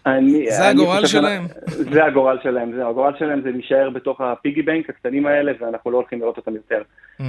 אני, 0.07 0.47
זה 0.51 0.71
אני 0.71 0.71
הגורל 0.71 1.07
שלהם. 1.07 1.47
זה 1.67 2.05
הגורל 2.05 2.39
שלהם, 2.43 2.73
זה 2.73 2.87
הגורל 2.87 3.13
שלהם 3.19 3.43
זה 3.43 3.51
להישאר 3.51 3.91
בתוך 3.91 4.21
הפיגי 4.21 4.63
בנק 4.63 4.91
הקטנים 4.91 5.27
האלה, 5.27 5.53
ואנחנו 5.61 5.91
לא 5.91 5.97
הולכים 5.97 6.21
לראות 6.21 6.37
אותם 6.37 6.55
יותר. 6.55 6.83
Mm. 7.21 7.25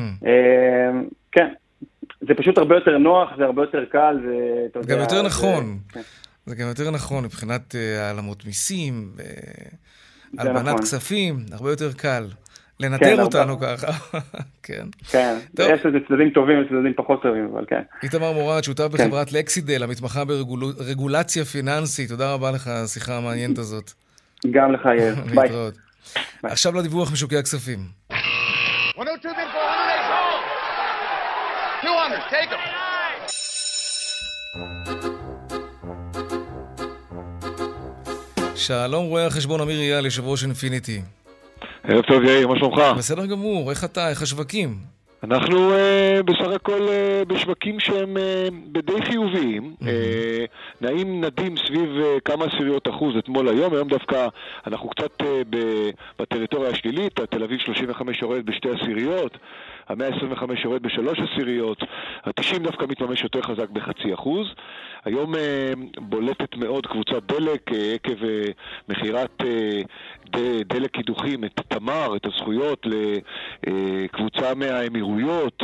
כן, 1.32 1.48
זה 2.22 2.34
פשוט 2.38 2.58
הרבה 2.58 2.76
יותר 2.76 2.98
נוח, 2.98 3.30
זה 3.38 3.44
הרבה 3.44 3.62
יותר 3.62 3.86
קל, 3.86 4.18
זה... 4.26 4.80
גם 4.88 5.00
יותר 5.00 5.22
נכון. 5.22 5.78
כן. 5.94 6.02
זה 6.46 6.56
גם 6.56 6.68
יותר 6.68 6.92
נכון 6.92 7.24
מבחינת 7.24 7.76
אה, 7.76 8.08
העלמות 8.08 8.46
מיסים, 8.46 9.12
הלבנת 10.38 10.68
נכון. 10.68 10.82
כספים, 10.82 11.46
הרבה 11.52 11.70
יותר 11.70 11.94
קל. 11.94 12.28
לנטר 12.80 13.06
כן, 13.06 13.20
אותנו 13.20 13.52
הרבה... 13.52 13.78
ככה, 13.78 14.20
כן. 14.64 14.86
כן, 15.10 15.38
טוב. 15.56 15.68
יש 15.70 15.86
לזה 15.86 15.98
צדדים 16.08 16.30
טובים 16.30 16.62
וצדדים 16.62 16.94
פחות 16.96 17.22
טובים, 17.22 17.50
אבל 17.54 17.66
כן. 17.68 17.82
איתמר 18.04 18.32
מורד, 18.32 18.64
שותף 18.64 18.84
כן. 18.84 18.90
בחברת 18.90 19.32
לקסידל, 19.32 19.84
המתמחה 19.84 20.26
ברגולציה 20.26 21.46
פיננסית, 21.46 22.10
תודה 22.10 22.34
רבה 22.34 22.52
לך 22.52 22.68
על 22.68 22.84
השיחה 22.84 23.18
המעניינת 23.18 23.58
הזאת. 23.58 23.92
גם 24.52 24.72
לך, 24.72 24.86
יאיר. 24.86 25.16
ביי. 25.36 25.50
עכשיו 26.44 26.76
לדיווח 26.76 27.12
משוקי 27.12 27.38
הכספים. 27.38 27.80
שלום 38.62 39.06
רואה 39.06 39.28
החשבון 39.28 39.62
אמיר 39.62 39.80
אייל, 39.80 40.06
יושב 40.06 40.26
ראש 40.26 40.44
אינפיניטי. 40.44 41.02
ערב 41.84 42.02
טוב 42.02 42.24
יאיר, 42.24 42.48
מה 42.48 42.56
שלומך? 42.60 42.82
בסדר 42.98 43.26
גמור, 43.26 43.70
איך 43.70 43.84
אתה? 43.84 44.10
איך 44.10 44.22
השווקים? 44.22 44.76
אנחנו 45.24 45.72
uh, 45.72 46.24
בסך 46.24 46.52
הכל 46.56 46.88
uh, 46.88 47.26
בשווקים 47.26 47.80
שהם 47.80 48.18
uh, 48.18 48.54
בדי 48.72 49.02
חיוביים, 49.02 49.76
mm-hmm. 49.80 49.86
uh, 49.86 49.88
נעים 50.82 51.24
נדים 51.24 51.58
סביב 51.58 51.90
uh, 51.90 52.20
כמה 52.26 52.46
עשיריות 52.46 52.88
אחוז 52.90 53.18
אתמול 53.18 53.50
היום, 53.50 53.74
היום 53.74 53.88
דווקא 53.88 54.28
אנחנו 54.68 54.90
קצת 54.90 55.22
uh, 55.22 55.26
בטריטוריה 56.20 56.70
השלילית, 56.70 57.20
התל 57.20 57.44
אביב 57.44 57.60
35 57.60 58.22
יורד 58.22 58.46
בשתי 58.46 58.70
עשיריות, 58.70 59.38
המאה 59.92 60.08
ה-25 60.08 60.44
יורד 60.64 60.84
בשלוש 60.84 61.20
עשיריות, 61.20 61.84
ה-90 62.24 62.60
דווקא 62.60 62.86
מתממש 62.90 63.24
יותר 63.24 63.42
חזק 63.42 63.70
בחצי 63.70 64.14
אחוז. 64.14 64.48
היום 65.06 65.36
אה, 65.36 65.74
בולטת 65.98 66.56
מאוד 66.56 66.88
קבוצת 66.88 67.24
דלק 67.26 67.72
אה, 67.74 67.94
עקב 67.94 68.24
אה, 68.24 68.44
מכירת 68.90 69.44
דלק 70.66 70.92
קידוחים, 70.92 71.44
את 71.44 71.60
תמר, 71.68 72.16
את 72.16 72.26
הזכויות 72.26 72.86
לקבוצה 73.68 74.56
מהאמירויות. 74.56 75.64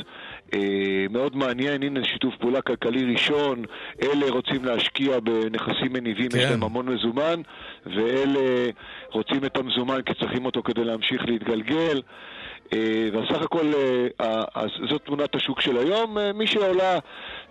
מאוד 1.10 1.36
מעניין, 1.36 1.84
הנה 1.84 2.00
שיתוף 2.04 2.36
פעולה 2.36 2.62
כלכלי 2.62 3.14
ראשון, 3.14 3.64
אלה 4.02 4.30
רוצים 4.30 4.66
להשקיע 4.66 5.20
בנכסים 5.20 5.94
מניבים, 5.94 6.30
כן. 6.30 6.38
יש 6.38 6.46
להם 6.46 6.64
המון 6.64 6.86
מזומן, 6.90 7.42
ואלה 7.86 8.70
רוצים 9.12 9.46
את 9.46 9.58
המזומן 9.58 10.02
כי 10.02 10.14
צריכים 10.14 10.46
אותו 10.46 10.64
כדי 10.64 10.84
להמשיך 10.84 11.22
להתגלגל. 11.26 12.02
ובסך 12.76 13.42
הכל 13.42 13.72
זאת 14.90 15.02
תמונת 15.06 15.36
השוק 15.36 15.62
של 15.62 15.78
היום. 15.78 16.18
מי 16.34 16.48
שעולה, 16.48 17.00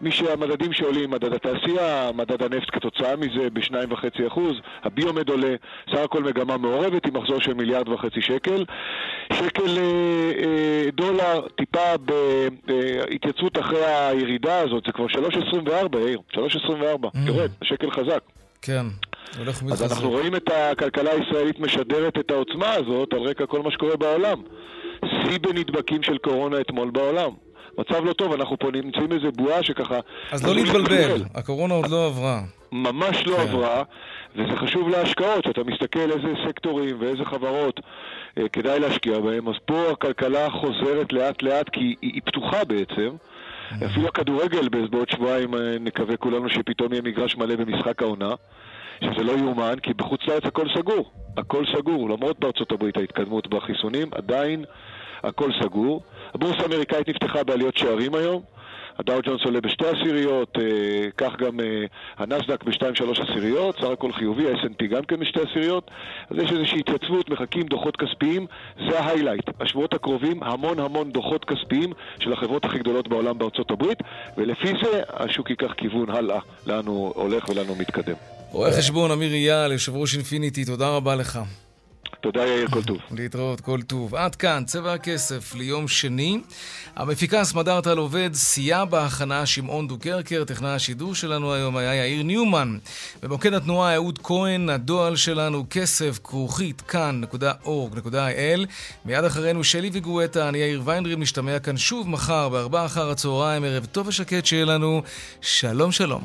מי 0.01 0.11
שהמדדים 0.11 0.73
שעולים, 0.73 1.11
מדד 1.11 1.33
התעשייה, 1.33 2.11
מדד 2.15 2.43
הנפט 2.43 2.69
כתוצאה 2.73 3.17
מזה 3.17 3.51
ב-2.5%, 3.53 4.41
הביומד 4.83 5.29
עולה, 5.29 5.55
סך 5.91 5.99
הכל 5.99 6.23
מגמה 6.23 6.57
מעורבת 6.57 7.07
עם 7.07 7.17
מחזור 7.17 7.41
של 7.41 7.55
מיליארד 7.55 7.89
וחצי 7.89 8.23
שקל. 8.23 8.65
שקל 9.33 9.79
דולר 10.93 11.41
טיפה 11.57 11.95
בהתייצבות 12.67 13.59
אחרי 13.59 13.85
הירידה 13.85 14.59
הזאת, 14.59 14.83
זה 14.87 14.93
כבר 14.93 15.07
3.24, 15.07 15.99
יאיר, 15.99 16.21
3.24, 16.33 16.39
mm. 17.05 17.19
יורד, 17.27 17.51
השקל 17.63 17.91
חזק. 17.91 18.21
כן. 18.63 18.87
הולך 19.39 19.63
ומתחזק. 19.63 19.85
אז 19.85 19.93
אנחנו 19.93 20.11
רואים 20.11 20.37
את 20.37 20.51
הכלכלה 20.51 21.11
הישראלית 21.11 21.61
משדרת 21.61 22.19
את 22.19 22.31
העוצמה 22.31 22.73
הזאת 22.73 23.13
על 23.13 23.19
רקע 23.19 23.47
כל 23.47 23.63
מה 23.63 23.71
שקורה 23.71 23.97
בעולם. 23.97 24.43
שיא 25.05 25.39
בנדבקים 25.39 26.03
של 26.03 26.19
קורונה 26.19 26.61
אתמול 26.61 26.91
בעולם. 26.91 27.31
מצב 27.79 28.05
לא 28.05 28.13
טוב, 28.13 28.33
אנחנו 28.33 28.59
פה 28.59 28.71
נמצאים 28.73 29.13
איזה 29.13 29.31
בועה 29.37 29.63
שככה... 29.63 29.99
אז 30.33 30.47
לא 30.47 30.55
להתבלבל, 30.55 31.25
הקורונה 31.35 31.75
עוד 31.75 31.91
לא 31.91 32.07
עברה. 32.07 32.41
ממש 32.73 33.27
לא 33.27 33.37
כן. 33.37 33.43
עברה, 33.43 33.83
וזה 34.37 34.57
חשוב 34.57 34.89
להשקעות, 34.89 35.45
שאתה 35.45 35.65
מסתכל 35.65 36.11
איזה 36.13 36.29
סקטורים 36.49 36.97
ואיזה 37.01 37.25
חברות 37.25 37.81
אה, 38.39 38.49
כדאי 38.49 38.81
להשקיע 38.81 39.21
בהם, 39.21 39.49
אז 39.49 39.55
פה 39.65 39.91
הכלכלה 39.91 40.51
חוזרת 40.51 41.13
לאט 41.13 41.43
לאט 41.43 41.69
כי 41.69 41.81
היא, 41.81 41.97
היא 42.03 42.23
פתוחה 42.25 42.65
בעצם. 42.65 43.11
Mm-hmm. 43.11 43.85
אפילו 43.85 44.09
הכדורגל 44.09 44.69
בעוד 44.69 45.09
שבועיים 45.11 45.55
אה, 45.55 45.77
נקווה 45.81 46.17
כולנו 46.17 46.51
שפתאום 46.51 46.93
יהיה 46.93 47.03
מגרש 47.03 47.37
מלא 47.37 47.57
במשחק 47.57 48.03
העונה. 48.03 48.35
שזה 49.01 49.25
לא 49.25 49.33
יאומן, 49.33 49.75
כי 49.83 49.95
בחוץ 49.95 50.21
לארץ 50.29 50.45
הכל 50.45 50.67
סגור. 50.79 51.11
הכל 51.37 51.65
סגור. 51.77 52.11
למרות 52.11 52.39
בארצות 52.39 52.73
הברית 52.73 52.97
ההתקדמות 52.97 53.47
בחיסונים, 53.47 54.09
עדיין 54.13 54.65
הכל 55.23 55.51
סגור. 55.63 56.03
הבורסה 56.35 56.63
האמריקאית 56.63 57.09
נפתחה 57.09 57.45
בעליות 57.45 57.77
שערים 57.77 58.15
היום. 58.15 58.43
הדאו 58.99 59.21
ג'ונס 59.23 59.41
עולה 59.45 59.61
בשתי 59.61 59.87
עשיריות, 59.87 60.59
אה, 60.59 61.11
כך 61.17 61.37
גם 61.37 61.61
אה, 61.61 61.85
הנסדק 62.19 62.65
בשתיים 62.65 62.95
שלוש 62.95 63.21
עשיריות, 63.21 63.77
סך 63.77 63.85
הכל 63.85 64.13
חיובי, 64.13 64.51
ה-S&P 64.51 64.87
גם 64.87 65.05
כן 65.05 65.21
בשתי 65.21 65.41
עשיריות. 65.41 65.91
אז 66.31 66.37
יש 66.39 66.53
איזושהי 66.53 66.81
התייצבות, 66.81 67.31
מחכים 67.31 67.63
דוחות 67.63 67.97
כספיים, 67.97 68.47
זה 68.91 69.01
ה 69.01 69.05
highlight. 69.05 69.51
השבועות 69.61 69.95
הקרובים, 69.95 70.43
המון 70.43 70.79
המון 70.79 71.11
דוחות 71.11 71.45
כספיים 71.45 71.93
של 72.19 72.33
החברות 72.33 72.65
הכי 72.65 72.79
גדולות 72.79 73.09
בעולם 73.09 73.39
בארצות 73.39 73.71
הברית, 73.71 73.99
ולפי 74.37 74.69
זה 74.83 75.03
השוק 75.09 75.51
ייקח 75.51 75.73
כיוון 75.73 76.11
הלאה, 76.11 76.41
לאן 76.67 76.87
הוא 76.87 77.13
הולך 77.15 77.49
ולאן 77.49 77.67
הוא 77.67 77.77
מתקדם. 77.79 78.36
רואה 78.51 78.73
חשבון 78.73 79.11
אמיר 79.11 79.33
אייל, 79.33 79.73
יושב 79.73 79.97
ראש 79.97 80.15
אינפיניטי, 80.15 80.65
תודה 80.65 80.89
רבה 80.89 81.15
לך. 81.15 81.39
תודה 82.21 82.47
יאיר, 82.47 82.69
כל 82.71 82.83
טוב. 82.83 82.99
להתראות, 83.11 83.61
כל 83.61 83.83
טוב. 83.83 84.15
עד 84.15 84.35
כאן, 84.35 84.63
צבע 84.67 84.93
הכסף 84.93 85.55
ליום 85.55 85.89
שני. 85.89 86.41
המפיקה 86.97 87.45
סמדארטל 87.45 87.99
עובד, 87.99 88.31
סייע 88.35 88.85
בהכנה 88.85 89.47
שמעון 89.47 89.89
דוקרקר, 89.89 90.45
טכנאי 90.45 90.71
השידור 90.71 91.15
שלנו 91.15 91.55
היום 91.55 91.77
היה 91.77 91.95
יאיר 91.95 92.23
ניומן. 92.23 92.79
במוקד 93.23 93.55
התנועה 93.55 93.95
אהוד 93.95 94.19
כהן, 94.23 94.69
הדועל 94.69 95.17
שלנו 95.17 95.65
כסף 95.71 96.19
כרוכית 96.25 96.81
כאן.org.il. 96.81 98.67
מיד 99.05 99.25
אחרינו 99.25 99.65
שלי 99.65 99.91
וגואטה, 99.93 100.49
אני 100.49 100.59
יאיר 100.59 100.83
ויינדרים, 100.85 101.21
נשתמע 101.21 101.59
כאן 101.59 101.77
שוב 101.77 102.09
מחר 102.09 102.49
בארבעה 102.49 102.87
אחר 102.87 103.11
הצהריים, 103.11 103.65
ערב 103.65 103.87
טוב 103.93 104.09
ושקט 104.09 104.47
שיהיה 104.47 104.65
לנו. 104.65 105.03
שלום 105.41 105.93
שלום. 105.93 106.23